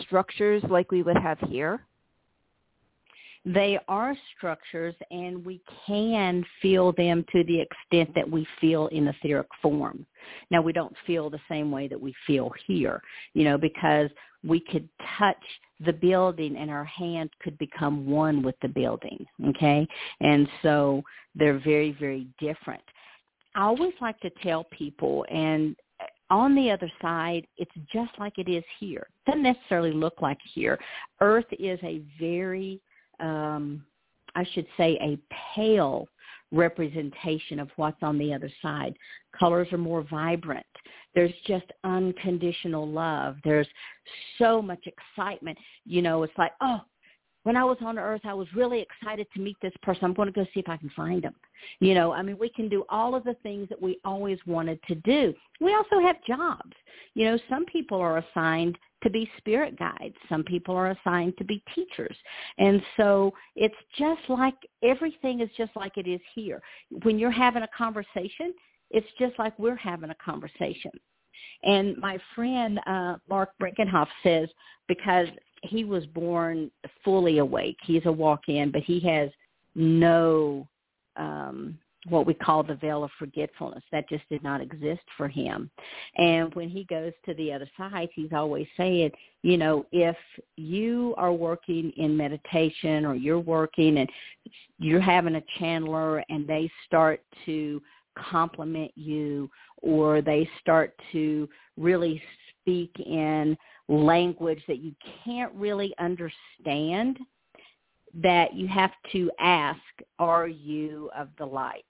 structures 0.02 0.62
like 0.68 0.90
we 0.90 1.02
would 1.02 1.16
have 1.16 1.38
here 1.48 1.80
they 3.54 3.78
are 3.88 4.14
structures 4.36 4.94
and 5.10 5.44
we 5.44 5.60
can 5.86 6.44
feel 6.60 6.92
them 6.92 7.24
to 7.32 7.42
the 7.44 7.60
extent 7.60 8.14
that 8.14 8.30
we 8.30 8.46
feel 8.60 8.88
in 8.88 9.08
etheric 9.08 9.46
form. 9.62 10.04
Now 10.50 10.60
we 10.60 10.72
don't 10.72 10.94
feel 11.06 11.30
the 11.30 11.40
same 11.48 11.70
way 11.70 11.88
that 11.88 12.00
we 12.00 12.14
feel 12.26 12.50
here, 12.66 13.00
you 13.32 13.44
know, 13.44 13.56
because 13.56 14.10
we 14.44 14.60
could 14.60 14.88
touch 15.18 15.36
the 15.84 15.92
building 15.92 16.56
and 16.56 16.70
our 16.70 16.84
hand 16.84 17.30
could 17.42 17.56
become 17.58 18.06
one 18.06 18.42
with 18.42 18.56
the 18.60 18.68
building, 18.68 19.24
okay? 19.48 19.86
And 20.20 20.46
so 20.62 21.02
they're 21.34 21.60
very, 21.60 21.96
very 21.98 22.26
different. 22.38 22.82
I 23.54 23.62
always 23.62 23.94
like 24.00 24.20
to 24.20 24.30
tell 24.42 24.64
people 24.64 25.24
and 25.30 25.74
on 26.30 26.54
the 26.54 26.70
other 26.70 26.90
side, 27.00 27.46
it's 27.56 27.70
just 27.90 28.10
like 28.18 28.34
it 28.36 28.50
is 28.50 28.64
here. 28.78 29.06
It 29.26 29.30
doesn't 29.30 29.42
necessarily 29.42 29.92
look 29.92 30.20
like 30.20 30.36
here. 30.52 30.78
Earth 31.22 31.46
is 31.58 31.78
a 31.82 32.02
very 32.20 32.82
um, 33.20 33.84
I 34.34 34.44
should 34.52 34.66
say, 34.76 34.98
a 35.00 35.18
pale 35.54 36.08
representation 36.50 37.58
of 37.58 37.70
what's 37.76 38.02
on 38.02 38.18
the 38.18 38.32
other 38.32 38.50
side. 38.62 38.96
Colors 39.38 39.68
are 39.72 39.78
more 39.78 40.02
vibrant. 40.02 40.66
There's 41.14 41.32
just 41.46 41.66
unconditional 41.84 42.88
love. 42.88 43.36
There's 43.44 43.68
so 44.38 44.62
much 44.62 44.86
excitement. 44.86 45.58
You 45.84 46.02
know, 46.02 46.22
it's 46.22 46.38
like, 46.38 46.52
oh, 46.60 46.80
when 47.48 47.56
I 47.56 47.64
was 47.64 47.78
on 47.80 47.98
earth, 47.98 48.20
I 48.24 48.34
was 48.34 48.46
really 48.54 48.82
excited 48.82 49.26
to 49.32 49.40
meet 49.40 49.56
this 49.62 49.72
person. 49.82 50.04
I'm 50.04 50.12
going 50.12 50.30
to 50.30 50.32
go 50.32 50.44
see 50.52 50.60
if 50.60 50.68
I 50.68 50.76
can 50.76 50.90
find 50.90 51.24
him. 51.24 51.34
You 51.80 51.94
know, 51.94 52.12
I 52.12 52.20
mean, 52.20 52.36
we 52.38 52.50
can 52.50 52.68
do 52.68 52.84
all 52.90 53.14
of 53.14 53.24
the 53.24 53.36
things 53.42 53.70
that 53.70 53.80
we 53.80 53.98
always 54.04 54.38
wanted 54.46 54.78
to 54.86 54.96
do. 54.96 55.32
We 55.58 55.74
also 55.74 55.98
have 55.98 56.16
jobs. 56.26 56.74
You 57.14 57.24
know, 57.24 57.38
some 57.48 57.64
people 57.64 58.02
are 58.02 58.18
assigned 58.18 58.76
to 59.02 59.08
be 59.08 59.30
spirit 59.38 59.78
guides. 59.78 60.14
Some 60.28 60.44
people 60.44 60.76
are 60.76 60.90
assigned 60.90 61.38
to 61.38 61.44
be 61.44 61.62
teachers. 61.74 62.14
And 62.58 62.82
so 62.98 63.32
it's 63.56 63.74
just 63.98 64.20
like 64.28 64.56
everything 64.84 65.40
is 65.40 65.48
just 65.56 65.70
like 65.74 65.96
it 65.96 66.06
is 66.06 66.20
here. 66.34 66.60
When 67.02 67.18
you're 67.18 67.30
having 67.30 67.62
a 67.62 67.68
conversation, 67.74 68.52
it's 68.90 69.08
just 69.18 69.38
like 69.38 69.58
we're 69.58 69.74
having 69.74 70.10
a 70.10 70.16
conversation. 70.22 70.92
And 71.62 71.96
my 71.96 72.18
friend 72.34 72.78
uh, 72.86 73.16
Mark 73.26 73.52
Brinkenhoff 73.58 74.08
says 74.22 74.50
because 74.86 75.28
he 75.62 75.84
was 75.84 76.06
born 76.06 76.70
fully 77.04 77.38
awake, 77.38 77.76
he's 77.82 78.06
a 78.06 78.12
walk-in, 78.12 78.70
but 78.70 78.82
he 78.82 79.00
has 79.00 79.30
no 79.74 80.66
um, 81.16 81.78
what 82.08 82.26
we 82.26 82.34
call 82.34 82.62
the 82.62 82.76
veil 82.76 83.04
of 83.04 83.10
forgetfulness. 83.18 83.82
That 83.90 84.08
just 84.08 84.22
did 84.28 84.42
not 84.42 84.60
exist 84.60 85.02
for 85.16 85.28
him. 85.28 85.70
And 86.16 86.54
when 86.54 86.68
he 86.68 86.84
goes 86.84 87.12
to 87.26 87.34
the 87.34 87.52
other 87.52 87.68
side, 87.76 88.08
he's 88.14 88.32
always 88.32 88.66
saying, 88.76 89.10
you 89.42 89.56
know, 89.56 89.84
if 89.92 90.16
you 90.56 91.14
are 91.18 91.32
working 91.32 91.92
in 91.96 92.16
meditation 92.16 93.04
or 93.04 93.14
you're 93.14 93.38
working 93.38 93.98
and 93.98 94.08
you're 94.78 95.00
having 95.00 95.36
a 95.36 95.42
channeler 95.58 96.22
and 96.28 96.46
they 96.46 96.70
start 96.86 97.20
to 97.46 97.82
compliment 98.16 98.90
you 98.94 99.50
or 99.82 100.22
they 100.22 100.48
start 100.60 100.94
to 101.12 101.48
really 101.76 102.22
speak 102.60 102.92
in 103.04 103.56
language 103.88 104.62
that 104.68 104.78
you 104.78 104.94
can't 105.24 105.52
really 105.54 105.94
understand, 105.98 107.18
that 108.14 108.54
you 108.54 108.66
have 108.68 108.92
to 109.12 109.30
ask, 109.38 109.80
are 110.18 110.48
you 110.48 111.10
of 111.16 111.28
the 111.38 111.46
light? 111.46 111.84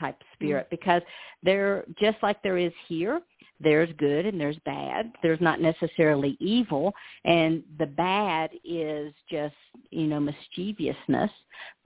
Type 0.00 0.16
spirit 0.34 0.66
mm-hmm. 0.66 0.76
because 0.76 1.02
they're 1.42 1.84
just 2.00 2.16
like 2.22 2.42
there 2.42 2.58
is 2.58 2.72
here 2.88 3.20
there's 3.62 3.90
good 3.98 4.26
and 4.26 4.40
there's 4.40 4.58
bad 4.64 5.12
there's 5.22 5.40
not 5.40 5.60
necessarily 5.60 6.36
evil 6.40 6.92
and 7.24 7.62
the 7.78 7.86
bad 7.86 8.50
is 8.64 9.12
just 9.30 9.54
you 9.90 10.06
know 10.06 10.18
mischievousness 10.18 11.30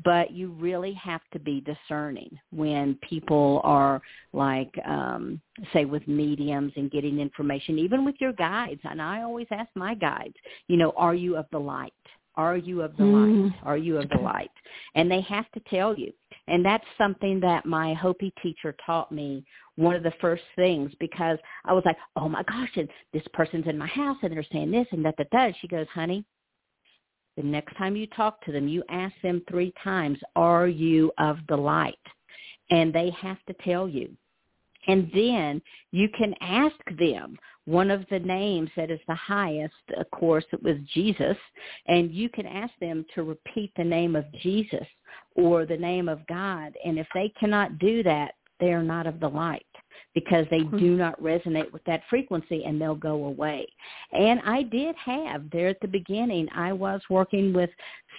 but 0.04 0.30
you 0.30 0.52
really 0.52 0.92
have 0.92 1.20
to 1.32 1.38
be 1.40 1.62
discerning 1.62 2.30
when 2.52 2.96
people 3.08 3.60
are 3.64 4.00
like 4.32 4.72
um 4.86 5.40
say 5.72 5.84
with 5.84 6.06
mediums 6.06 6.72
and 6.76 6.90
getting 6.90 7.18
information 7.18 7.78
even 7.78 8.04
with 8.04 8.14
your 8.20 8.32
guides 8.32 8.80
and 8.84 9.02
i 9.02 9.22
always 9.22 9.46
ask 9.50 9.68
my 9.74 9.94
guides 9.94 10.34
you 10.68 10.76
know 10.76 10.92
are 10.96 11.14
you 11.14 11.36
of 11.36 11.46
the 11.50 11.58
light 11.58 11.92
are 12.36 12.56
you 12.56 12.82
of 12.82 12.96
the 12.96 13.04
mm. 13.04 13.44
light? 13.44 13.60
Are 13.64 13.76
you 13.76 13.98
of 13.98 14.08
the 14.08 14.18
light? 14.18 14.50
And 14.94 15.10
they 15.10 15.20
have 15.22 15.50
to 15.52 15.60
tell 15.70 15.96
you. 15.96 16.12
And 16.46 16.64
that's 16.64 16.84
something 16.98 17.40
that 17.40 17.64
my 17.64 17.94
Hopi 17.94 18.32
teacher 18.42 18.76
taught 18.84 19.10
me 19.10 19.44
one 19.76 19.96
of 19.96 20.02
the 20.02 20.12
first 20.20 20.42
things 20.56 20.92
because 21.00 21.38
I 21.64 21.72
was 21.72 21.82
like, 21.86 21.96
oh 22.16 22.28
my 22.28 22.42
gosh, 22.42 22.70
and 22.76 22.88
this 23.12 23.22
person's 23.32 23.66
in 23.66 23.78
my 23.78 23.86
house 23.86 24.18
and 24.22 24.32
they're 24.32 24.44
saying 24.52 24.70
this 24.70 24.86
and 24.92 25.04
that, 25.04 25.16
that, 25.16 25.28
that. 25.32 25.54
She 25.60 25.68
goes, 25.68 25.86
honey, 25.92 26.24
the 27.36 27.42
next 27.42 27.76
time 27.76 27.96
you 27.96 28.06
talk 28.08 28.44
to 28.44 28.52
them, 28.52 28.68
you 28.68 28.84
ask 28.88 29.14
them 29.22 29.42
three 29.48 29.72
times, 29.82 30.18
are 30.36 30.68
you 30.68 31.10
of 31.18 31.38
the 31.48 31.56
light? 31.56 31.98
And 32.70 32.92
they 32.92 33.10
have 33.20 33.38
to 33.46 33.54
tell 33.64 33.88
you. 33.88 34.14
And 34.86 35.10
then 35.14 35.62
you 35.92 36.08
can 36.16 36.34
ask 36.40 36.76
them 36.98 37.38
one 37.66 37.90
of 37.90 38.04
the 38.10 38.18
names 38.18 38.70
that 38.76 38.90
is 38.90 39.00
the 39.08 39.14
highest, 39.14 39.74
of 39.96 40.10
course, 40.10 40.44
it 40.52 40.62
was 40.62 40.76
Jesus, 40.92 41.36
and 41.86 42.12
you 42.12 42.28
can 42.28 42.46
ask 42.46 42.72
them 42.80 43.04
to 43.14 43.22
repeat 43.22 43.72
the 43.76 43.84
name 43.84 44.16
of 44.16 44.30
Jesus 44.42 44.86
or 45.34 45.64
the 45.64 45.76
name 45.76 46.08
of 46.08 46.26
God. 46.26 46.74
And 46.84 46.98
if 46.98 47.06
they 47.14 47.32
cannot 47.40 47.78
do 47.78 48.02
that, 48.02 48.34
they 48.60 48.72
are 48.72 48.82
not 48.82 49.06
of 49.06 49.20
the 49.20 49.28
light 49.28 49.66
because 50.14 50.46
they 50.50 50.60
hmm. 50.60 50.78
do 50.78 50.96
not 50.96 51.20
resonate 51.20 51.72
with 51.72 51.84
that 51.84 52.02
frequency 52.08 52.64
and 52.64 52.80
they'll 52.80 52.94
go 52.94 53.24
away. 53.24 53.66
And 54.12 54.40
I 54.44 54.62
did 54.62 54.94
have 54.96 55.50
there 55.50 55.68
at 55.68 55.80
the 55.80 55.88
beginning, 55.88 56.48
I 56.54 56.72
was 56.72 57.00
working 57.10 57.52
with 57.52 57.70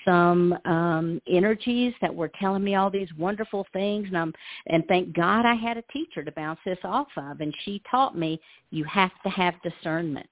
some 0.05 0.53
um 0.65 1.21
energies 1.28 1.93
that 2.01 2.13
were 2.13 2.32
telling 2.39 2.63
me 2.63 2.76
all 2.76 2.89
these 2.89 3.07
wonderful 3.17 3.65
things 3.73 4.07
and 4.07 4.17
I'm 4.17 4.34
and 4.67 4.84
thank 4.88 5.13
God 5.13 5.45
I 5.45 5.55
had 5.55 5.78
a 5.78 5.84
teacher 5.93 6.23
to 6.23 6.32
bounce 6.32 6.59
this 6.65 6.78
off 6.84 7.07
of 7.17 7.41
and 7.41 7.53
she 7.63 7.82
taught 7.89 8.17
me 8.17 8.39
you 8.71 8.84
have 8.86 9.11
to 9.23 9.30
have 9.30 9.55
discernment. 9.63 10.30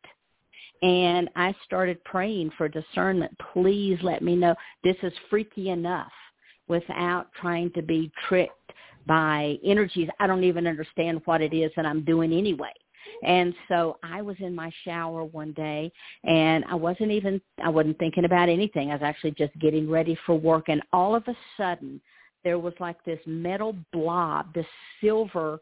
And 0.82 1.30
I 1.38 1.56
started 1.64 2.04
praying 2.04 2.52
for 2.58 2.68
discernment. 2.68 3.32
Please 3.54 3.98
let 4.04 4.22
me 4.22 4.36
know 4.36 4.54
this 4.84 4.98
is 5.02 5.14
freaky 5.30 5.70
enough 5.70 6.12
without 6.68 7.28
trying 7.40 7.72
to 7.72 7.82
be 7.82 8.12
tricked 8.28 8.72
by 9.06 9.58
energies 9.64 10.10
I 10.20 10.28
don't 10.28 10.44
even 10.44 10.68
understand 10.68 11.22
what 11.26 11.42
it 11.42 11.54
is 11.54 11.72
that 11.76 11.86
I'm 11.86 12.04
doing 12.04 12.32
anyway. 12.34 12.74
And 13.24 13.54
so 13.68 13.98
I 14.04 14.22
was 14.22 14.36
in 14.40 14.56
my 14.56 14.72
shower 14.84 15.24
one 15.24 15.54
day 15.54 15.92
and 16.24 16.64
I 16.70 16.76
wasn't 16.76 17.12
even 17.12 17.42
I 17.64 17.70
wasn't 17.70 18.00
thinking 18.00 18.26
about 18.26 18.50
anything. 18.50 18.90
I 18.92 18.96
was 18.96 19.04
actually 19.04 19.32
just 19.32 19.58
getting 19.60 19.90
ready 19.90 20.18
for 20.26 20.36
work 20.36 20.70
and 20.70 20.82
all 20.92 21.16
of 21.16 21.24
a 21.28 21.36
sudden 21.58 22.02
there 22.44 22.60
was 22.60 22.74
like 22.80 23.04
this 23.06 23.20
metal 23.26 23.76
blob, 23.92 24.54
this 24.54 24.66
silver 25.02 25.60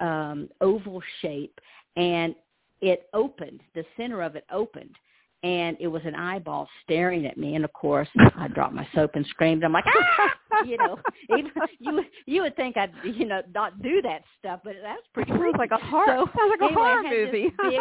um 0.00 0.48
oval 0.60 1.02
shape 1.22 1.58
and 1.96 2.34
it 2.80 3.08
opened, 3.14 3.60
the 3.74 3.84
center 3.96 4.22
of 4.22 4.36
it 4.36 4.44
opened 4.52 4.96
and 5.42 5.76
it 5.80 5.86
was 5.86 6.02
an 6.04 6.14
eyeball 6.14 6.68
staring 6.82 7.26
at 7.26 7.36
me 7.36 7.54
and 7.54 7.64
of 7.64 7.72
course 7.72 8.08
I 8.36 8.48
dropped 8.48 8.74
my 8.74 8.86
soap 8.94 9.12
and 9.14 9.26
screamed. 9.26 9.64
I'm 9.64 9.72
like, 9.72 9.84
ah! 9.86 10.30
You 10.64 10.76
know, 10.78 10.98
even, 11.38 11.50
you 11.78 12.04
you 12.26 12.42
would 12.42 12.56
think 12.56 12.76
I'd 12.76 12.92
you 13.04 13.26
know 13.26 13.42
not 13.54 13.82
do 13.82 14.00
that 14.02 14.22
stuff, 14.38 14.60
but 14.64 14.74
that's 14.82 15.02
pretty 15.12 15.32
sounds 15.32 15.56
like 15.58 15.70
a 15.70 15.78
horror 15.78 16.06
so, 16.06 16.30
sounds 16.38 16.50
like 16.50 16.60
a 16.60 16.64
anyway, 16.64 16.74
horror 16.74 17.02
movie. 17.02 17.52
big, 17.62 17.80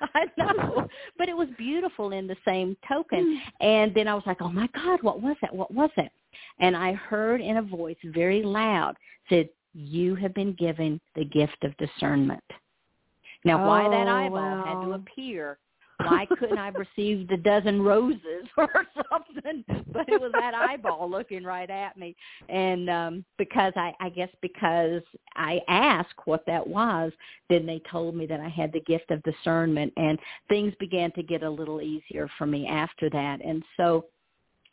I 0.14 0.24
know, 0.36 0.88
but 1.18 1.28
it 1.28 1.36
was 1.36 1.48
beautiful 1.58 2.12
in 2.12 2.26
the 2.26 2.36
same 2.46 2.76
token. 2.88 3.40
Hmm. 3.60 3.66
And 3.66 3.94
then 3.94 4.08
I 4.08 4.14
was 4.14 4.24
like, 4.26 4.38
oh 4.40 4.50
my 4.50 4.68
God, 4.74 5.02
what 5.02 5.20
was 5.20 5.36
that? 5.42 5.54
What 5.54 5.72
was 5.72 5.90
it? 5.96 6.10
And 6.60 6.76
I 6.76 6.92
heard 6.92 7.40
in 7.40 7.58
a 7.58 7.62
voice 7.62 7.96
very 8.04 8.42
loud 8.42 8.94
said, 9.28 9.48
"You 9.74 10.14
have 10.16 10.34
been 10.34 10.54
given 10.54 11.00
the 11.14 11.24
gift 11.24 11.64
of 11.64 11.76
discernment." 11.76 12.44
Now, 13.44 13.62
oh, 13.62 13.68
why 13.68 13.82
that 13.88 14.08
oh, 14.08 14.10
eyeball 14.10 14.40
wow. 14.40 14.64
had 14.64 14.86
to 14.86 14.92
appear 14.94 15.58
why 15.98 16.26
couldn't 16.38 16.58
I 16.58 16.66
have 16.66 16.74
received 16.74 17.30
a 17.32 17.36
dozen 17.36 17.82
roses 17.82 18.46
or 18.56 18.68
something? 19.10 19.64
But 19.92 20.08
it 20.08 20.20
was 20.20 20.32
that 20.32 20.54
eyeball 20.54 21.10
looking 21.10 21.44
right 21.44 21.70
at 21.70 21.96
me, 21.96 22.14
and 22.48 22.90
um 22.90 23.24
because 23.38 23.72
I, 23.76 23.92
I 24.00 24.08
guess 24.10 24.30
because 24.42 25.02
I 25.34 25.60
asked 25.68 26.14
what 26.24 26.44
that 26.46 26.66
was, 26.66 27.12
then 27.48 27.66
they 27.66 27.80
told 27.90 28.14
me 28.14 28.26
that 28.26 28.40
I 28.40 28.48
had 28.48 28.72
the 28.72 28.80
gift 28.80 29.10
of 29.10 29.22
discernment, 29.22 29.92
and 29.96 30.18
things 30.48 30.74
began 30.78 31.12
to 31.12 31.22
get 31.22 31.42
a 31.42 31.50
little 31.50 31.80
easier 31.80 32.28
for 32.38 32.46
me 32.46 32.66
after 32.66 33.08
that. 33.10 33.44
And 33.44 33.62
so 33.76 34.06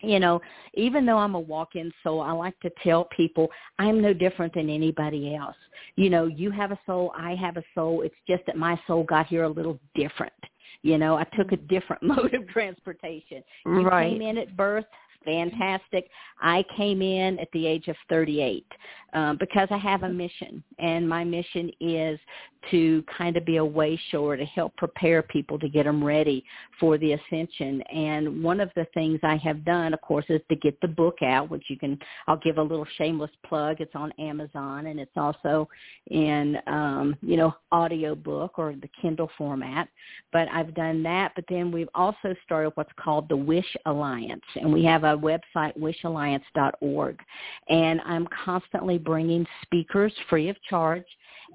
you 0.03 0.19
know, 0.19 0.41
even 0.74 1.05
though 1.05 1.17
I'm 1.17 1.36
a 1.36 1.39
walk-in 1.39 1.91
soul, 2.03 2.21
I 2.21 2.32
like 2.32 2.59
to 2.59 2.71
tell 2.84 3.05
people 3.05 3.49
I'm 3.80 4.01
no 4.01 4.13
different 4.13 4.53
than 4.53 4.69
anybody 4.69 5.34
else. 5.36 5.55
You 5.95 6.09
know, 6.09 6.26
you 6.26 6.51
have 6.51 6.71
a 6.71 6.80
soul, 6.86 7.13
I 7.17 7.36
have 7.36 7.57
a 7.57 7.63
soul. 7.74 8.01
It's 8.01 8.15
just 8.28 8.45
that 8.47 8.57
my 8.57 8.80
soul 8.86 9.03
got 9.03 9.28
here 9.28 9.43
a 9.43 9.49
little 9.49 9.80
different. 9.95 10.34
You 10.84 10.98
know, 10.98 11.16
I 11.16 11.24
took 11.36 11.54
a 11.54 11.58
different 11.58 12.04
mode 12.04 12.34
of 12.34 12.48
transportation. 12.50 13.44
You 13.66 13.88
right. 13.88 14.12
came 14.12 14.22
in 14.22 14.38
at 14.38 14.56
birth, 14.56 14.86
fantastic. 15.24 16.09
I 16.41 16.63
came 16.76 17.01
in 17.01 17.39
at 17.39 17.49
the 17.53 17.65
age 17.65 17.88
of 17.88 17.95
38 18.09 18.65
um, 19.13 19.38
because 19.39 19.67
I 19.71 19.78
have 19.78 20.03
a 20.03 20.09
mission, 20.09 20.63
and 20.80 21.07
my 21.07 21.24
mission 21.24 21.71
is 21.80 22.19
to 22.71 23.03
kind 23.17 23.36
of 23.36 23.45
be 23.45 23.57
a 23.57 23.65
way 23.65 23.99
shower 24.09 24.38
to 24.38 24.45
help 24.45 24.76
prepare 24.78 25.21
people 25.21 25.59
to 25.59 25.67
get 25.67 25.84
them 25.84 26.03
ready 26.03 26.43
for 26.80 26.97
the 26.97 27.13
ascension. 27.13 27.82
And 27.84 28.43
one 28.43 28.59
of 28.59 28.71
the 28.76 28.88
things 28.93 29.19
I 29.24 29.36
have 29.38 29.65
done, 29.65 29.93
of 29.93 30.01
course, 30.01 30.26
is 30.30 30.41
to 30.49 30.55
get 30.55 30.80
the 30.82 30.88
book 30.88 31.17
out, 31.21 31.49
which 31.49 31.63
you 31.67 31.78
can. 31.78 31.99
I'll 32.28 32.38
give 32.38 32.57
a 32.57 32.63
little 32.63 32.88
shameless 32.97 33.32
plug. 33.45 33.82
It's 33.82 33.95
on 33.95 34.11
Amazon, 34.13 34.88
and 34.88 34.99
it's 34.99 35.15
also 35.15 35.67
in 36.07 36.57
um, 36.67 37.15
you 37.21 37.38
know 37.38 37.53
audio 37.71 38.15
book 38.15 38.57
or 38.57 38.74
the 38.74 38.89
Kindle 39.01 39.30
format. 39.38 39.88
But 40.32 40.47
I've 40.49 40.74
done 40.74 41.03
that. 41.03 41.34
But 41.36 41.45
then 41.49 41.71
we've 41.71 41.89
also 41.93 42.36
started 42.45 42.71
what's 42.76 42.91
called 42.97 43.30
the 43.30 43.38
Wish 43.38 43.76
Alliance, 43.86 44.41
and 44.55 44.71
we 44.71 44.84
have 44.86 45.03
a 45.03 45.12
website 45.18 45.78
wishalliance.org, 45.78 47.20
and 47.70 48.01
I'm 48.05 48.28
constantly 48.45 48.97
bringing 48.97 49.45
speakers 49.64 50.14
free 50.30 50.49
of 50.49 50.55
charge 50.70 51.05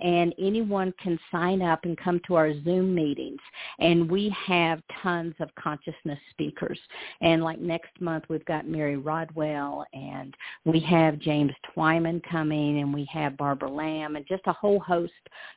and 0.00 0.34
anyone 0.38 0.92
can 1.02 1.18
sign 1.30 1.62
up 1.62 1.84
and 1.84 1.96
come 1.96 2.20
to 2.26 2.34
our 2.34 2.52
Zoom 2.62 2.94
meetings. 2.94 3.40
And 3.78 4.10
we 4.10 4.34
have 4.46 4.80
tons 5.02 5.34
of 5.40 5.54
consciousness 5.56 6.18
speakers. 6.30 6.78
And 7.20 7.42
like 7.42 7.60
next 7.60 8.00
month, 8.00 8.24
we've 8.28 8.44
got 8.44 8.68
Mary 8.68 8.96
Rodwell, 8.96 9.84
and 9.92 10.34
we 10.64 10.80
have 10.80 11.18
James 11.18 11.52
Twyman 11.74 12.22
coming, 12.30 12.80
and 12.80 12.92
we 12.92 13.08
have 13.12 13.36
Barbara 13.36 13.70
Lamb, 13.70 14.16
and 14.16 14.26
just 14.26 14.42
a 14.46 14.52
whole 14.52 14.80
host 14.80 15.12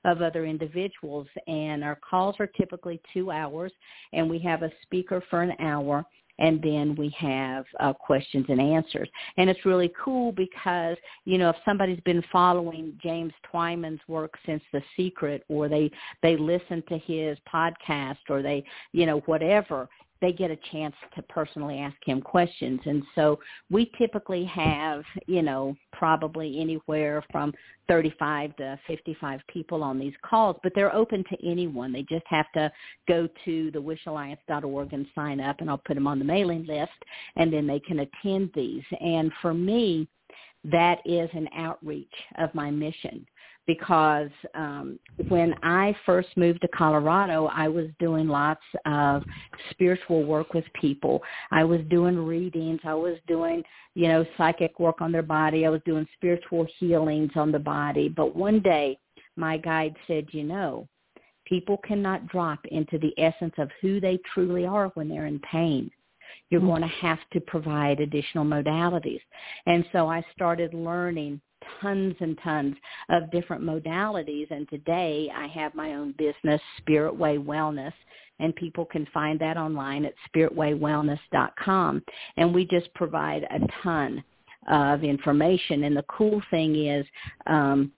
of 0.06 0.22
other 0.22 0.46
individuals. 0.46 1.28
And 1.48 1.84
our 1.84 1.98
calls 1.98 2.36
are 2.40 2.48
typically 2.48 3.02
two 3.14 3.32
hours, 3.32 3.72
and 4.14 4.30
we 4.30 4.40
have 4.40 4.64
a 4.64 4.72
speaker 4.84 5.24
for 5.30 5.42
an 5.42 5.54
hour 5.60 6.06
and 6.42 6.60
then 6.62 6.96
we 6.96 7.10
have 7.18 7.66
uh, 7.80 7.94
questions 7.94 8.48
and 8.50 8.60
answers. 8.60 9.08
And 9.38 9.50
it's 9.50 9.64
really 9.64 9.94
cool 10.04 10.32
because, 10.32 10.98
you 11.24 11.38
know, 11.38 11.52
if 11.52 11.56
somebody's 11.64 12.00
been 12.02 12.24
following 12.32 13.00
James 13.02 13.32
Twyman's 13.54 14.02
work 14.08 14.34
since 14.46 14.64
The 14.74 14.82
Secret 14.98 15.46
or 15.50 15.70
they, 15.70 15.92
they 16.24 16.36
listen 16.36 16.84
to 16.90 16.98
his 16.98 17.38
podcast 17.52 18.18
or 18.28 18.42
they, 18.42 18.64
you 18.92 19.06
know, 19.06 19.20
whatever, 19.28 19.88
they 20.22 20.32
get 20.32 20.52
a 20.52 20.58
chance 20.72 20.96
to 21.16 21.22
personally 21.24 21.80
ask 21.80 21.96
him 22.06 22.22
questions. 22.22 22.80
And 22.86 23.04
so 23.16 23.40
we 23.70 23.92
typically 23.98 24.46
have, 24.46 25.04
you 25.26 25.42
know, 25.42 25.76
probably 25.92 26.62
anywhere 26.62 27.24
from 27.32 27.54
35 27.88 28.56
to 28.58 28.80
55 28.88 29.42
people 29.48 29.84
on 29.84 30.00
these 30.00 30.14
calls, 30.24 30.58
but 30.64 30.72
they're 30.76 30.94
open 30.96 31.24
to 31.30 31.48
anyone. 31.48 31.92
They 31.92 32.04
just 32.04 32.26
have 32.28 32.52
to 32.54 32.72
go 33.08 33.28
to 33.46 33.72
the 33.72 33.82
wishalliance.org 33.82 34.94
and 34.94 35.06
sign 35.16 35.40
up, 35.40 35.60
and 35.60 35.70
I'll 35.70 35.80
put 35.80 35.96
them 35.96 36.08
on 36.08 36.20
the 36.20 36.26
mailing 36.26 36.66
list, 36.66 36.92
and 37.36 37.52
then 37.52 37.66
they 37.66 37.80
can 37.80 38.00
attend 38.00 38.52
these. 38.54 38.84
And 39.02 39.32
for 39.42 39.54
me, 39.54 40.08
that 40.64 41.00
is 41.06 41.30
an 41.34 41.50
outreach 41.56 42.14
of 42.38 42.54
my 42.54 42.70
mission 42.70 43.26
because 43.68 44.30
um, 44.56 45.00
when 45.28 45.54
I 45.64 45.96
first 46.06 46.30
moved 46.36 46.62
to 46.62 46.68
Colorado, 46.70 47.46
I 47.54 47.68
was 47.68 47.88
doing 48.00 48.28
lots 48.28 48.62
of 48.86 49.24
spiritual 49.70 50.24
work 50.24 50.54
with 50.54 50.66
people. 50.80 51.22
I 51.52 51.64
was 51.64 51.82
doing 51.90 52.18
readings. 52.18 52.80
I 52.84 52.96
was 52.96 53.18
doing, 53.28 53.64
you 53.94 54.08
know, 54.08 54.26
psychic 54.38 54.80
work 54.80 55.02
on 55.02 55.12
their 55.12 55.22
body. 55.22 55.66
I 55.66 55.70
was 55.70 55.82
doing 55.86 56.08
spiritual 56.16 56.66
healings 56.80 57.32
on 57.36 57.52
the 57.52 57.60
body. 57.60 58.10
But 58.10 58.36
one 58.36 58.62
day, 58.62 58.98
my 59.36 59.58
guide 59.58 59.96
said, 60.08 60.28
you 60.32 60.44
know, 60.44 60.88
people 61.46 61.78
cannot 61.86 62.28
drop 62.28 62.60
into 62.66 62.98
the 62.98 63.14
essence 63.18 63.54
of 63.58 63.70
who 63.82 64.00
they 64.00 64.20
truly 64.34 64.66
are 64.66 64.88
when 64.96 65.08
they're 65.08 65.28
in 65.28 65.40
pain 65.40 65.92
you're 66.50 66.62
mm-hmm. 66.62 66.70
going 66.70 66.82
to 66.82 66.88
have 66.88 67.20
to 67.34 67.40
provide 67.42 68.00
additional 68.00 68.46
modalities. 68.46 69.22
And 69.66 69.86
so 69.92 70.08
I 70.08 70.24
started 70.34 70.74
learning 70.74 71.42
tons 71.82 72.16
and 72.20 72.38
tons 72.44 72.76
of 73.10 73.32
different 73.32 73.64
modalities. 73.64 74.50
And 74.52 74.68
today 74.70 75.30
I 75.36 75.48
have 75.48 75.76
my 75.76 75.94
own 75.94 76.14
business, 76.18 76.62
Spirit 76.78 77.16
Way 77.16 77.38
Wellness, 77.38 77.94
and 78.40 78.56
people 78.56 78.86
can 78.86 79.06
find 79.14 79.40
that 79.40 79.58
online 79.58 80.06
at 80.06 80.14
spiritwaywellness.com. 80.34 82.04
And 82.38 82.54
we 82.54 82.66
just 82.66 82.94
provide 82.94 83.44
a 83.44 83.60
ton 83.84 84.24
of 84.70 85.04
information. 85.04 85.84
And 85.84 85.96
the 85.96 86.06
cool 86.10 86.42
thing 86.50 86.88
is 86.88 87.06
um, 87.48 87.92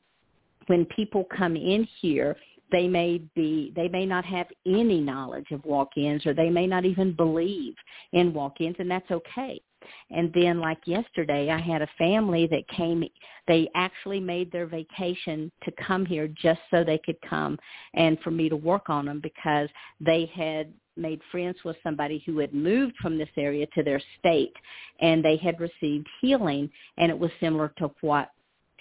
when 0.68 0.86
people 0.86 1.26
come 1.36 1.56
in 1.56 1.88
here, 2.02 2.36
they 2.72 2.88
may 2.88 3.22
be 3.36 3.72
they 3.76 3.88
may 3.88 4.06
not 4.06 4.26
have 4.26 4.48
any 4.66 5.00
knowledge 5.00 5.52
of 5.52 5.64
walk-ins 5.64 6.26
or 6.26 6.34
they 6.34 6.50
may 6.50 6.66
not 6.66 6.86
even 6.86 7.14
believe 7.14 7.76
in 8.14 8.34
walk-ins 8.34 8.76
and 8.80 8.90
that's 8.90 9.12
okay 9.12 9.62
and 10.10 10.32
then 10.34 10.60
like 10.60 10.80
yesterday, 10.86 11.50
I 11.50 11.60
had 11.60 11.82
a 11.82 11.90
family 11.98 12.48
that 12.48 12.68
came, 12.68 13.04
they 13.48 13.70
actually 13.76 14.20
made 14.20 14.52
their 14.52 14.68
vacation 14.68 15.52
to 15.64 15.72
come 15.72 16.06
here 16.06 16.28
just 16.28 16.62
so 16.72 16.84
they 16.84 17.00
could 17.00 17.18
come 17.28 17.58
and 17.94 18.20
for 18.22 18.32
me 18.32 18.50
to 18.50 18.56
work 18.56 18.90
on 18.90 19.06
them 19.06 19.20
because 19.22 19.70
they 20.00 20.32
had 20.34 20.74
made 20.96 21.22
friends 21.32 21.58
with 21.66 21.76
somebody 21.84 22.22
who 22.26 22.38
had 22.38 22.54
moved 22.54 22.94
from 23.02 23.18
this 23.18 23.30
area 23.38 23.66
to 23.74 23.84
their 23.84 24.02
state 24.20 24.54
and 25.00 25.26
they 25.26 25.38
had 25.38 25.60
received 25.60 26.08
healing 26.22 26.70
and 26.98 27.10
it 27.10 27.18
was 27.18 27.32
similar 27.40 27.74
to 27.78 27.90
what 28.02 28.30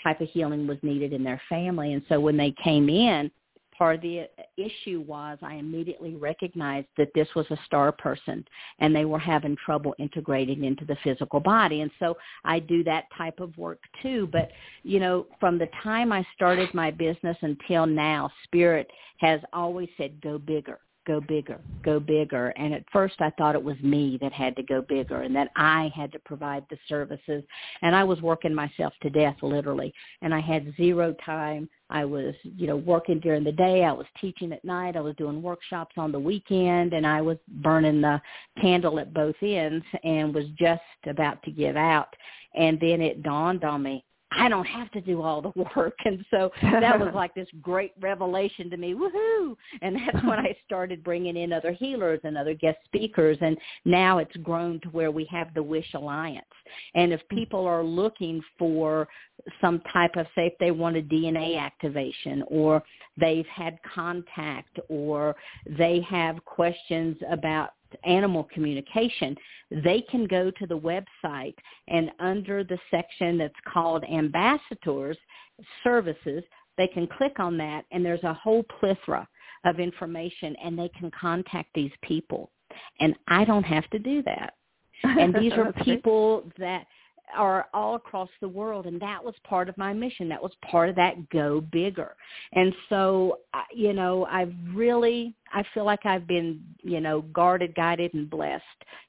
type 0.02 0.20
of 0.20 0.28
healing 0.28 0.66
was 0.66 0.78
needed 0.82 1.12
in 1.12 1.22
their 1.22 1.40
family. 1.48 1.92
And 1.92 2.02
so 2.08 2.20
when 2.20 2.36
they 2.36 2.54
came 2.62 2.88
in, 2.88 3.30
part 3.76 3.96
of 3.96 4.02
the 4.02 4.28
issue 4.56 5.04
was 5.06 5.38
I 5.42 5.54
immediately 5.54 6.14
recognized 6.14 6.88
that 6.96 7.08
this 7.14 7.28
was 7.34 7.46
a 7.50 7.58
star 7.66 7.92
person 7.92 8.44
and 8.78 8.94
they 8.94 9.04
were 9.04 9.18
having 9.18 9.56
trouble 9.64 9.94
integrating 9.98 10.64
into 10.64 10.84
the 10.84 10.96
physical 11.02 11.40
body. 11.40 11.80
And 11.80 11.90
so 11.98 12.16
I 12.44 12.58
do 12.58 12.84
that 12.84 13.04
type 13.16 13.40
of 13.40 13.56
work 13.58 13.80
too. 14.02 14.28
But, 14.30 14.50
you 14.82 15.00
know, 15.00 15.26
from 15.40 15.58
the 15.58 15.68
time 15.82 16.12
I 16.12 16.26
started 16.34 16.72
my 16.74 16.90
business 16.90 17.36
until 17.40 17.86
now, 17.86 18.30
Spirit 18.44 18.90
has 19.18 19.40
always 19.52 19.88
said, 19.96 20.20
go 20.20 20.38
bigger 20.38 20.78
go 21.06 21.20
bigger, 21.20 21.60
go 21.84 21.98
bigger. 21.98 22.48
And 22.56 22.72
at 22.72 22.84
first 22.92 23.16
I 23.20 23.30
thought 23.30 23.54
it 23.54 23.62
was 23.62 23.76
me 23.82 24.18
that 24.20 24.32
had 24.32 24.56
to 24.56 24.62
go 24.62 24.82
bigger 24.82 25.22
and 25.22 25.34
that 25.34 25.50
I 25.56 25.90
had 25.94 26.12
to 26.12 26.18
provide 26.20 26.64
the 26.70 26.78
services. 26.88 27.42
And 27.82 27.94
I 27.94 28.04
was 28.04 28.20
working 28.20 28.54
myself 28.54 28.92
to 29.02 29.10
death 29.10 29.36
literally. 29.42 29.92
And 30.22 30.34
I 30.34 30.40
had 30.40 30.74
zero 30.76 31.14
time. 31.24 31.68
I 31.90 32.04
was, 32.04 32.34
you 32.42 32.66
know, 32.66 32.76
working 32.76 33.20
during 33.20 33.44
the 33.44 33.52
day. 33.52 33.84
I 33.84 33.92
was 33.92 34.06
teaching 34.20 34.52
at 34.52 34.64
night. 34.64 34.96
I 34.96 35.00
was 35.00 35.14
doing 35.16 35.42
workshops 35.42 35.94
on 35.96 36.12
the 36.12 36.20
weekend 36.20 36.92
and 36.92 37.06
I 37.06 37.20
was 37.20 37.36
burning 37.48 38.00
the 38.00 38.20
candle 38.60 38.98
at 38.98 39.12
both 39.12 39.36
ends 39.42 39.84
and 40.04 40.34
was 40.34 40.46
just 40.58 40.80
about 41.06 41.42
to 41.42 41.50
give 41.50 41.76
out. 41.76 42.14
And 42.54 42.78
then 42.80 43.00
it 43.00 43.22
dawned 43.22 43.64
on 43.64 43.82
me, 43.82 44.04
I 44.36 44.48
don't 44.48 44.66
have 44.66 44.90
to 44.92 45.00
do 45.00 45.22
all 45.22 45.42
the 45.42 45.52
work. 45.76 45.96
And 46.04 46.24
so 46.30 46.50
that 46.62 46.98
was 46.98 47.12
like 47.14 47.34
this 47.34 47.48
great 47.60 47.92
revelation 48.00 48.70
to 48.70 48.76
me. 48.76 48.94
Woohoo! 48.94 49.56
And 49.80 49.96
that's 49.96 50.24
when 50.24 50.38
I 50.38 50.56
started 50.66 51.04
bringing 51.04 51.36
in 51.36 51.52
other 51.52 51.72
healers 51.72 52.20
and 52.24 52.36
other 52.36 52.54
guest 52.54 52.78
speakers. 52.84 53.38
And 53.40 53.56
now 53.84 54.18
it's 54.18 54.36
grown 54.38 54.80
to 54.80 54.88
where 54.88 55.10
we 55.10 55.26
have 55.30 55.52
the 55.54 55.62
Wish 55.62 55.94
Alliance. 55.94 56.44
And 56.94 57.12
if 57.12 57.20
mm. 57.20 57.36
people 57.36 57.66
are 57.66 57.84
looking 57.84 58.42
for 58.58 59.08
some 59.60 59.80
type 59.92 60.16
of, 60.16 60.26
say, 60.34 60.46
if 60.46 60.54
they 60.60 60.70
want 60.70 60.96
a 60.96 61.02
DNA 61.02 61.58
activation 61.58 62.44
or 62.46 62.82
they've 63.18 63.46
had 63.46 63.78
contact 63.94 64.78
or 64.88 65.34
they 65.78 66.00
have 66.08 66.44
questions 66.44 67.16
about 67.30 67.70
animal 68.04 68.44
communication, 68.52 69.36
they 69.70 70.02
can 70.10 70.26
go 70.26 70.50
to 70.50 70.66
the 70.66 70.78
website 70.78 71.54
and 71.88 72.10
under 72.20 72.64
the 72.64 72.78
section 72.90 73.38
that's 73.38 73.54
called 73.72 74.04
ambassadors 74.04 75.16
services, 75.84 76.42
they 76.78 76.88
can 76.88 77.06
click 77.06 77.38
on 77.38 77.56
that 77.58 77.84
and 77.90 78.04
there's 78.04 78.22
a 78.24 78.34
whole 78.34 78.64
plethora 78.80 79.26
of 79.64 79.78
information 79.78 80.56
and 80.64 80.78
they 80.78 80.90
can 80.98 81.10
contact 81.18 81.68
these 81.74 81.92
people. 82.02 82.50
And 83.00 83.14
I 83.28 83.44
don't 83.44 83.64
have 83.64 83.88
to 83.90 83.98
do 83.98 84.22
that. 84.22 84.54
And 85.04 85.34
these 85.40 85.52
are 85.52 85.72
people 85.84 86.50
that 86.58 86.86
are 87.36 87.66
all 87.72 87.94
across 87.94 88.28
the 88.40 88.48
world 88.48 88.86
and 88.86 89.00
that 89.00 89.22
was 89.22 89.34
part 89.44 89.68
of 89.68 89.78
my 89.78 89.92
mission 89.92 90.28
that 90.28 90.42
was 90.42 90.52
part 90.70 90.88
of 90.88 90.96
that 90.96 91.28
go 91.30 91.60
bigger 91.72 92.14
and 92.52 92.74
so 92.88 93.38
you 93.74 93.92
know 93.92 94.26
i've 94.26 94.52
really 94.74 95.34
i 95.52 95.62
feel 95.74 95.84
like 95.84 96.04
i've 96.04 96.26
been 96.26 96.60
you 96.82 97.00
know 97.00 97.22
guarded 97.32 97.74
guided 97.74 98.12
and 98.14 98.28
blessed 98.28 98.62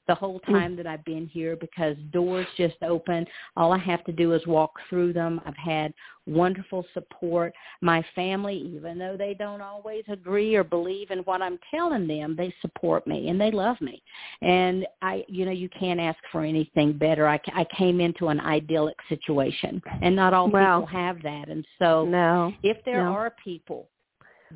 the 0.06 0.14
whole 0.14 0.40
mm. 0.40 0.52
time 0.52 0.76
that 0.76 0.86
i've 0.86 1.04
been 1.04 1.26
here 1.26 1.56
because 1.56 1.96
doors 2.12 2.46
just 2.56 2.76
open. 2.82 3.26
All 3.56 3.72
i 3.72 3.78
have 3.78 4.04
to 4.04 4.12
do 4.12 4.32
is 4.32 4.46
walk 4.46 4.72
through 4.88 5.12
them. 5.12 5.40
I've 5.46 5.56
had 5.56 5.92
wonderful 6.26 6.86
support. 6.94 7.52
My 7.80 8.04
family 8.14 8.56
even 8.74 8.98
though 8.98 9.16
they 9.16 9.34
don't 9.34 9.60
always 9.60 10.04
agree 10.08 10.54
or 10.54 10.64
believe 10.64 11.10
in 11.10 11.18
what 11.20 11.42
i'm 11.42 11.58
telling 11.70 12.06
them 12.06 12.34
they 12.36 12.54
support 12.60 13.06
me 13.06 13.28
and 13.28 13.40
they 13.40 13.50
love 13.50 13.80
me. 13.80 14.02
And 14.42 14.86
i 15.02 15.24
you 15.28 15.44
know 15.44 15.52
you 15.52 15.68
can't 15.68 16.00
ask 16.00 16.18
for 16.30 16.44
anything 16.44 16.92
better. 16.92 17.28
I, 17.28 17.40
I 17.54 17.66
came 17.76 18.00
into 18.00 18.28
an 18.28 18.40
idyllic 18.40 18.96
situation 19.08 19.82
and 20.02 20.14
not 20.14 20.34
all 20.34 20.46
people 20.46 20.86
have 20.86 21.22
that. 21.22 21.48
And 21.48 21.64
so 21.78 22.04
no, 22.04 22.52
if 22.62 22.78
there 22.84 23.04
no. 23.04 23.12
are 23.12 23.34
people 23.42 23.88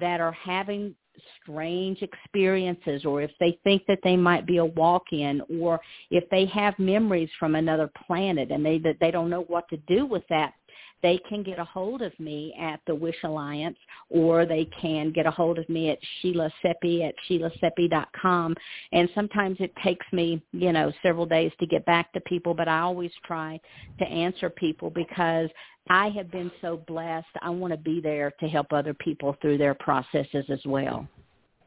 that 0.01 0.20
are 0.20 0.32
having 0.32 0.95
strange 1.42 2.02
experiences 2.02 3.04
or 3.04 3.22
if 3.22 3.30
they 3.40 3.58
think 3.64 3.82
that 3.86 4.00
they 4.02 4.16
might 4.16 4.46
be 4.46 4.58
a 4.58 4.64
walk-in 4.64 5.42
or 5.60 5.80
if 6.10 6.28
they 6.30 6.46
have 6.46 6.78
memories 6.78 7.30
from 7.38 7.54
another 7.54 7.90
planet 8.06 8.50
and 8.50 8.64
they 8.64 8.78
that 8.78 8.96
they 9.00 9.10
don't 9.10 9.30
know 9.30 9.42
what 9.48 9.68
to 9.68 9.76
do 9.88 10.06
with 10.06 10.22
that 10.28 10.54
they 11.03 11.18
can 11.28 11.42
get 11.42 11.59
a 11.59 11.64
hold 11.64 12.03
of 12.03 12.18
me 12.18 12.55
at 12.61 12.80
the 12.86 12.94
Wish 12.94 13.16
Alliance 13.24 13.78
or 14.11 14.46
they 14.46 14.68
can 14.80 15.12
get 15.12 15.26
a 15.26 15.30
hold 15.30 15.59
of 15.59 15.68
me 15.68 15.90
at 15.90 15.99
Sheila 16.20 16.51
Seppi 16.62 17.05
at 17.05 17.14
SheilaSeppi.com. 17.28 18.55
And 18.92 19.09
sometimes 19.14 19.57
it 19.61 19.72
takes 19.82 20.07
me, 20.12 20.42
you 20.53 20.72
know, 20.72 20.92
several 21.03 21.26
days 21.26 21.53
to 21.61 21.66
get 21.66 21.84
back 21.86 22.12
to 22.12 22.20
people, 22.20 22.55
but 22.55 22.68
I 22.68 22.80
always 22.80 23.12
try 23.24 23.61
to 23.99 24.05
answer 24.05 24.51
people 24.51 24.90
because 24.90 25.49
I 25.90 26.09
have 26.11 26.30
been 26.30 26.51
so 26.61 26.82
blessed. 26.86 27.26
I 27.40 27.51
want 27.51 27.72
to 27.72 27.78
be 27.78 28.01
there 28.01 28.32
to 28.40 28.49
help 28.49 28.72
other 28.72 28.94
people 28.94 29.36
through 29.40 29.59
their 29.59 29.74
processes 29.74 30.44
as 30.49 30.61
well. 30.66 31.09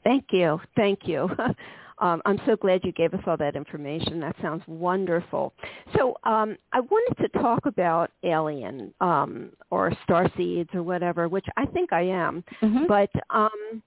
Thank 0.03 0.25
you. 0.31 0.59
Thank 0.75 1.07
you. 1.07 1.29
Um, 2.01 2.21
I'm 2.25 2.39
so 2.47 2.55
glad 2.55 2.81
you 2.83 2.91
gave 2.91 3.13
us 3.13 3.21
all 3.27 3.37
that 3.37 3.55
information. 3.55 4.19
That 4.19 4.35
sounds 4.41 4.63
wonderful. 4.67 5.53
So 5.95 6.17
um, 6.23 6.57
I 6.73 6.79
wanted 6.79 7.21
to 7.21 7.39
talk 7.39 7.65
about 7.67 8.11
alien 8.23 8.93
um, 8.99 9.51
or 9.69 9.93
star 10.03 10.29
seeds 10.35 10.69
or 10.73 10.83
whatever, 10.83 11.29
which 11.29 11.45
I 11.57 11.65
think 11.67 11.93
I 11.93 12.01
am. 12.01 12.43
Mm-hmm. 12.61 12.87
But 12.87 13.11
um, 13.29 13.83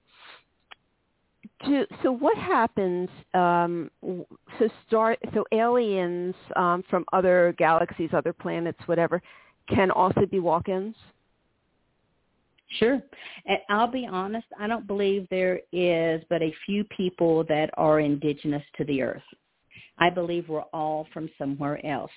to, 1.65 1.87
so 2.03 2.13
what 2.13 2.39
happens? 2.39 3.09
Um, 3.35 3.91
so 4.59 4.69
star 4.87 5.17
so 5.35 5.45
aliens 5.53 6.35
um, 6.57 6.85
from 6.89 7.05
other 7.13 7.55
galaxies, 7.59 8.11
other 8.13 8.33
planets, 8.33 8.79
whatever, 8.87 9.21
can 9.69 9.91
also 9.91 10.27
be 10.31 10.39
walk-ins. 10.39 10.95
Sure. 12.79 13.03
And 13.47 13.59
I'll 13.69 13.91
be 13.91 14.07
honest, 14.11 14.47
I 14.59 14.67
don't 14.67 14.87
believe 14.87 15.27
there 15.31 15.61
is 15.73 16.23
but 16.29 16.43
a 16.43 16.55
few 16.67 16.85
people 16.85 17.45
that 17.45 17.71
are 17.75 18.01
indigenous 18.01 18.63
to 18.77 18.85
the 18.85 19.03
earth. 19.03 19.23
I 19.99 20.11
believe 20.11 20.49
we're 20.49 20.63
all 20.73 21.07
from 21.13 21.31
somewhere 21.39 21.85
else. 21.87 22.11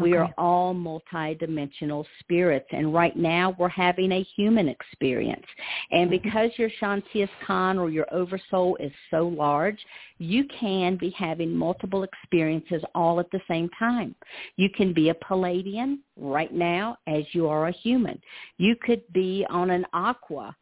We 0.00 0.16
are 0.16 0.32
all 0.38 0.74
multidimensional 0.74 2.04
spirits, 2.20 2.66
and 2.72 2.92
right 2.94 3.16
now 3.16 3.54
we're 3.58 3.68
having 3.68 4.12
a 4.12 4.26
human 4.36 4.68
experience. 4.68 5.46
And 5.90 6.10
mm-hmm. 6.10 6.22
because 6.22 6.50
your 6.56 6.70
Shantias 6.80 7.28
Khan 7.46 7.78
or 7.78 7.90
your 7.90 8.06
Oversoul 8.12 8.76
is 8.80 8.92
so 9.10 9.28
large, 9.28 9.78
you 10.18 10.44
can 10.58 10.96
be 10.96 11.10
having 11.10 11.54
multiple 11.54 12.02
experiences 12.02 12.82
all 12.94 13.20
at 13.20 13.30
the 13.30 13.40
same 13.48 13.68
time. 13.78 14.14
You 14.56 14.70
can 14.70 14.92
be 14.92 15.10
a 15.10 15.14
Pleiadian 15.14 15.98
right 16.16 16.52
now 16.52 16.96
as 17.06 17.24
you 17.32 17.48
are 17.48 17.68
a 17.68 17.72
human. 17.72 18.20
You 18.58 18.76
could 18.82 19.02
be 19.12 19.46
on 19.48 19.70
an 19.70 19.84
aqua 19.92 20.56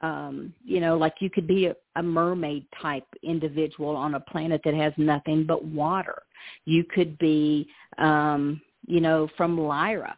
um, 0.00 0.54
you 0.64 0.80
know, 0.80 0.96
like 0.96 1.14
you 1.20 1.28
could 1.28 1.46
be 1.46 1.66
a, 1.66 1.74
a 1.96 2.02
mermaid 2.02 2.66
type 2.80 3.06
individual 3.22 3.96
on 3.96 4.14
a 4.14 4.20
planet 4.20 4.60
that 4.64 4.74
has 4.74 4.92
nothing 4.96 5.44
but 5.44 5.64
water. 5.64 6.22
You 6.64 6.84
could 6.84 7.18
be 7.18 7.68
um 7.98 8.60
you 8.88 9.00
know, 9.00 9.28
from 9.36 9.58
Lyra. 9.58 10.16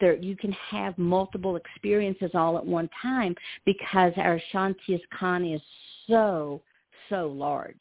There, 0.00 0.16
you 0.16 0.36
can 0.36 0.52
have 0.52 0.96
multiple 0.96 1.56
experiences 1.56 2.30
all 2.34 2.56
at 2.56 2.64
one 2.64 2.88
time 3.02 3.34
because 3.66 4.12
our 4.16 4.40
Shantias 4.52 5.02
Khan 5.18 5.44
is 5.44 5.60
so, 6.08 6.62
so 7.10 7.26
large. 7.28 7.76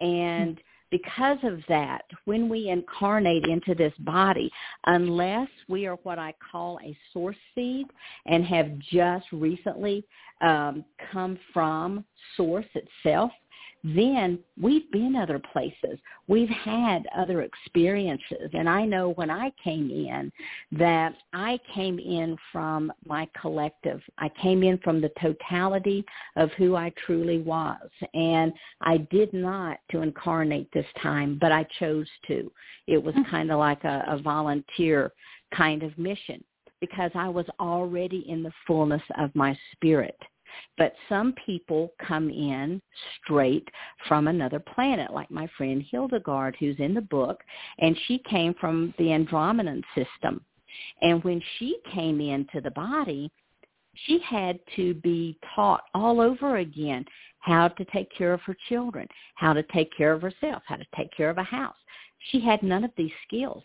And 0.00 0.60
because 0.90 1.38
of 1.42 1.60
that, 1.68 2.02
when 2.26 2.48
we 2.48 2.68
incarnate 2.68 3.44
into 3.44 3.74
this 3.74 3.92
body, 4.00 4.50
unless 4.86 5.48
we 5.68 5.86
are 5.86 5.96
what 6.02 6.18
I 6.18 6.34
call 6.50 6.78
a 6.84 6.96
source 7.12 7.36
seed 7.54 7.86
and 8.26 8.44
have 8.44 8.78
just 8.92 9.26
recently 9.32 10.04
um, 10.40 10.84
come 11.12 11.38
from 11.54 12.04
source 12.36 12.66
itself, 12.74 13.30
then 13.82 14.38
we've 14.60 14.90
been 14.90 15.16
other 15.16 15.38
places. 15.52 15.98
We've 16.28 16.48
had 16.48 17.06
other 17.16 17.42
experiences. 17.42 18.50
And 18.52 18.68
I 18.68 18.84
know 18.84 19.10
when 19.10 19.30
I 19.30 19.52
came 19.62 19.90
in 19.90 20.30
that 20.72 21.14
I 21.32 21.58
came 21.74 21.98
in 21.98 22.36
from 22.52 22.92
my 23.06 23.28
collective. 23.40 24.02
I 24.18 24.28
came 24.40 24.62
in 24.62 24.78
from 24.78 25.00
the 25.00 25.12
totality 25.20 26.04
of 26.36 26.50
who 26.52 26.76
I 26.76 26.92
truly 27.06 27.38
was. 27.38 27.78
And 28.12 28.52
I 28.82 28.98
did 28.98 29.32
not 29.32 29.78
to 29.92 30.02
incarnate 30.02 30.70
this 30.72 30.86
time, 31.02 31.38
but 31.40 31.52
I 31.52 31.66
chose 31.78 32.08
to. 32.28 32.52
It 32.86 33.02
was 33.02 33.14
mm-hmm. 33.14 33.30
kind 33.30 33.50
of 33.50 33.58
like 33.58 33.84
a, 33.84 34.04
a 34.08 34.20
volunteer 34.20 35.12
kind 35.54 35.82
of 35.82 35.96
mission 35.98 36.44
because 36.80 37.10
I 37.14 37.28
was 37.28 37.46
already 37.58 38.24
in 38.28 38.42
the 38.42 38.52
fullness 38.66 39.02
of 39.18 39.34
my 39.34 39.56
spirit. 39.72 40.18
But 40.76 40.94
some 41.08 41.34
people 41.44 41.92
come 42.06 42.30
in 42.30 42.80
straight 43.22 43.68
from 44.08 44.28
another 44.28 44.60
planet, 44.60 45.12
like 45.12 45.30
my 45.30 45.48
friend 45.56 45.82
Hildegard, 45.90 46.56
who's 46.58 46.78
in 46.78 46.94
the 46.94 47.00
book, 47.00 47.42
and 47.78 47.98
she 48.06 48.18
came 48.18 48.54
from 48.54 48.94
the 48.98 49.12
Andromedan 49.12 49.82
system. 49.94 50.44
And 51.02 51.22
when 51.24 51.42
she 51.58 51.78
came 51.92 52.20
into 52.20 52.60
the 52.60 52.70
body, 52.70 53.30
she 53.94 54.20
had 54.20 54.58
to 54.76 54.94
be 54.94 55.36
taught 55.54 55.82
all 55.94 56.20
over 56.20 56.58
again 56.58 57.04
how 57.40 57.68
to 57.68 57.84
take 57.86 58.10
care 58.16 58.32
of 58.32 58.40
her 58.42 58.56
children, 58.68 59.08
how 59.34 59.52
to 59.52 59.62
take 59.64 59.94
care 59.96 60.12
of 60.12 60.22
herself, 60.22 60.62
how 60.66 60.76
to 60.76 60.86
take 60.96 61.10
care 61.16 61.30
of 61.30 61.38
a 61.38 61.42
house. 61.42 61.76
She 62.30 62.40
had 62.40 62.62
none 62.62 62.84
of 62.84 62.92
these 62.96 63.12
skills 63.26 63.64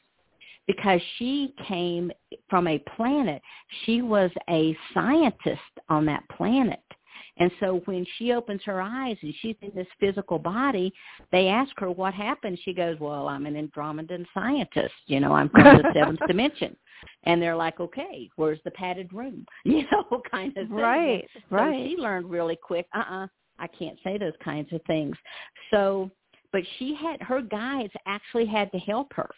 because 0.68 1.02
she 1.18 1.54
came 1.68 2.12
from 2.50 2.68
a 2.68 2.80
planet. 2.96 3.42
She 3.86 4.02
was 4.02 4.32
a 4.50 4.76
scientist 4.94 5.62
on 5.90 6.06
that 6.06 6.24
planet. 6.30 6.80
And 7.38 7.52
so 7.60 7.82
when 7.86 8.06
she 8.18 8.32
opens 8.32 8.62
her 8.64 8.82
eyes 8.82 9.18
and 9.22 9.34
she's 9.42 9.58
in 9.62 9.72
this 9.76 9.88
physical 10.00 10.40
body, 10.40 10.94
they 11.32 11.48
ask 11.50 11.72
her 11.78 11.92
what 11.92 12.14
happened. 12.14 12.58
She 12.64 12.74
goes, 12.74 12.98
well, 13.00 13.28
I'm 13.28 13.46
an 13.46 13.56
Andromedan 13.56 14.26
scientist. 14.34 14.94
You 15.08 15.20
know, 15.20 15.34
I'm 15.34 15.50
from 15.50 15.64
the 15.64 15.92
seventh 15.94 16.22
dimension. 16.28 16.76
And 17.24 17.42
they're 17.42 17.56
like, 17.56 17.80
okay, 17.80 18.30
where's 18.38 18.60
the 18.64 18.72
padded 18.72 19.12
room? 19.12 19.46
You 19.66 19.84
know, 19.92 20.22
kind 20.32 20.56
of 20.58 20.68
thing. 20.68 20.78
Right, 20.78 21.28
so 21.34 21.56
right. 21.58 21.90
she 21.90 21.98
learned 21.98 22.30
really 22.30 22.56
quick, 22.56 22.88
uh-uh, 22.96 23.28
I 23.60 23.68
can't 23.68 23.98
say 24.04 24.18
those 24.18 24.34
kinds 24.44 24.72
of 24.72 24.82
things. 24.88 25.18
So, 25.72 26.10
but 26.54 26.62
she 26.78 26.96
had, 26.96 27.22
her 27.22 27.42
guides 27.42 27.92
actually 28.06 28.46
had 28.46 28.72
to 28.72 28.78
help 28.78 29.12
her 29.14 29.30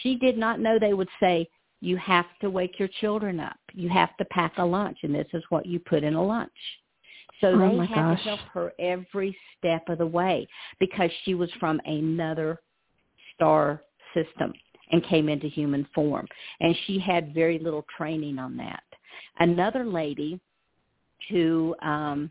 she 0.00 0.16
did 0.16 0.38
not 0.38 0.60
know 0.60 0.78
they 0.78 0.94
would 0.94 1.08
say, 1.20 1.48
you 1.80 1.96
have 1.96 2.26
to 2.40 2.48
wake 2.48 2.78
your 2.78 2.88
children 3.00 3.40
up. 3.40 3.58
You 3.74 3.88
have 3.88 4.16
to 4.18 4.24
pack 4.26 4.54
a 4.58 4.64
lunch, 4.64 4.98
and 5.02 5.14
this 5.14 5.26
is 5.34 5.42
what 5.48 5.66
you 5.66 5.80
put 5.80 6.04
in 6.04 6.14
a 6.14 6.24
lunch. 6.24 6.50
So 7.40 7.48
oh 7.48 7.58
they 7.58 7.86
had 7.86 7.94
gosh. 7.94 8.18
to 8.18 8.24
help 8.24 8.40
her 8.52 8.72
every 8.78 9.36
step 9.58 9.88
of 9.88 9.98
the 9.98 10.06
way 10.06 10.46
because 10.78 11.10
she 11.24 11.34
was 11.34 11.50
from 11.58 11.80
another 11.84 12.60
star 13.34 13.82
system 14.14 14.52
and 14.92 15.04
came 15.04 15.28
into 15.28 15.48
human 15.48 15.86
form. 15.92 16.26
And 16.60 16.76
she 16.86 17.00
had 17.00 17.34
very 17.34 17.58
little 17.58 17.84
training 17.96 18.38
on 18.38 18.56
that. 18.58 18.84
Another 19.40 19.84
lady 19.84 20.38
who 21.30 21.74
um, 21.82 22.30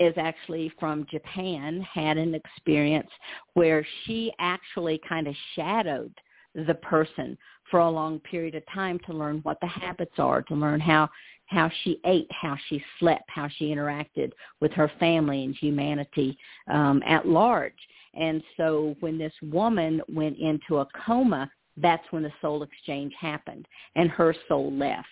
is 0.00 0.14
actually 0.16 0.72
from 0.80 1.06
Japan 1.12 1.80
had 1.82 2.18
an 2.18 2.34
experience 2.34 3.10
where 3.54 3.86
she 4.04 4.32
actually 4.40 5.00
kind 5.08 5.28
of 5.28 5.34
shadowed– 5.54 6.12
the 6.54 6.74
person 6.74 7.36
for 7.70 7.80
a 7.80 7.90
long 7.90 8.18
period 8.20 8.54
of 8.54 8.62
time 8.72 8.98
to 9.06 9.12
learn 9.12 9.40
what 9.42 9.58
the 9.60 9.66
habits 9.66 10.18
are, 10.18 10.42
to 10.42 10.54
learn 10.54 10.80
how 10.80 11.08
how 11.46 11.68
she 11.82 12.00
ate, 12.04 12.30
how 12.30 12.56
she 12.68 12.82
slept, 13.00 13.24
how 13.28 13.48
she 13.56 13.74
interacted 13.74 14.30
with 14.60 14.72
her 14.72 14.90
family 15.00 15.44
and 15.44 15.56
humanity 15.56 16.38
um, 16.72 17.02
at 17.04 17.26
large. 17.26 17.74
And 18.14 18.40
so 18.56 18.94
when 19.00 19.18
this 19.18 19.32
woman 19.42 20.00
went 20.08 20.38
into 20.38 20.78
a 20.78 20.86
coma, 21.04 21.50
that's 21.76 22.04
when 22.10 22.22
the 22.22 22.32
soul 22.40 22.62
exchange 22.62 23.12
happened 23.18 23.66
and 23.96 24.10
her 24.10 24.34
soul 24.46 24.72
left. 24.72 25.08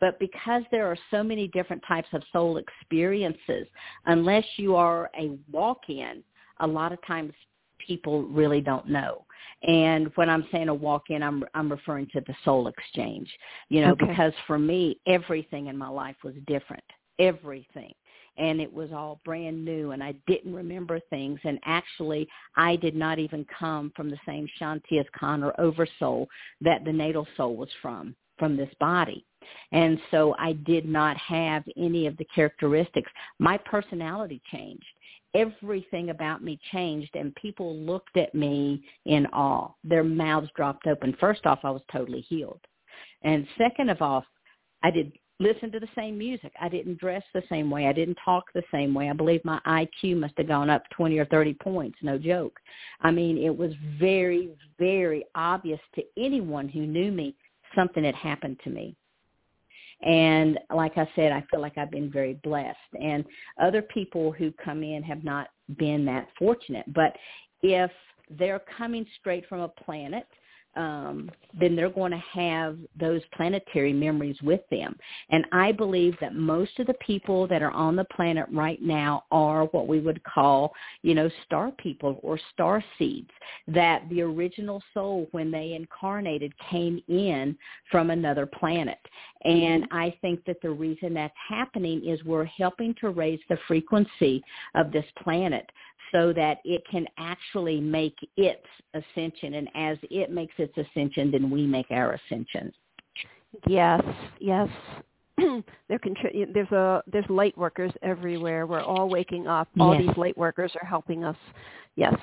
But 0.00 0.18
because 0.18 0.62
there 0.70 0.86
are 0.86 0.96
so 1.10 1.22
many 1.22 1.48
different 1.48 1.82
types 1.86 2.08
of 2.12 2.22
soul 2.32 2.56
experiences, 2.56 3.66
unless 4.06 4.44
you 4.56 4.76
are 4.76 5.10
a 5.18 5.38
walk-in, 5.52 6.22
a 6.60 6.66
lot 6.66 6.92
of 6.92 7.06
times 7.06 7.32
people 7.78 8.22
really 8.22 8.60
don't 8.60 8.88
know. 8.88 9.24
And 9.66 10.10
when 10.16 10.28
I'm 10.28 10.46
saying 10.52 10.68
a 10.68 10.74
walk-in, 10.74 11.22
I'm 11.22 11.44
I'm 11.54 11.70
referring 11.70 12.08
to 12.12 12.20
the 12.26 12.34
soul 12.44 12.68
exchange. 12.68 13.28
You 13.68 13.80
know, 13.82 13.92
Okay. 13.92 14.06
because 14.06 14.32
for 14.46 14.58
me, 14.58 14.98
everything 15.06 15.68
in 15.68 15.76
my 15.76 15.88
life 15.88 16.16
was 16.22 16.34
different. 16.46 16.84
Everything. 17.18 17.92
And 18.36 18.60
it 18.60 18.72
was 18.72 18.90
all 18.92 19.20
brand 19.24 19.64
new 19.64 19.92
and 19.92 20.02
I 20.02 20.12
didn't 20.26 20.54
remember 20.54 20.98
things 21.08 21.38
and 21.44 21.60
actually 21.64 22.26
I 22.56 22.74
did 22.74 22.96
not 22.96 23.20
even 23.20 23.46
come 23.58 23.92
from 23.94 24.10
the 24.10 24.18
same 24.26 24.48
Shanti 24.60 24.98
as 24.98 25.06
Khan 25.16 25.44
or 25.44 25.58
oversoul 25.60 26.28
that 26.60 26.84
the 26.84 26.92
natal 26.92 27.28
soul 27.36 27.54
was 27.54 27.68
from, 27.80 28.16
from 28.36 28.56
this 28.56 28.74
body. 28.80 29.24
And 29.70 30.00
so 30.10 30.34
I 30.38 30.54
did 30.54 30.84
not 30.84 31.16
have 31.18 31.62
any 31.76 32.08
of 32.08 32.16
the 32.16 32.26
characteristics. 32.34 33.10
My 33.38 33.56
personality 33.58 34.42
changed 34.50 34.84
everything 35.34 36.10
about 36.10 36.42
me 36.42 36.58
changed 36.72 37.14
and 37.16 37.34
people 37.34 37.76
looked 37.76 38.16
at 38.16 38.34
me 38.34 38.82
in 39.04 39.26
awe. 39.26 39.72
Their 39.82 40.04
mouths 40.04 40.50
dropped 40.56 40.86
open. 40.86 41.16
First 41.18 41.46
off, 41.46 41.60
I 41.64 41.70
was 41.70 41.82
totally 41.92 42.20
healed. 42.22 42.60
And 43.22 43.46
second 43.58 43.90
of 43.90 44.00
all, 44.00 44.24
I 44.82 44.90
did 44.90 45.12
listen 45.40 45.72
to 45.72 45.80
the 45.80 45.88
same 45.96 46.16
music. 46.16 46.52
I 46.60 46.68
didn't 46.68 47.00
dress 47.00 47.22
the 47.34 47.42
same 47.48 47.70
way. 47.70 47.86
I 47.86 47.92
didn't 47.92 48.18
talk 48.24 48.44
the 48.54 48.62
same 48.70 48.94
way. 48.94 49.08
I 49.10 49.12
believe 49.12 49.44
my 49.44 49.60
IQ 49.66 50.18
must 50.18 50.34
have 50.38 50.48
gone 50.48 50.70
up 50.70 50.84
20 50.90 51.18
or 51.18 51.24
30 51.26 51.54
points, 51.54 51.98
no 52.02 52.18
joke. 52.18 52.58
I 53.00 53.10
mean, 53.10 53.38
it 53.38 53.56
was 53.56 53.72
very, 53.98 54.50
very 54.78 55.24
obvious 55.34 55.80
to 55.96 56.02
anyone 56.16 56.68
who 56.68 56.86
knew 56.86 57.10
me 57.10 57.34
something 57.74 58.04
had 58.04 58.14
happened 58.14 58.60
to 58.64 58.70
me. 58.70 58.96
And 60.04 60.58
like 60.74 60.98
I 60.98 61.08
said, 61.16 61.32
I 61.32 61.42
feel 61.50 61.60
like 61.60 61.78
I've 61.78 61.90
been 61.90 62.10
very 62.10 62.38
blessed. 62.44 62.76
And 63.00 63.24
other 63.60 63.82
people 63.82 64.32
who 64.32 64.52
come 64.62 64.82
in 64.82 65.02
have 65.02 65.24
not 65.24 65.48
been 65.78 66.04
that 66.04 66.28
fortunate. 66.38 66.84
But 66.94 67.16
if 67.62 67.90
they're 68.30 68.62
coming 68.76 69.06
straight 69.18 69.48
from 69.48 69.60
a 69.60 69.68
planet, 69.68 70.26
um, 70.76 71.30
then 71.58 71.76
they're 71.76 71.90
going 71.90 72.10
to 72.10 72.22
have 72.32 72.76
those 72.98 73.22
planetary 73.36 73.92
memories 73.92 74.36
with 74.42 74.60
them. 74.70 74.96
And 75.30 75.46
I 75.52 75.72
believe 75.72 76.16
that 76.20 76.34
most 76.34 76.78
of 76.78 76.86
the 76.86 76.94
people 76.94 77.46
that 77.48 77.62
are 77.62 77.70
on 77.70 77.96
the 77.96 78.04
planet 78.04 78.46
right 78.50 78.82
now 78.82 79.24
are 79.30 79.64
what 79.66 79.86
we 79.86 80.00
would 80.00 80.22
call, 80.24 80.72
you 81.02 81.14
know, 81.14 81.30
star 81.46 81.70
people 81.72 82.18
or 82.22 82.38
star 82.52 82.82
seeds, 82.98 83.30
that 83.68 84.02
the 84.10 84.22
original 84.22 84.82
soul, 84.92 85.28
when 85.30 85.50
they 85.50 85.74
incarnated, 85.74 86.52
came 86.70 87.02
in 87.08 87.56
from 87.90 88.10
another 88.10 88.46
planet. 88.46 88.98
And 89.44 89.86
I 89.90 90.14
think 90.22 90.44
that 90.46 90.60
the 90.62 90.70
reason 90.70 91.14
that's 91.14 91.34
happening 91.48 92.04
is 92.04 92.22
we're 92.24 92.44
helping 92.44 92.94
to 93.00 93.10
raise 93.10 93.40
the 93.48 93.58
frequency 93.68 94.42
of 94.74 94.90
this 94.90 95.04
planet 95.22 95.70
so 96.14 96.32
that 96.32 96.58
it 96.64 96.82
can 96.88 97.06
actually 97.18 97.80
make 97.80 98.16
its 98.36 98.64
ascension. 98.94 99.54
And 99.54 99.68
as 99.74 99.98
it 100.10 100.30
makes 100.30 100.54
its 100.58 100.72
ascension, 100.78 101.32
then 101.32 101.50
we 101.50 101.66
make 101.66 101.90
our 101.90 102.12
ascension. 102.12 102.72
Yes, 103.66 104.00
yes. 104.38 104.68
there 105.36 105.98
contri- 105.98 106.52
there's 106.54 106.70
a 106.70 107.02
there's 107.08 107.28
light 107.28 107.58
workers 107.58 107.90
everywhere. 108.02 108.66
We're 108.66 108.80
all 108.80 109.08
waking 109.08 109.48
up. 109.48 109.68
All 109.80 109.94
Yes. 109.94 110.04
these 110.06 110.16
light 110.16 110.38
workers 110.38 110.72
are 110.80 110.86
helping 110.86 111.24
us. 111.24 111.36
Yes. 111.96 112.14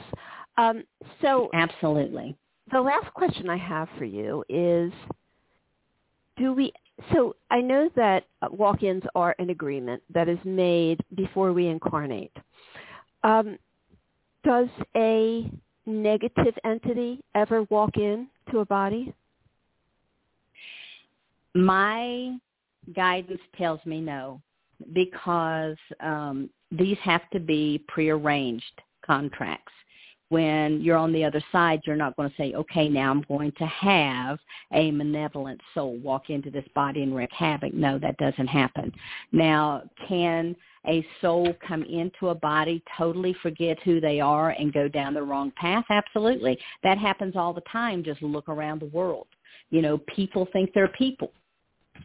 Um, 0.58 0.84
so 1.22 1.50
Absolutely. 1.54 2.36
the 2.72 2.80
last 2.80 3.14
question 3.14 3.50
I 3.50 3.58
have 3.58 3.90
for 3.98 4.06
you 4.06 4.44
is 4.48 4.94
do 6.38 6.54
we 6.54 6.72
so 7.14 7.36
I 7.50 7.60
know 7.60 7.90
that 7.96 8.26
walk-ins 8.52 9.04
are 9.16 9.36
an 9.40 9.50
agreement 9.50 10.02
that 10.14 10.30
is 10.30 10.38
made 10.46 11.02
before 11.16 11.52
we 11.52 11.68
incarnate. 11.68 12.36
Um, 13.24 13.58
does 14.44 14.70
a 14.96 15.50
negative 15.86 16.56
entity 16.64 17.24
ever 17.36 17.64
walk 17.64 17.98
in 17.98 18.28
to 18.52 18.60
a 18.60 18.66
body? 18.66 19.14
My 21.54 22.38
guidance 22.96 23.42
tells 23.58 23.86
me 23.86 24.02
no 24.02 24.42
because 24.94 25.78
um, 26.00 26.50
these 26.72 26.98
have 27.04 27.30
to 27.32 27.40
be 27.40 27.84
prearranged 27.88 28.82
contracts. 29.06 29.74
When 30.32 30.80
you're 30.80 30.96
on 30.96 31.12
the 31.12 31.26
other 31.26 31.44
side, 31.52 31.82
you're 31.86 31.98
not 31.98 32.16
going 32.16 32.30
to 32.30 32.36
say, 32.38 32.54
okay, 32.54 32.88
now 32.88 33.12
I'm 33.12 33.26
going 33.28 33.52
to 33.58 33.66
have 33.66 34.40
a 34.72 34.90
malevolent 34.90 35.60
soul 35.74 35.98
walk 35.98 36.30
into 36.30 36.50
this 36.50 36.64
body 36.74 37.04
and 37.04 37.14
wreak 37.14 37.32
havoc. 37.34 37.74
No, 37.74 38.00
that 38.00 38.16
doesn't 38.16 38.48
happen. 38.48 38.94
Now, 39.34 39.84
can 40.08 40.56
a 40.88 41.06
soul 41.20 41.54
come 41.68 41.84
into 41.84 42.30
a 42.30 42.36
body, 42.36 42.82
totally 42.98 43.36
forget 43.42 43.78
who 43.84 44.00
they 44.00 44.22
are 44.22 44.52
and 44.52 44.72
go 44.72 44.88
down 44.88 45.14
the 45.14 45.22
wrong 45.22 45.52
path? 45.58 45.84
Absolutely. 45.90 46.58
That 46.82 46.98
happens 46.98 47.36
all 47.36 47.52
the 47.52 47.62
time. 47.70 48.02
Just 48.02 48.22
look 48.22 48.48
around 48.48 48.80
the 48.80 48.86
world. 48.86 49.28
You 49.70 49.82
know, 49.82 49.98
people 50.16 50.48
think 50.54 50.72
they're 50.74 50.88
people 50.88 51.34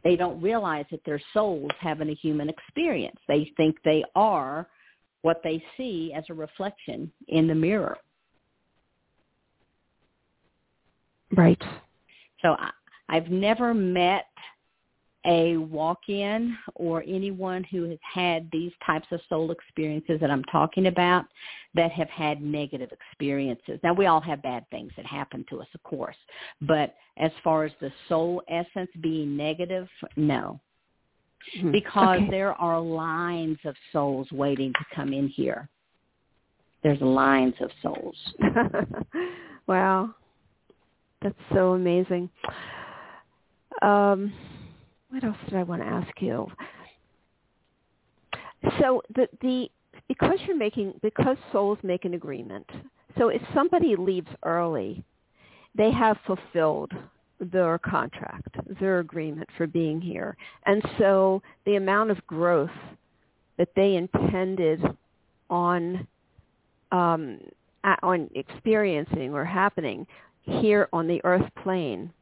they 0.04 0.16
don't 0.16 0.40
realize 0.42 0.84
that 0.90 1.00
their 1.06 1.20
souls 1.32 1.70
having 1.80 2.10
a 2.10 2.14
human 2.14 2.48
experience. 2.48 3.16
They 3.28 3.52
think 3.56 3.76
they 3.84 4.04
are 4.14 4.66
what 5.22 5.40
they 5.42 5.62
see 5.76 6.12
as 6.14 6.24
a 6.28 6.34
reflection 6.34 7.10
in 7.28 7.46
the 7.46 7.54
mirror. 7.54 7.96
Right. 11.34 11.60
So 12.42 12.56
I, 12.58 12.70
I've 13.08 13.28
never 13.28 13.74
met 13.74 14.26
a 15.26 15.56
walk-in 15.56 16.56
or 16.76 17.02
anyone 17.06 17.64
who 17.64 17.88
has 17.90 17.98
had 18.02 18.48
these 18.52 18.72
types 18.86 19.08
of 19.10 19.20
soul 19.28 19.50
experiences 19.50 20.20
that 20.20 20.30
I'm 20.30 20.44
talking 20.44 20.86
about 20.86 21.24
that 21.74 21.90
have 21.90 22.08
had 22.08 22.40
negative 22.40 22.90
experiences. 22.92 23.80
Now 23.82 23.92
we 23.92 24.06
all 24.06 24.20
have 24.20 24.40
bad 24.42 24.64
things 24.70 24.92
that 24.96 25.04
happen 25.04 25.44
to 25.50 25.60
us, 25.60 25.66
of 25.74 25.82
course, 25.82 26.16
but 26.60 26.94
as 27.16 27.32
far 27.42 27.64
as 27.64 27.72
the 27.80 27.90
soul 28.08 28.40
essence 28.48 28.90
being 29.00 29.36
negative, 29.36 29.88
no. 30.16 30.60
Mhm. 31.56 31.72
Because 31.72 32.18
Okay. 32.18 32.30
there 32.30 32.54
are 32.54 32.80
lines 32.80 33.58
of 33.64 33.76
souls 33.92 34.30
waiting 34.32 34.72
to 34.72 34.84
come 34.94 35.12
in 35.12 35.28
here. 35.28 35.68
There's 36.82 37.00
lines 37.00 37.54
of 37.60 37.72
souls. 37.82 38.34
wow. 39.66 40.14
That's 41.26 41.34
so 41.52 41.72
amazing. 41.72 42.30
Um, 43.82 44.32
what 45.10 45.24
else 45.24 45.36
did 45.48 45.58
I 45.58 45.64
want 45.64 45.82
to 45.82 45.88
ask 45.88 46.22
you? 46.22 46.46
So 48.78 49.02
the 49.12 49.28
the 49.42 49.68
because 50.06 50.38
you're 50.46 50.56
making 50.56 50.94
because 51.02 51.36
souls 51.50 51.78
make 51.82 52.04
an 52.04 52.14
agreement. 52.14 52.64
So 53.18 53.30
if 53.30 53.42
somebody 53.52 53.96
leaves 53.96 54.28
early, 54.44 55.02
they 55.74 55.90
have 55.90 56.16
fulfilled 56.28 56.92
their 57.40 57.76
contract, 57.78 58.54
their 58.78 59.00
agreement 59.00 59.48
for 59.56 59.66
being 59.66 60.00
here. 60.00 60.36
And 60.64 60.80
so 60.96 61.42
the 61.64 61.74
amount 61.74 62.12
of 62.12 62.24
growth 62.28 62.70
that 63.58 63.70
they 63.74 63.96
intended 63.96 64.80
on 65.50 66.06
um, 66.92 67.40
on 68.02 68.30
experiencing 68.36 69.32
or 69.32 69.44
happening 69.44 70.06
here 70.46 70.88
on 70.92 71.06
the 71.06 71.20
earth 71.24 71.48
plane, 71.62 72.12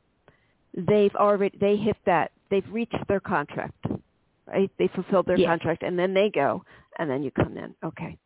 they've 0.76 1.14
already 1.14 1.56
they 1.58 1.76
hit 1.76 1.96
that 2.06 2.32
they've 2.50 2.68
reached 2.70 2.96
their 3.08 3.20
contract, 3.20 3.86
right? 4.46 4.70
They 4.78 4.88
fulfilled 4.88 5.26
their 5.26 5.38
Yes. 5.38 5.48
contract, 5.48 5.82
and 5.82 5.98
then 5.98 6.14
they 6.14 6.30
go, 6.30 6.64
and 6.98 7.08
then 7.10 7.22
you 7.22 7.30
come 7.30 7.56
in. 7.56 7.74
Okay. 7.84 8.16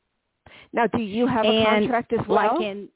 Now, 0.72 0.86
do 0.86 1.02
you 1.02 1.26
have 1.26 1.46
a 1.46 1.64
contract 1.64 2.12
as 2.12 2.26
well? 2.26 2.56
Like 2.58 2.60
in, 2.66 2.88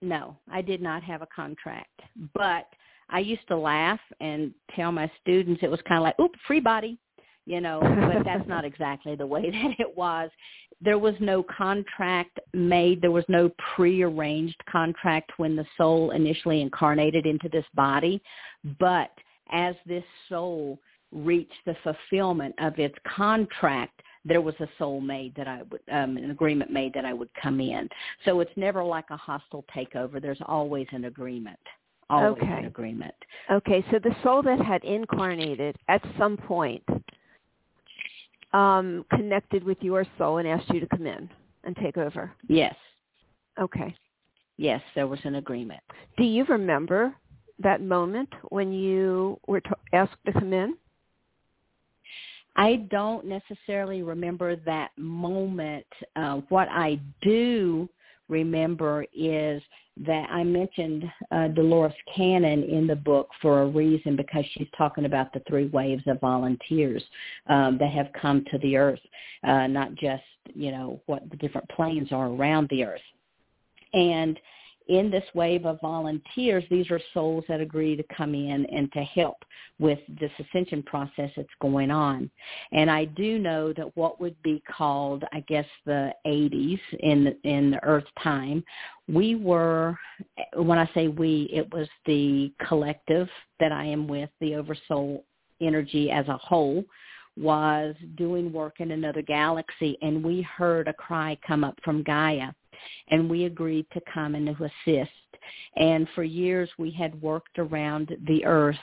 no, 0.00 0.36
I 0.50 0.62
did 0.62 0.80
not 0.80 1.02
have 1.02 1.22
a 1.22 1.26
contract, 1.26 2.00
but 2.34 2.66
I 3.10 3.20
used 3.20 3.46
to 3.48 3.56
laugh 3.56 4.00
and 4.20 4.52
tell 4.74 4.92
my 4.92 5.10
students 5.20 5.62
it 5.62 5.70
was 5.70 5.80
kind 5.82 5.98
of 5.98 6.04
like, 6.04 6.18
oop, 6.20 6.32
free 6.46 6.60
body, 6.60 6.98
you 7.46 7.60
know, 7.60 7.80
but 7.80 8.24
that's 8.24 8.46
not 8.48 8.64
exactly 8.72 9.16
the 9.16 9.26
way 9.26 9.42
that 9.50 9.74
it 9.78 9.96
was. 9.96 10.30
There 10.80 10.98
was 10.98 11.14
no 11.20 11.42
contract 11.42 12.38
made. 12.52 13.00
There 13.00 13.10
was 13.10 13.24
no 13.28 13.50
prearranged 13.74 14.62
contract 14.70 15.32
when 15.36 15.56
the 15.56 15.66
soul 15.76 16.12
initially 16.12 16.60
incarnated 16.60 17.26
into 17.26 17.48
this 17.48 17.64
body. 17.74 18.22
But 18.78 19.10
as 19.50 19.74
this 19.86 20.04
soul 20.28 20.78
reached 21.10 21.64
the 21.64 21.76
fulfillment 21.82 22.54
of 22.58 22.78
its 22.78 22.94
contract, 23.16 24.02
there 24.24 24.40
was 24.40 24.54
a 24.60 24.68
soul 24.78 25.00
made 25.00 25.34
that 25.36 25.48
I 25.48 25.62
would, 25.62 25.80
um, 25.90 26.16
an 26.16 26.30
agreement 26.30 26.70
made 26.70 26.92
that 26.94 27.04
I 27.04 27.14
would 27.14 27.30
come 27.34 27.60
in. 27.60 27.88
So 28.24 28.40
it's 28.40 28.56
never 28.56 28.84
like 28.84 29.10
a 29.10 29.16
hostile 29.16 29.64
takeover. 29.74 30.20
There's 30.20 30.42
always 30.46 30.86
an 30.92 31.06
agreement. 31.06 31.58
Always 32.10 32.42
Okay. 32.42 32.58
an 32.58 32.64
agreement. 32.66 33.14
Okay, 33.50 33.84
so 33.90 33.98
the 33.98 34.14
soul 34.22 34.42
that 34.42 34.60
had 34.60 34.82
incarnated 34.84 35.76
at 35.88 36.02
some 36.18 36.36
point 36.36 36.82
um, 38.52 39.04
connected 39.10 39.64
with 39.64 39.78
your 39.80 40.06
soul 40.16 40.38
and 40.38 40.48
asked 40.48 40.70
you 40.70 40.80
to 40.80 40.86
come 40.86 41.06
in 41.06 41.28
and 41.64 41.76
take 41.76 41.96
over. 41.96 42.32
Yes. 42.48 42.74
Okay. 43.60 43.94
Yes, 44.56 44.80
there 44.94 45.06
was 45.06 45.20
an 45.24 45.36
agreement. 45.36 45.80
Do 46.16 46.24
you 46.24 46.44
remember 46.46 47.14
that 47.60 47.82
moment 47.82 48.28
when 48.50 48.72
you 48.72 49.38
were 49.46 49.62
asked 49.92 50.16
to 50.26 50.32
come 50.32 50.52
in? 50.52 50.76
I 52.56 52.86
don't 52.90 53.24
necessarily 53.24 54.02
remember 54.02 54.56
that 54.56 54.90
moment. 54.96 55.86
Uh, 56.16 56.40
what 56.48 56.68
I 56.70 56.98
do 57.22 57.88
remember 58.28 59.06
is 59.16 59.62
that 60.06 60.28
I 60.30 60.44
mentioned 60.44 61.04
uh, 61.30 61.48
Dolores 61.48 61.92
Cannon 62.14 62.62
in 62.64 62.86
the 62.86 62.96
book 62.96 63.28
for 63.42 63.62
a 63.62 63.66
reason 63.66 64.16
because 64.16 64.44
she's 64.52 64.68
talking 64.76 65.04
about 65.04 65.32
the 65.32 65.42
three 65.48 65.66
waves 65.68 66.02
of 66.06 66.20
volunteers 66.20 67.02
um, 67.48 67.78
that 67.78 67.90
have 67.90 68.08
come 68.20 68.44
to 68.50 68.58
the 68.58 68.76
earth, 68.76 69.00
uh, 69.44 69.66
not 69.66 69.94
just 69.94 70.22
you 70.54 70.70
know 70.70 71.00
what 71.06 71.28
the 71.30 71.36
different 71.36 71.68
planes 71.70 72.08
are 72.12 72.28
around 72.28 72.68
the 72.70 72.84
earth, 72.84 73.00
and 73.92 74.38
in 74.88 75.10
this 75.10 75.24
wave 75.34 75.66
of 75.66 75.80
volunteers, 75.80 76.64
these 76.70 76.90
are 76.90 77.00
souls 77.12 77.44
that 77.48 77.60
agree 77.60 77.94
to 77.94 78.04
come 78.14 78.34
in 78.34 78.66
and 78.66 78.90
to 78.92 79.00
help 79.00 79.36
with 79.78 79.98
this 80.20 80.30
ascension 80.38 80.82
process 80.82 81.30
that's 81.36 81.48
going 81.60 81.90
on. 81.90 82.30
And 82.72 82.90
I 82.90 83.04
do 83.04 83.38
know 83.38 83.72
that 83.74 83.96
what 83.96 84.20
would 84.20 84.40
be 84.42 84.62
called, 84.70 85.24
I 85.32 85.40
guess, 85.40 85.66
the 85.84 86.12
80s 86.26 86.80
in 87.00 87.34
in 87.44 87.70
the 87.70 87.84
Earth 87.84 88.06
time, 88.22 88.64
we 89.12 89.34
were, 89.34 89.96
when 90.54 90.78
I 90.78 90.90
say 90.94 91.08
we, 91.08 91.50
it 91.52 91.72
was 91.72 91.88
the 92.06 92.52
collective 92.66 93.28
that 93.60 93.72
I 93.72 93.84
am 93.84 94.08
with, 94.08 94.30
the 94.40 94.54
Oversoul 94.54 95.24
energy 95.60 96.10
as 96.10 96.26
a 96.28 96.36
whole, 96.36 96.84
was 97.36 97.94
doing 98.16 98.52
work 98.52 98.80
in 98.80 98.90
another 98.90 99.22
galaxy 99.22 99.96
and 100.02 100.24
we 100.24 100.42
heard 100.42 100.88
a 100.88 100.92
cry 100.92 101.38
come 101.46 101.62
up 101.62 101.78
from 101.84 102.02
Gaia 102.02 102.48
and 103.08 103.28
we 103.28 103.44
agreed 103.44 103.86
to 103.92 104.00
come 104.12 104.34
and 104.34 104.46
to 104.46 104.64
assist. 104.64 105.10
And 105.76 106.06
for 106.14 106.22
years 106.22 106.68
we 106.78 106.90
had 106.90 107.20
worked 107.20 107.58
around 107.58 108.16
the 108.26 108.44
earth 108.44 108.76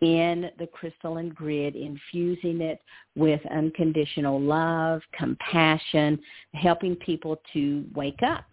in 0.00 0.50
the 0.58 0.66
crystalline 0.66 1.30
grid, 1.30 1.74
infusing 1.74 2.60
it 2.60 2.80
with 3.16 3.40
unconditional 3.50 4.40
love, 4.40 5.02
compassion, 5.12 6.18
helping 6.54 6.94
people 6.96 7.40
to 7.52 7.84
wake 7.94 8.22
up. 8.22 8.44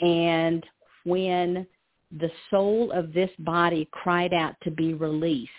And 0.00 0.64
when 1.04 1.66
the 2.18 2.30
soul 2.50 2.92
of 2.92 3.12
this 3.12 3.30
body 3.40 3.88
cried 3.92 4.32
out 4.32 4.54
to 4.62 4.70
be 4.70 4.94
released, 4.94 5.50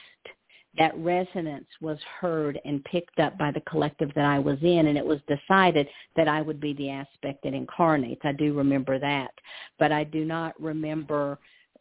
that 0.77 0.97
resonance 0.97 1.67
was 1.81 1.97
heard 2.19 2.59
and 2.65 2.83
picked 2.85 3.19
up 3.19 3.37
by 3.37 3.51
the 3.51 3.61
collective 3.61 4.11
that 4.15 4.25
I 4.25 4.39
was 4.39 4.57
in, 4.61 4.87
and 4.87 4.97
it 4.97 5.05
was 5.05 5.19
decided 5.27 5.87
that 6.15 6.27
I 6.27 6.41
would 6.41 6.59
be 6.59 6.73
the 6.73 6.89
aspect 6.89 7.43
that 7.43 7.53
incarnates. 7.53 8.21
I 8.23 8.31
do 8.31 8.53
remember 8.53 8.99
that, 8.99 9.31
but 9.79 9.91
I 9.91 10.03
do 10.03 10.25
not 10.25 10.59
remember 10.61 11.39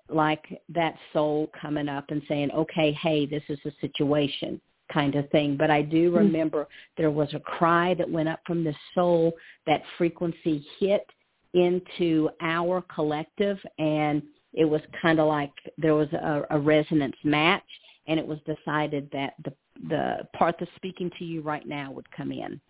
like 0.09 0.61
that 0.69 0.95
soul 1.13 1.51
coming 1.61 1.89
up 1.89 2.05
and 2.11 2.23
saying, 2.29 2.51
okay, 2.53 2.93
hey, 2.93 3.27
this 3.27 3.43
is 3.49 3.59
a 3.65 3.73
situation 3.81 4.61
kind 4.93 5.15
of 5.15 5.29
thing. 5.31 5.57
But 5.57 5.71
I 5.71 5.83
do 5.83 6.11
hmm. 6.11 6.17
remember 6.19 6.65
mm-hmm. 6.65 7.03
there 7.03 7.11
was 7.11 7.33
a 7.35 7.41
cry 7.41 7.95
that 7.95 8.11
went 8.11 8.29
up 8.29 8.41
from 8.47 8.65
the 8.65 8.75
soul, 8.95 9.33
that 9.67 9.83
frequency 9.97 10.65
hit 10.79 11.07
into 11.55 12.29
our 12.41 12.85
collective, 12.95 13.59
and 13.79 14.23
it 14.53 14.65
was 14.65 14.81
kind 15.01 15.21
of 15.21 15.29
like 15.29 15.53
there 15.79 15.95
was 15.95 16.13
a, 16.13 16.43
a 16.51 16.59
resonance 16.59 17.17
match 17.25 17.63
and 18.07 18.19
it 18.19 18.27
was 18.27 18.39
decided 18.47 19.09
that 19.13 19.35
the 19.45 19.53
the 19.89 20.29
part 20.37 20.57
that's 20.59 20.71
speaking 20.77 21.11
to 21.19 21.25
you 21.25 21.43
right 21.43 21.67
now 21.67 21.91
would 21.91 22.11
come 22.13 22.31
in. 22.31 22.61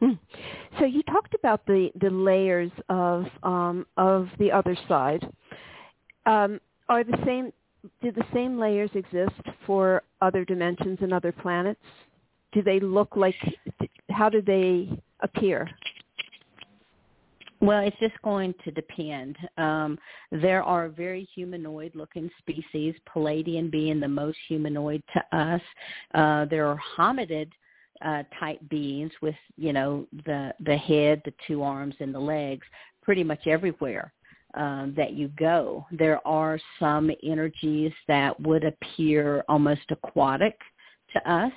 Hmm. 0.00 0.12
So 0.78 0.84
you 0.84 1.02
talked 1.04 1.34
about 1.34 1.66
the 1.66 1.90
the 2.00 2.10
layers 2.10 2.70
of 2.88 3.26
um, 3.42 3.86
of 3.96 4.28
the 4.38 4.52
other 4.52 4.76
side. 4.88 5.28
Um, 6.26 6.60
are 6.88 7.04
the 7.04 7.18
same? 7.26 7.52
Do 8.02 8.12
the 8.12 8.24
same 8.34 8.58
layers 8.58 8.90
exist 8.94 9.40
for 9.66 10.02
other 10.20 10.44
dimensions 10.44 10.98
and 11.00 11.12
other 11.12 11.32
planets? 11.32 11.80
Do 12.52 12.62
they 12.62 12.80
look 12.80 13.16
like? 13.16 13.34
How 14.10 14.28
do 14.28 14.40
they 14.40 14.88
appear? 15.20 15.68
Well, 17.60 17.82
it's 17.84 17.96
just 17.98 18.20
going 18.22 18.54
to 18.64 18.70
depend. 18.70 19.36
Um, 19.56 19.98
there 20.30 20.62
are 20.62 20.88
very 20.88 21.28
humanoid-looking 21.34 22.30
species, 22.38 22.94
Pleiadian 23.12 23.70
being 23.70 23.98
the 23.98 24.08
most 24.08 24.38
humanoid 24.46 25.02
to 25.14 25.36
us. 25.36 25.60
Uh, 26.14 26.44
there 26.44 26.66
are 26.68 26.78
hominid 26.96 27.50
uh, 28.04 28.22
type 28.38 28.60
beings 28.70 29.10
with, 29.20 29.34
you 29.56 29.72
know, 29.72 30.06
the 30.24 30.54
the 30.60 30.76
head, 30.76 31.20
the 31.24 31.34
two 31.48 31.64
arms, 31.64 31.96
and 31.98 32.14
the 32.14 32.18
legs, 32.18 32.64
pretty 33.02 33.24
much 33.24 33.46
everywhere. 33.46 34.12
Um, 34.54 34.94
that 34.96 35.12
you 35.12 35.28
go. 35.38 35.84
There 35.92 36.26
are 36.26 36.58
some 36.80 37.10
energies 37.22 37.92
that 38.08 38.40
would 38.40 38.64
appear 38.64 39.44
almost 39.46 39.82
aquatic 39.90 40.58
to 41.12 41.30
us. 41.30 41.52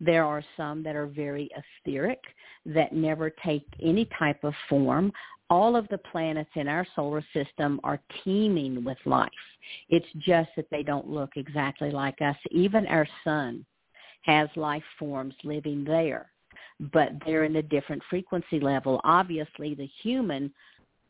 There 0.00 0.24
are 0.24 0.44
some 0.56 0.84
that 0.84 0.94
are 0.94 1.08
very 1.08 1.50
etheric 1.84 2.20
that 2.64 2.92
never 2.92 3.30
take 3.44 3.66
any 3.82 4.08
type 4.16 4.44
of 4.44 4.54
form 4.68 5.12
all 5.50 5.76
of 5.76 5.88
the 5.88 5.98
planets 5.98 6.50
in 6.54 6.68
our 6.68 6.86
solar 6.94 7.24
system 7.32 7.80
are 7.84 8.00
teeming 8.24 8.84
with 8.84 8.98
life. 9.06 9.30
It's 9.88 10.06
just 10.18 10.50
that 10.56 10.68
they 10.70 10.82
don't 10.82 11.08
look 11.08 11.30
exactly 11.36 11.90
like 11.90 12.20
us. 12.20 12.36
Even 12.50 12.86
our 12.86 13.08
sun 13.24 13.64
has 14.22 14.48
life 14.56 14.82
forms 14.98 15.34
living 15.44 15.84
there, 15.84 16.30
but 16.92 17.12
they're 17.24 17.44
in 17.44 17.56
a 17.56 17.62
different 17.62 18.02
frequency 18.10 18.60
level. 18.60 19.00
Obviously, 19.04 19.74
the 19.74 19.88
human 20.02 20.52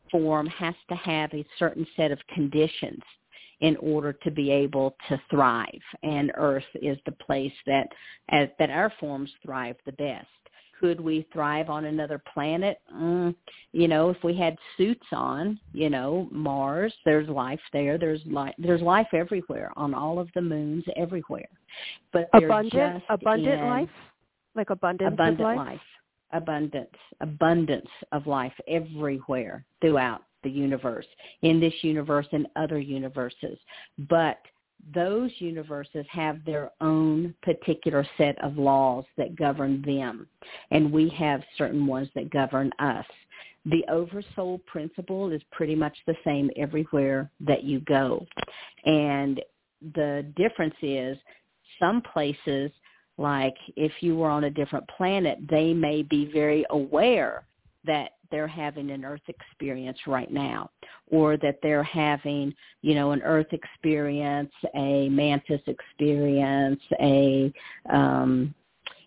form 0.09 0.47
has 0.47 0.75
to 0.89 0.95
have 0.95 1.33
a 1.33 1.45
certain 1.57 1.85
set 1.95 2.11
of 2.11 2.19
conditions 2.33 3.01
in 3.61 3.75
order 3.77 4.13
to 4.13 4.31
be 4.31 4.51
able 4.51 4.95
to 5.09 5.21
thrive. 5.29 5.81
And 6.01 6.31
Earth 6.35 6.63
is 6.75 6.97
the 7.05 7.11
place 7.11 7.51
that, 7.65 7.89
as, 8.29 8.47
that 8.57 8.69
our 8.69 8.91
forms 8.99 9.29
thrive 9.43 9.75
the 9.85 9.91
best 9.93 10.27
could 10.79 10.99
we 10.99 11.27
thrive 11.33 11.69
on 11.69 11.85
another 11.85 12.21
planet? 12.33 12.79
Mm, 12.93 13.35
you 13.71 13.87
know, 13.87 14.09
if 14.09 14.17
we 14.23 14.35
had 14.37 14.57
suits 14.77 15.05
on, 15.11 15.59
you 15.73 15.89
know, 15.89 16.27
Mars, 16.31 16.93
there's 17.05 17.27
life 17.27 17.59
there. 17.73 17.97
There's 17.97 18.21
life. 18.25 18.55
There's 18.57 18.81
life 18.81 19.07
everywhere 19.13 19.71
on 19.75 19.93
all 19.93 20.19
of 20.19 20.29
the 20.35 20.41
moons, 20.41 20.83
everywhere. 20.95 21.49
But 22.13 22.29
abundant, 22.33 23.03
abundant 23.09 23.61
life, 23.63 23.89
like 24.55 24.69
abundance 24.69 25.13
abundant 25.13 25.57
life? 25.57 25.57
Abundant 25.57 25.67
life, 25.67 25.81
abundance, 26.31 26.97
abundance 27.21 27.89
of 28.11 28.27
life 28.27 28.53
everywhere 28.67 29.65
throughout 29.81 30.23
the 30.43 30.49
universe, 30.49 31.05
in 31.41 31.59
this 31.59 31.73
universe 31.81 32.27
and 32.31 32.47
other 32.55 32.79
universes. 32.79 33.57
But 34.09 34.37
those 34.93 35.31
universes 35.39 36.05
have 36.09 36.43
their 36.45 36.71
own 36.81 37.35
particular 37.43 38.05
set 38.17 38.41
of 38.43 38.57
laws 38.57 39.05
that 39.17 39.35
govern 39.35 39.81
them, 39.83 40.27
and 40.71 40.91
we 40.91 41.09
have 41.09 41.43
certain 41.57 41.85
ones 41.85 42.09
that 42.15 42.29
govern 42.31 42.71
us. 42.79 43.05
The 43.65 43.83
oversoul 43.89 44.59
principle 44.65 45.31
is 45.31 45.41
pretty 45.51 45.75
much 45.75 45.95
the 46.07 46.15
same 46.23 46.49
everywhere 46.55 47.29
that 47.41 47.63
you 47.63 47.81
go. 47.81 48.25
And 48.85 49.41
the 49.93 50.25
difference 50.35 50.75
is 50.81 51.17
some 51.79 52.01
places, 52.01 52.71
like 53.17 53.55
if 53.75 53.91
you 54.01 54.15
were 54.15 54.29
on 54.29 54.45
a 54.45 54.49
different 54.49 54.87
planet, 54.97 55.37
they 55.49 55.73
may 55.73 56.03
be 56.03 56.31
very 56.31 56.65
aware 56.69 57.45
that 57.85 58.13
they're 58.31 58.47
having 58.47 58.91
an 58.91 59.05
earth 59.05 59.21
experience 59.27 59.97
right 60.07 60.31
now 60.31 60.69
or 61.11 61.37
that 61.37 61.59
they're 61.61 61.83
having 61.83 62.53
you 62.81 62.95
know 62.95 63.11
an 63.11 63.21
earth 63.23 63.51
experience 63.51 64.51
a 64.75 65.09
mantis 65.09 65.61
experience 65.67 66.81
a 67.01 67.51
um 67.91 68.53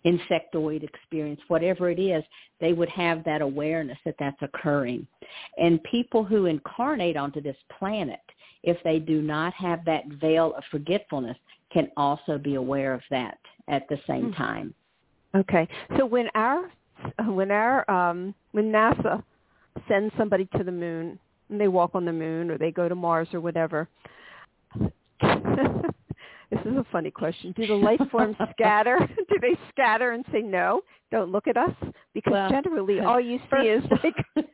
insectoid 0.05 0.83
experience 0.83 1.39
whatever 1.47 1.89
it 1.89 1.99
is 1.99 2.23
they 2.63 2.71
would 2.71 2.89
have 2.89 3.25
that 3.25 3.41
awareness 3.41 3.97
that 4.05 4.15
that's 4.17 4.41
occurring. 4.41 5.05
And 5.57 5.83
people 5.83 6.23
who 6.23 6.45
incarnate 6.45 7.17
onto 7.17 7.41
this 7.41 7.57
planet 7.77 8.21
if 8.63 8.77
they 8.85 8.99
do 8.99 9.21
not 9.21 9.53
have 9.53 9.83
that 9.83 10.07
veil 10.21 10.53
of 10.55 10.63
forgetfulness 10.71 11.37
can 11.73 11.91
also 11.97 12.37
be 12.37 12.55
aware 12.55 12.93
of 12.93 13.01
that 13.09 13.37
at 13.67 13.85
the 13.89 13.99
same 14.07 14.27
mm-hmm. 14.27 14.41
time. 14.41 14.73
Okay. 15.35 15.67
So 15.97 16.05
when 16.05 16.29
our 16.35 16.71
when 17.27 17.51
our 17.51 17.89
um, 17.89 18.33
when 18.51 18.71
NASA 18.71 19.23
sends 19.87 20.13
somebody 20.17 20.47
to 20.57 20.63
the 20.63 20.71
moon 20.71 21.19
and 21.49 21.59
they 21.59 21.67
walk 21.67 21.91
on 21.93 22.05
the 22.05 22.13
moon 22.13 22.49
or 22.51 22.57
they 22.57 22.71
go 22.71 22.87
to 22.87 22.95
Mars 22.95 23.27
or 23.33 23.41
whatever. 23.41 23.87
this 24.79 24.89
is 26.65 26.75
a 26.77 26.85
funny 26.91 27.11
question. 27.11 27.53
Do 27.55 27.67
the 27.67 27.73
life 27.73 28.01
forms 28.11 28.35
scatter? 28.51 28.97
Do 29.29 29.35
they 29.41 29.57
scatter 29.69 30.11
and 30.11 30.25
say 30.31 30.41
no? 30.41 30.81
Don't 31.11 31.31
look 31.31 31.47
at 31.47 31.57
us 31.57 31.75
because 32.13 32.31
well, 32.31 32.49
generally 32.49 32.99
all 32.99 33.19
you 33.19 33.39
see 33.51 33.67
is 33.67 33.83
like. 34.03 34.45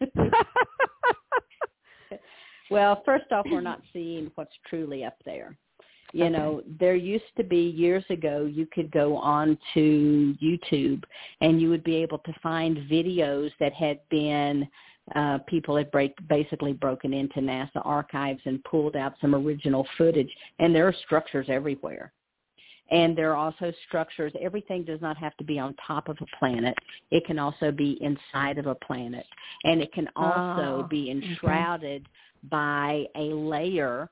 well, 2.69 3.01
first 3.05 3.31
off, 3.31 3.45
we're 3.49 3.61
not 3.61 3.81
seeing 3.93 4.31
what's 4.35 4.53
truly 4.69 5.05
up 5.05 5.15
there. 5.25 5.57
You 6.13 6.25
okay. 6.25 6.33
know, 6.33 6.63
there 6.79 6.95
used 6.95 7.25
to 7.37 7.43
be 7.43 7.57
years 7.57 8.03
ago 8.09 8.49
you 8.51 8.65
could 8.65 8.91
go 8.91 9.17
on 9.17 9.57
to 9.73 10.35
YouTube 10.41 11.03
and 11.41 11.61
you 11.61 11.69
would 11.69 11.83
be 11.83 11.95
able 11.97 12.19
to 12.19 12.33
find 12.41 12.77
videos 12.89 13.51
that 13.59 13.73
had 13.73 13.99
been 14.09 14.67
uh, 15.15 15.39
people 15.47 15.75
had 15.75 15.89
break, 15.91 16.15
basically 16.27 16.73
broken 16.73 17.13
into 17.13 17.39
NASA 17.39 17.81
archives 17.83 18.41
and 18.45 18.63
pulled 18.63 18.95
out 18.95 19.13
some 19.21 19.33
original 19.33 19.87
footage, 19.97 20.29
and 20.59 20.73
there 20.73 20.87
are 20.87 20.93
structures 21.05 21.47
everywhere. 21.49 22.11
And 22.91 23.15
there 23.15 23.31
are 23.31 23.35
also 23.35 23.71
structures. 23.87 24.33
Everything 24.41 24.83
does 24.83 24.99
not 25.01 25.15
have 25.17 25.37
to 25.37 25.43
be 25.43 25.59
on 25.59 25.75
top 25.85 26.09
of 26.09 26.17
a 26.21 26.37
planet. 26.37 26.75
It 27.11 27.23
can 27.25 27.37
also 27.37 27.71
be 27.71 27.99
inside 28.01 28.57
of 28.57 28.65
a 28.65 28.73
planet. 28.73 29.25
And 29.63 29.79
it 29.79 29.93
can 29.93 30.07
also 30.15 30.83
Oh, 30.83 30.87
be 30.89 31.11
enshrouded 31.11 32.07
by 32.49 33.05
a 33.15 33.33
layer 33.33 34.09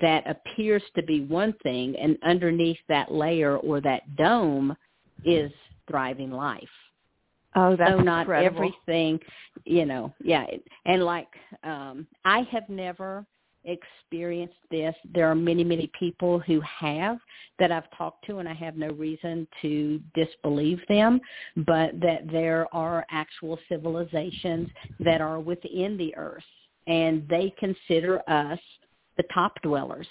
that 0.00 0.24
appears 0.28 0.82
to 0.96 1.02
be 1.02 1.20
one 1.22 1.54
thing 1.62 1.96
and 1.96 2.18
underneath 2.24 2.78
that 2.88 3.12
layer 3.12 3.56
or 3.58 3.80
that 3.80 4.16
dome 4.16 4.76
is 5.24 5.50
thriving 5.88 6.30
life 6.30 6.68
Oh, 7.58 7.74
that's 7.74 7.92
so 7.92 8.00
not 8.00 8.20
incredible. 8.22 8.70
everything 8.86 9.18
you 9.64 9.86
know 9.86 10.12
yeah 10.22 10.44
and 10.84 11.02
like 11.04 11.28
um 11.64 12.06
i 12.24 12.40
have 12.52 12.68
never 12.68 13.24
experienced 13.64 14.54
this 14.70 14.94
there 15.14 15.28
are 15.28 15.34
many 15.34 15.64
many 15.64 15.90
people 15.98 16.38
who 16.40 16.60
have 16.60 17.18
that 17.58 17.72
i've 17.72 17.90
talked 17.96 18.24
to 18.26 18.38
and 18.38 18.48
i 18.48 18.52
have 18.52 18.76
no 18.76 18.88
reason 18.90 19.48
to 19.62 20.00
disbelieve 20.14 20.80
them 20.88 21.20
but 21.66 21.98
that 22.00 22.30
there 22.30 22.66
are 22.72 23.06
actual 23.10 23.58
civilizations 23.68 24.68
that 25.00 25.20
are 25.20 25.40
within 25.40 25.96
the 25.96 26.14
earth 26.16 26.44
and 26.86 27.26
they 27.28 27.52
consider 27.58 28.20
us 28.30 28.60
the 29.16 29.24
top 29.34 29.60
dwellers. 29.62 30.08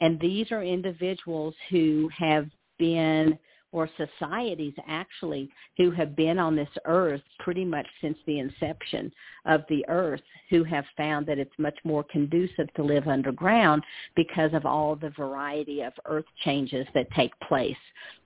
And 0.00 0.18
these 0.20 0.50
are 0.50 0.62
individuals 0.62 1.54
who 1.70 2.08
have 2.18 2.48
been 2.78 3.38
or 3.72 3.88
societies 3.96 4.74
actually 4.86 5.50
who 5.78 5.90
have 5.90 6.14
been 6.14 6.38
on 6.38 6.54
this 6.54 6.68
earth 6.84 7.22
pretty 7.38 7.64
much 7.64 7.86
since 8.00 8.18
the 8.26 8.38
inception 8.38 9.10
of 9.46 9.62
the 9.68 9.84
earth 9.88 10.20
who 10.50 10.62
have 10.62 10.84
found 10.96 11.26
that 11.26 11.38
it's 11.38 11.58
much 11.58 11.78
more 11.82 12.04
conducive 12.04 12.72
to 12.74 12.82
live 12.82 13.08
underground 13.08 13.82
because 14.14 14.52
of 14.52 14.66
all 14.66 14.94
the 14.94 15.10
variety 15.10 15.80
of 15.80 15.92
earth 16.04 16.26
changes 16.44 16.86
that 16.94 17.10
take 17.12 17.32
place, 17.48 17.76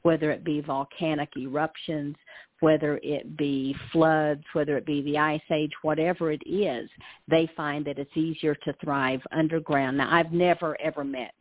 whether 0.03 0.31
it 0.33 0.45
be 0.45 0.61
volcanic 0.61 1.31
eruptions, 1.37 2.17
whether 2.61 2.99
it 3.03 3.37
be 3.37 3.75
floods, 3.93 4.43
whether 4.53 4.77
it 4.77 4.87
be 4.87 5.03
the 5.03 5.19
ice 5.19 5.41
age, 5.51 5.73
whatever 5.83 6.33
it 6.33 6.43
is, 6.47 6.89
they 7.29 7.49
find 7.57 7.85
that 7.85 7.99
it's 7.99 8.17
easier 8.17 8.55
to 8.55 8.73
thrive 8.83 9.21
underground. 9.33 9.99
Now, 9.99 10.15
I've 10.15 10.33
never 10.33 10.81
ever 10.81 11.05
met 11.05 11.35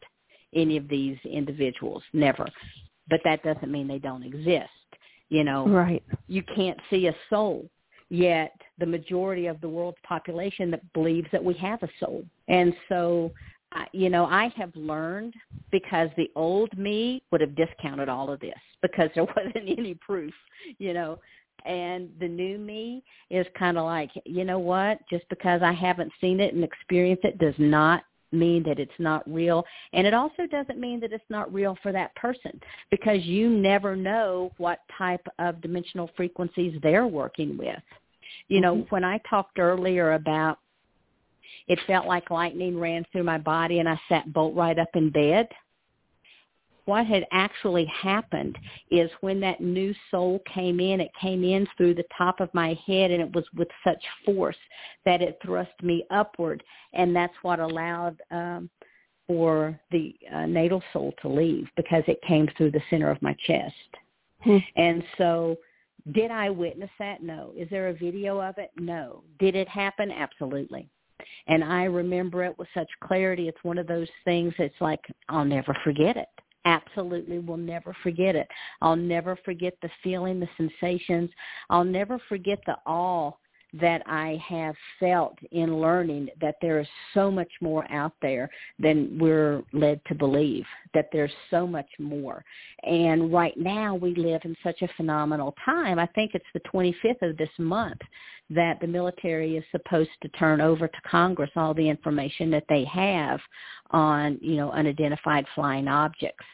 any 0.54 0.78
of 0.78 0.88
these 0.88 1.18
individuals, 1.26 2.04
never 2.14 2.48
but 3.10 3.22
that 3.24 3.44
doesn't 3.44 3.72
mean 3.72 3.88
they 3.88 4.00
don't 4.00 4.24
exist. 4.24 4.70
You 5.30 5.44
know, 5.44 5.68
Right. 5.68 6.04
you 6.28 6.44
can't 6.44 6.80
see 6.90 7.08
a 7.08 7.16
soul, 7.30 7.70
yet 8.10 8.54
the 8.78 8.86
majority 8.86 9.48
of 9.48 9.60
the 9.62 9.70
world's 9.70 9.98
population 10.04 10.70
that 10.72 10.94
believes 10.94 11.30
that 11.32 11.44
we 11.44 11.54
have 11.56 11.82
a 11.84 11.90
soul. 12.00 12.24
And 12.48 12.76
so, 12.90 13.32
you 13.92 14.10
know, 14.10 14.26
I 14.26 14.54
have 14.56 14.76
learned 14.76 15.34
because 15.72 16.10
the 16.18 16.32
old 16.36 16.78
me 16.78 17.22
would 17.32 17.42
have 17.42 17.56
discounted 17.56 18.10
all 18.10 18.32
of 18.32 18.40
this 18.40 18.54
because 18.82 19.10
there 19.16 19.24
wasn't 19.36 19.56
any 19.78 19.94
proof, 19.96 20.34
you 20.78 20.94
know. 20.94 21.20
And 21.66 22.10
the 22.20 22.28
new 22.28 22.60
me 22.60 23.04
is 23.32 23.48
kind 23.58 23.78
of 23.78 23.86
like, 23.86 24.12
you 24.26 24.46
know 24.46 24.60
what? 24.60 25.00
Just 25.10 25.28
because 25.30 25.62
I 25.64 25.72
haven't 25.72 26.12
seen 26.22 26.40
it 26.40 26.54
and 26.54 26.64
experienced 26.64 27.26
it 27.26 27.40
does 27.40 27.56
not 27.58 28.04
mean 28.32 28.64
that 28.64 28.80
it's 28.80 28.92
not 29.00 29.24
real. 29.32 29.66
And 29.94 30.06
it 30.06 30.14
also 30.14 30.46
doesn't 30.52 30.80
mean 30.80 31.00
that 31.00 31.14
it's 31.14 31.24
not 31.30 31.52
real 31.52 31.78
for 31.82 31.92
that 31.92 32.14
person 32.16 32.60
because 32.92 33.24
you 33.24 33.50
never 33.50 33.96
know 33.96 34.52
what 34.58 34.80
type 34.98 35.26
of 35.40 35.62
dimensional 35.62 36.10
frequencies 36.16 36.78
they're 36.84 37.08
working 37.08 37.58
with. 37.58 37.82
You 38.48 38.62
know, 38.62 38.76
Mhm. 38.76 38.92
when 38.92 39.04
I 39.04 39.18
talked 39.20 39.60
earlier 39.60 40.14
about 40.14 40.60
it 41.68 41.80
felt 41.88 42.06
like 42.06 42.30
lightning 42.30 42.80
ran 42.80 43.06
through 43.12 43.24
my 43.24 43.38
body 43.38 43.80
and 43.80 43.90
I 43.90 44.00
sat 44.08 44.32
bolt 44.32 44.56
right 44.56 44.78
up 44.78 44.90
in 44.96 45.10
bed. 45.10 45.48
What 46.86 47.08
had 47.08 47.26
actually 47.32 47.86
happened 47.86 48.58
is 48.92 49.10
when 49.22 49.40
that 49.40 49.60
new 49.60 49.94
soul 50.12 50.40
came 50.54 50.80
in, 50.80 51.02
it 51.02 51.10
came 51.20 51.44
in 51.44 51.68
through 51.76 51.96
the 51.96 52.06
top 52.16 52.40
of 52.40 52.54
my 52.54 52.78
head 52.86 53.10
and 53.10 53.22
it 53.22 53.34
was 53.34 53.46
with 53.56 53.70
such 53.84 54.04
force 54.24 54.58
that 55.04 55.24
it 55.24 55.40
thrust 55.44 55.72
me 55.82 56.06
upward 56.12 56.64
and 56.94 57.16
that's 57.16 57.34
what 57.42 57.60
allowed 57.60 58.22
um 58.30 58.70
for 59.28 59.80
the 59.92 60.14
uh, 60.32 60.46
natal 60.46 60.84
soul 60.94 61.14
to 61.22 61.28
leave 61.28 61.68
because 61.76 62.04
it 62.08 62.22
came 62.28 62.48
through 62.56 62.72
the 62.72 62.82
center 62.90 63.10
of 63.10 63.22
my 63.22 63.36
chest. 63.48 63.74
Hmm. 64.42 64.58
And 64.76 65.04
so 65.18 65.58
did 66.14 66.30
I 66.30 66.50
witness 66.50 66.92
that? 67.00 67.24
No. 67.24 67.52
Is 67.58 67.68
there 67.70 67.88
a 67.88 67.94
video 67.94 68.40
of 68.40 68.58
it? 68.58 68.72
No. 68.78 69.24
Did 69.40 69.56
it 69.56 69.68
happen? 69.68 70.12
Absolutely. 70.12 70.88
And 71.48 71.64
I 71.64 71.84
remember 71.84 72.44
it 72.44 72.58
with 72.58 72.68
such 72.74 72.90
clarity. 73.04 73.48
It's 73.48 73.64
one 73.64 73.78
of 73.78 73.88
those 73.88 74.10
things 74.24 74.54
that's 74.58 74.74
like, 74.80 75.02
I'll 75.30 75.46
never 75.46 75.76
forget 75.84 76.18
it. 76.18 76.28
Absolutely 76.66 77.40
will 77.40 77.58
never 77.58 77.96
forget 78.02 78.36
it. 78.36 78.48
I'll 78.82 78.96
never 78.96 79.38
forget 79.46 79.76
the 79.82 79.90
feeling, 80.04 80.40
the 80.40 80.50
sensations. 80.58 81.30
I'll 81.70 81.84
never 81.84 82.20
forget 82.28 82.60
the 82.66 82.78
awe 82.88 83.34
that 83.80 84.02
I 84.06 84.42
have 84.48 84.76
felt 85.00 85.38
in 85.52 85.82
learning 85.82 86.30
that 86.42 86.56
there 86.62 86.80
is 86.80 86.88
so 87.14 87.30
much 87.30 87.52
more 87.62 87.90
out 87.92 88.14
there 88.22 88.50
than 88.80 89.18
we're 89.20 89.64
led 89.74 90.00
to 90.08 90.16
believe, 90.16 90.66
that 90.94 91.10
there's 91.12 91.32
so 91.50 91.68
much 91.68 91.90
more. 92.00 92.44
And 92.84 93.34
right 93.34 93.58
now 93.58 93.96
we 93.96 94.16
live 94.16 94.42
in 94.46 94.56
such 94.64 94.82
a 94.82 94.90
phenomenal 94.96 95.56
time. 95.64 96.00
I 96.00 96.08
think 96.08 96.32
it's 96.34 96.46
the 96.54 96.62
25th 96.74 97.30
of 97.30 97.38
this 97.38 97.50
month 97.58 98.02
that 98.50 98.80
the 98.80 98.88
military 98.88 99.58
is 99.58 99.64
supposed 99.72 100.12
to 100.22 100.30
turn 100.30 100.62
over 100.62 100.88
to 100.88 101.02
Congress 101.10 101.50
all 101.56 101.74
the 101.74 101.90
information 101.90 102.52
that 102.52 102.66
they 102.70 102.84
have 102.86 103.40
on, 103.92 104.38
you 104.42 104.56
know, 104.56 104.72
unidentified 104.72 105.46
flying 105.56 105.88
objects 105.88 106.46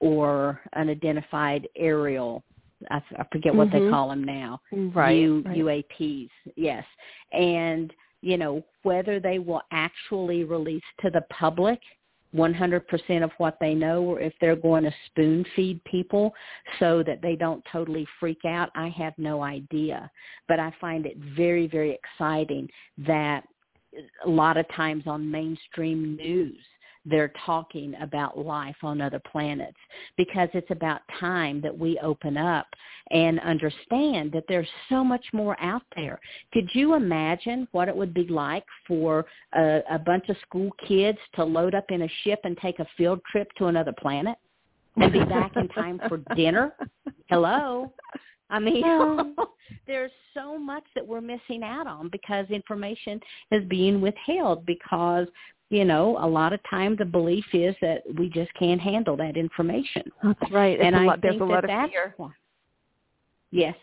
or 0.00 0.60
unidentified 0.76 1.68
aerial 1.76 2.42
I, 2.90 3.02
I 3.18 3.24
forget 3.32 3.54
what 3.54 3.70
they 3.70 3.80
Mhm. 3.80 3.90
call 3.90 4.08
them 4.08 4.24
now. 4.24 4.60
Right. 4.72 5.18
U, 5.18 5.42
right. 5.46 5.58
UAPs, 5.58 6.30
yes. 6.56 6.84
And, 7.32 7.92
you 8.20 8.36
know, 8.36 8.64
whether 8.82 9.20
they 9.20 9.38
will 9.38 9.62
actually 9.70 10.44
release 10.44 10.84
to 11.00 11.10
the 11.10 11.22
public 11.30 11.80
100% 12.34 13.22
of 13.22 13.30
what 13.38 13.56
they 13.60 13.74
know 13.74 14.02
or 14.02 14.20
if 14.20 14.32
they're 14.40 14.56
going 14.56 14.82
to 14.82 14.94
spoon 15.06 15.44
feed 15.54 15.82
people 15.84 16.34
so 16.80 17.02
that 17.04 17.22
they 17.22 17.36
don't 17.36 17.64
totally 17.70 18.06
freak 18.18 18.44
out, 18.44 18.70
I 18.74 18.88
have 18.88 19.14
no 19.18 19.42
idea. 19.42 20.10
But 20.48 20.58
I 20.58 20.72
find 20.80 21.06
it 21.06 21.16
very, 21.16 21.68
very 21.68 21.92
exciting 21.92 22.68
that 22.98 23.44
a 24.24 24.28
lot 24.28 24.56
of 24.56 24.68
times 24.70 25.04
on 25.06 25.30
mainstream 25.30 26.16
news, 26.16 26.58
they're 27.04 27.32
talking 27.44 27.94
about 28.00 28.38
life 28.38 28.76
on 28.82 29.00
other 29.00 29.20
planets 29.30 29.76
because 30.16 30.48
it's 30.54 30.70
about 30.70 31.00
time 31.20 31.60
that 31.60 31.76
we 31.76 31.98
open 32.02 32.36
up 32.36 32.66
and 33.10 33.38
understand 33.40 34.32
that 34.32 34.44
there's 34.48 34.68
so 34.88 35.04
much 35.04 35.24
more 35.32 35.60
out 35.60 35.82
there. 35.96 36.18
Could 36.52 36.68
you 36.72 36.94
imagine 36.94 37.68
what 37.72 37.88
it 37.88 37.96
would 37.96 38.14
be 38.14 38.26
like 38.28 38.64
for 38.86 39.26
a, 39.54 39.80
a 39.90 39.98
bunch 39.98 40.28
of 40.28 40.36
school 40.46 40.70
kids 40.86 41.18
to 41.36 41.44
load 41.44 41.74
up 41.74 41.84
in 41.90 42.02
a 42.02 42.08
ship 42.22 42.40
and 42.44 42.56
take 42.58 42.78
a 42.78 42.86
field 42.96 43.20
trip 43.30 43.50
to 43.58 43.66
another 43.66 43.92
planet 43.92 44.36
and 44.96 45.12
be 45.12 45.24
back 45.24 45.56
in 45.56 45.68
time 45.68 46.00
for 46.08 46.18
dinner? 46.34 46.74
Hello? 47.28 47.92
I 48.50 48.58
mean, 48.58 48.84
there's 49.86 50.12
so 50.32 50.58
much 50.58 50.84
that 50.94 51.06
we're 51.06 51.20
missing 51.20 51.62
out 51.62 51.86
on 51.86 52.08
because 52.08 52.46
information 52.50 53.20
is 53.50 53.64
being 53.68 54.00
withheld 54.00 54.64
because 54.66 55.26
you 55.74 55.84
know, 55.84 56.16
a 56.20 56.26
lot 56.26 56.52
of 56.52 56.60
time 56.70 56.94
the 56.96 57.04
belief 57.04 57.44
is 57.52 57.74
that 57.80 58.02
we 58.16 58.28
just 58.28 58.52
can't 58.54 58.80
handle 58.80 59.16
that 59.16 59.36
information. 59.36 60.04
That's 60.22 60.52
right. 60.52 60.74
It's 60.78 60.84
and 60.84 60.94
a 60.94 61.00
I 61.00 61.04
lot, 61.04 61.20
there's 61.20 61.32
think 61.38 61.50
a 61.50 61.52
that 61.52 61.64
of 61.64 61.68
that's 61.68 61.90
fear. 61.92 62.14
why. 62.16 62.30
Yes. 63.50 63.74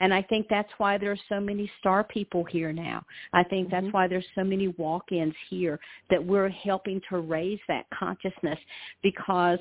And 0.00 0.12
I 0.12 0.22
think 0.22 0.48
that's 0.50 0.68
why 0.78 0.98
there's 0.98 1.20
so 1.28 1.38
many 1.40 1.70
star 1.78 2.02
people 2.02 2.42
here 2.44 2.72
now. 2.72 3.02
I 3.32 3.44
think 3.44 3.70
that's 3.70 3.86
Mhm. 3.86 3.92
why 3.92 4.08
there's 4.08 4.26
so 4.34 4.42
many 4.42 4.68
walk-ins 4.68 5.36
here 5.48 5.78
that 6.10 6.22
we're 6.22 6.48
helping 6.48 7.00
to 7.08 7.18
raise 7.20 7.60
that 7.68 7.86
consciousness 7.90 8.58
because 9.02 9.60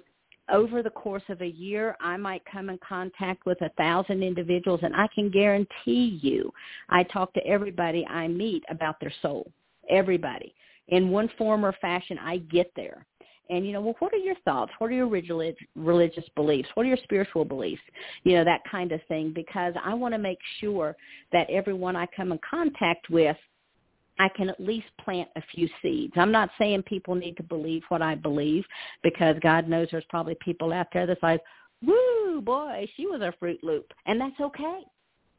over 0.50 0.84
the 0.84 0.90
course 0.90 1.28
of 1.30 1.42
a 1.42 1.48
year, 1.48 1.96
I 2.00 2.18
might 2.18 2.44
come 2.46 2.70
in 2.70 2.78
contact 2.80 3.46
with 3.46 3.62
a 3.62 3.70
thousand 3.78 4.24
individuals 4.24 4.82
and 4.84 4.96
I 4.96 5.08
can 5.16 5.30
guarantee 5.30 6.20
you 6.22 6.52
I 6.90 7.04
talk 7.04 7.34
to 7.34 7.48
everybody 7.48 8.06
I 8.08 8.28
meet 8.28 8.64
about 8.70 9.00
their 9.00 9.14
soul. 9.22 9.52
Everybody. 9.90 10.54
In 10.90 11.10
one 11.10 11.30
form 11.38 11.66
or 11.66 11.74
fashion, 11.82 12.18
I 12.20 12.38
get 12.38 12.72
there. 12.76 13.06
And, 13.50 13.66
you 13.66 13.74
know, 13.74 13.82
well, 13.82 13.96
what 14.00 14.14
are 14.14 14.18
your 14.18 14.36
thoughts? 14.44 14.72
What 14.80 14.90
are 14.90 14.94
your 14.94 15.08
relig- 15.08 15.56
religious 15.76 16.26
beliefs? 16.36 16.70
What 16.74 16.86
are 16.86 16.90
your 16.90 16.98
spiritual 17.04 17.46
beliefs? 17.46 17.82
You 18.24 18.34
know, 18.34 18.44
that 18.44 18.62
kind 18.70 18.92
of 18.92 19.02
thing, 19.08 19.34
because 19.34 19.74
I 19.84 19.94
want 19.94 20.14
to 20.14 20.18
make 20.18 20.40
sure 20.60 20.96
that 21.32 21.50
everyone 21.50 21.96
I 21.96 22.08
come 22.16 22.32
in 22.32 22.40
contact 22.48 23.10
with, 23.10 23.38
I 24.18 24.30
can 24.30 24.50
at 24.50 24.60
least 24.60 24.88
plant 25.04 25.30
a 25.36 25.42
few 25.54 25.68
seeds. 25.82 26.14
I'm 26.16 26.32
not 26.32 26.50
saying 26.58 26.84
people 26.84 27.16
need 27.16 27.38
to 27.38 27.44
believe 27.44 27.84
what 27.90 28.02
I 28.02 28.16
believe, 28.16 28.64
because 29.04 29.36
God 29.42 29.68
knows 29.68 29.90
there's 29.92 30.06
probably 30.10 30.38
people 30.40 30.74
out 30.74 30.88
there 30.94 31.06
that's 31.06 31.22
like, 31.22 31.42
woo, 31.86 32.42
boy, 32.42 32.90
she 32.96 33.06
was 33.06 33.22
a 33.22 33.34
Fruit 33.40 33.60
Loop. 33.64 33.94
And 34.06 34.20
that's 34.20 34.40
okay. 34.40 34.82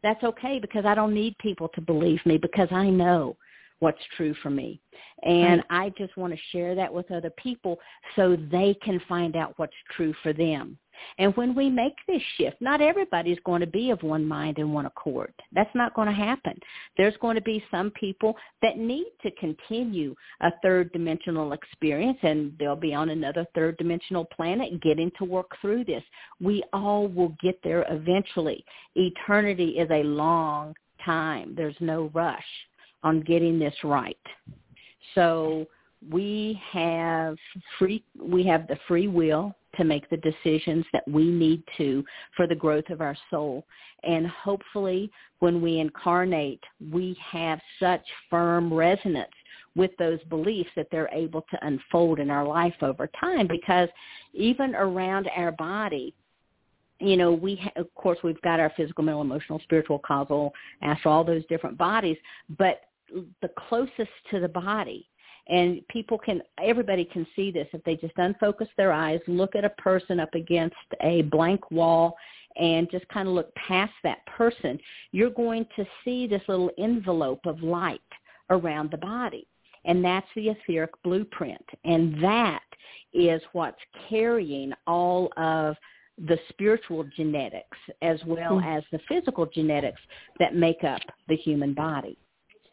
That's 0.02 0.22
okay 0.22 0.58
because 0.60 0.84
I 0.84 0.94
don't 0.94 1.14
need 1.14 1.36
people 1.38 1.68
to 1.74 1.80
believe 1.80 2.24
me 2.26 2.36
because 2.36 2.68
I 2.70 2.90
know 2.90 3.36
what's 3.80 4.00
true 4.16 4.34
for 4.42 4.50
me. 4.50 4.80
And 5.22 5.62
I 5.70 5.92
just 5.98 6.16
want 6.16 6.32
to 6.32 6.40
share 6.52 6.74
that 6.74 6.92
with 6.92 7.10
other 7.10 7.30
people 7.30 7.78
so 8.14 8.36
they 8.50 8.76
can 8.82 9.00
find 9.08 9.36
out 9.36 9.54
what's 9.56 9.72
true 9.96 10.14
for 10.22 10.32
them. 10.32 10.78
And 11.18 11.36
when 11.36 11.54
we 11.54 11.68
make 11.68 11.94
this 12.06 12.22
shift, 12.36 12.56
not 12.60 12.80
everybody's 12.80 13.38
going 13.44 13.60
to 13.60 13.66
be 13.66 13.90
of 13.90 14.02
one 14.02 14.24
mind 14.24 14.58
and 14.58 14.72
one 14.72 14.86
accord. 14.86 15.32
That's 15.52 15.74
not 15.74 15.94
going 15.94 16.08
to 16.08 16.14
happen. 16.14 16.58
There's 16.96 17.16
going 17.18 17.34
to 17.36 17.42
be 17.42 17.62
some 17.70 17.90
people 17.90 18.34
that 18.62 18.78
need 18.78 19.06
to 19.22 19.30
continue 19.32 20.14
a 20.40 20.50
third 20.62 20.90
dimensional 20.92 21.52
experience 21.52 22.18
and 22.22 22.52
they'll 22.58 22.76
be 22.76 22.94
on 22.94 23.10
another 23.10 23.46
third 23.54 23.76
dimensional 23.76 24.24
planet 24.24 24.80
getting 24.80 25.10
to 25.18 25.24
work 25.24 25.50
through 25.60 25.84
this. 25.84 26.02
We 26.40 26.62
all 26.72 27.08
will 27.08 27.36
get 27.42 27.60
there 27.62 27.84
eventually. 27.90 28.64
Eternity 28.94 29.78
is 29.78 29.90
a 29.90 30.02
long 30.02 30.74
time. 31.04 31.54
There's 31.56 31.76
no 31.80 32.10
rush 32.14 32.44
on 33.02 33.20
getting 33.20 33.58
this 33.58 33.74
right. 33.84 34.18
So 35.14 35.66
we 36.10 36.60
have 36.70 37.36
free 37.78 38.04
we 38.20 38.44
have 38.44 38.66
the 38.68 38.78
free 38.86 39.08
will 39.08 39.54
to 39.76 39.84
make 39.84 40.08
the 40.08 40.16
decisions 40.18 40.84
that 40.92 41.06
we 41.06 41.24
need 41.24 41.62
to 41.76 42.04
for 42.36 42.46
the 42.46 42.54
growth 42.54 42.88
of 42.90 43.00
our 43.00 43.16
soul. 43.30 43.66
And 44.04 44.26
hopefully 44.26 45.10
when 45.40 45.60
we 45.60 45.80
incarnate, 45.80 46.62
we 46.92 47.16
have 47.30 47.60
such 47.78 48.02
firm 48.30 48.72
resonance 48.72 49.30
with 49.74 49.90
those 49.98 50.22
beliefs 50.30 50.70
that 50.76 50.86
they're 50.90 51.10
able 51.12 51.42
to 51.50 51.66
unfold 51.66 52.18
in 52.18 52.30
our 52.30 52.46
life 52.46 52.74
over 52.80 53.08
time 53.20 53.46
because 53.46 53.88
even 54.32 54.74
around 54.74 55.28
our 55.36 55.52
body, 55.52 56.14
you 56.98 57.16
know, 57.16 57.32
we 57.32 57.56
ha- 57.56 57.72
of 57.76 57.92
course 57.94 58.18
we've 58.24 58.40
got 58.42 58.60
our 58.60 58.72
physical, 58.76 59.04
mental, 59.04 59.22
emotional, 59.22 59.60
spiritual, 59.60 59.98
causal, 59.98 60.52
astral, 60.82 61.14
all 61.14 61.24
those 61.24 61.44
different 61.46 61.76
bodies, 61.76 62.16
but 62.58 62.82
the 63.42 63.50
closest 63.68 64.10
to 64.30 64.40
the 64.40 64.48
body 64.48 65.08
and 65.48 65.86
people 65.88 66.18
can 66.18 66.42
everybody 66.62 67.04
can 67.04 67.26
see 67.36 67.50
this 67.50 67.68
if 67.72 67.82
they 67.84 67.96
just 67.96 68.16
unfocus 68.16 68.68
their 68.76 68.92
eyes 68.92 69.20
look 69.28 69.54
at 69.54 69.64
a 69.64 69.70
person 69.70 70.18
up 70.18 70.34
against 70.34 70.74
a 71.02 71.22
blank 71.22 71.70
wall 71.70 72.16
and 72.56 72.90
just 72.90 73.06
kind 73.08 73.28
of 73.28 73.34
look 73.34 73.54
past 73.54 73.92
that 74.02 74.24
person 74.26 74.78
you're 75.12 75.30
going 75.30 75.66
to 75.76 75.86
see 76.04 76.26
this 76.26 76.42
little 76.48 76.70
envelope 76.78 77.40
of 77.46 77.62
light 77.62 78.00
around 78.50 78.90
the 78.90 78.96
body 78.96 79.46
and 79.84 80.04
that's 80.04 80.26
the 80.34 80.48
etheric 80.48 80.90
blueprint 81.04 81.64
and 81.84 82.22
that 82.22 82.62
is 83.14 83.40
what's 83.52 83.80
carrying 84.08 84.72
all 84.86 85.30
of 85.36 85.76
the 86.18 86.38
spiritual 86.48 87.04
genetics 87.16 87.78
as 88.02 88.18
well 88.26 88.56
mm-hmm. 88.56 88.68
as 88.68 88.82
the 88.90 88.98
physical 89.08 89.46
genetics 89.46 90.00
that 90.38 90.54
make 90.54 90.82
up 90.82 91.00
the 91.28 91.36
human 91.36 91.74
body 91.74 92.16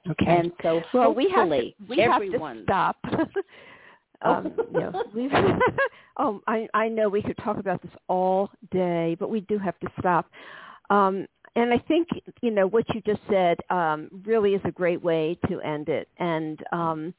Okay. 0.09 0.25
And 0.27 0.51
so 0.61 0.81
well, 0.93 1.13
we 1.13 1.29
have 1.33 1.49
to, 1.49 1.71
we 1.87 2.01
everyone... 2.01 2.65
have 2.67 3.01
to 3.01 3.13
stop. 3.13 3.29
um, 4.21 4.53
you 4.73 4.79
know, 4.79 5.03
we've, 5.13 5.31
oh, 6.17 6.41
I, 6.47 6.67
I 6.73 6.89
know 6.89 7.07
we 7.07 7.21
could 7.21 7.37
talk 7.37 7.57
about 7.57 7.81
this 7.81 7.91
all 8.09 8.49
day, 8.71 9.15
but 9.19 9.29
we 9.29 9.41
do 9.41 9.57
have 9.57 9.79
to 9.79 9.87
stop. 9.99 10.29
Um, 10.89 11.25
and 11.55 11.71
I 11.71 11.77
think 11.87 12.07
you 12.41 12.49
know 12.49 12.67
what 12.67 12.83
you 12.93 13.01
just 13.01 13.21
said 13.29 13.59
um, 13.69 14.09
really 14.25 14.55
is 14.55 14.61
a 14.65 14.71
great 14.71 15.01
way 15.01 15.37
to 15.47 15.61
end 15.61 15.87
it. 15.87 16.07
And 16.17 16.59
um, 16.71 17.13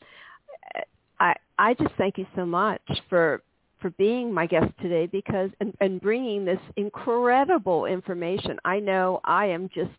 I 1.21 1.35
I 1.57 1.75
just 1.75 1.95
thank 1.97 2.19
you 2.19 2.27
so 2.35 2.45
much 2.45 2.83
for 3.09 3.43
for 3.85 3.91
being 3.91 4.33
my 4.33 4.47
guest 4.47 4.73
today 4.81 5.05
because 5.05 5.51
and, 5.61 5.75
and 5.83 6.01
bringing 6.01 6.43
this 6.43 6.59
incredible 6.77 7.85
information. 7.85 8.59
I 8.65 8.81
know 8.81 9.21
I 9.25 9.45
am 9.45 9.69
just 9.75 9.91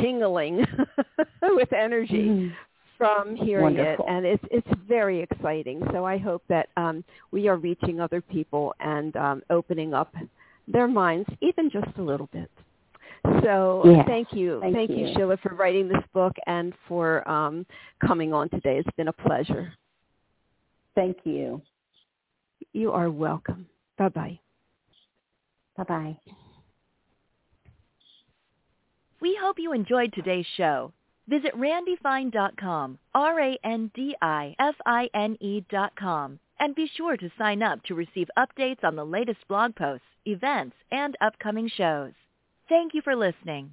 tingling 0.00 0.66
with 1.42 1.72
energy 1.72 2.26
mm. 2.26 2.52
from 2.98 3.36
hearing 3.36 3.76
Wonderful. 3.76 4.06
it, 4.06 4.10
and 4.10 4.26
it's 4.26 4.42
it's 4.50 4.66
very 4.88 5.22
exciting. 5.22 5.80
So 5.92 6.04
I 6.04 6.18
hope 6.18 6.42
that 6.48 6.68
um, 6.76 7.04
we 7.30 7.46
are 7.46 7.58
reaching 7.58 8.00
other 8.00 8.20
people 8.20 8.74
and 8.80 9.14
um, 9.14 9.42
opening 9.50 9.94
up 9.94 10.12
their 10.66 10.88
minds 10.88 11.28
even 11.40 11.70
just 11.70 11.96
a 11.96 12.02
little 12.02 12.28
bit. 12.32 12.50
So 13.44 13.82
yes. 13.84 14.04
thank 14.08 14.32
you, 14.32 14.58
thank, 14.62 14.74
thank 14.74 14.90
you. 14.90 15.06
you, 15.06 15.14
Sheila, 15.14 15.36
for 15.36 15.54
writing 15.54 15.86
this 15.86 16.02
book 16.12 16.34
and 16.48 16.72
for 16.88 17.28
um, 17.30 17.64
coming 18.04 18.32
on 18.32 18.48
today. 18.48 18.78
It's 18.78 18.96
been 18.96 19.06
a 19.06 19.12
pleasure. 19.12 19.72
Thank 20.96 21.18
you. 21.22 21.62
You 22.72 22.92
are 22.92 23.10
welcome. 23.10 23.66
Bye 23.98 24.08
bye. 24.10 24.38
Bye 25.76 25.84
bye. 25.84 26.16
We 29.20 29.36
hope 29.40 29.56
you 29.58 29.72
enjoyed 29.72 30.12
today's 30.12 30.46
show. 30.56 30.92
Visit 31.28 31.52
randifine.com, 31.54 32.98
R-A-N-D-I-F-I-N-E 33.14 33.64
dot 35.70 35.92
com, 35.96 36.38
and 36.58 36.74
be 36.74 36.90
sure 36.96 37.16
to 37.16 37.30
sign 37.38 37.62
up 37.62 37.82
to 37.84 37.94
receive 37.94 38.28
updates 38.36 38.82
on 38.82 38.96
the 38.96 39.04
latest 39.04 39.46
blog 39.46 39.76
posts, 39.76 40.06
events, 40.26 40.74
and 40.90 41.16
upcoming 41.20 41.68
shows. 41.68 42.12
Thank 42.68 42.94
you 42.94 43.02
for 43.02 43.14
listening. 43.14 43.70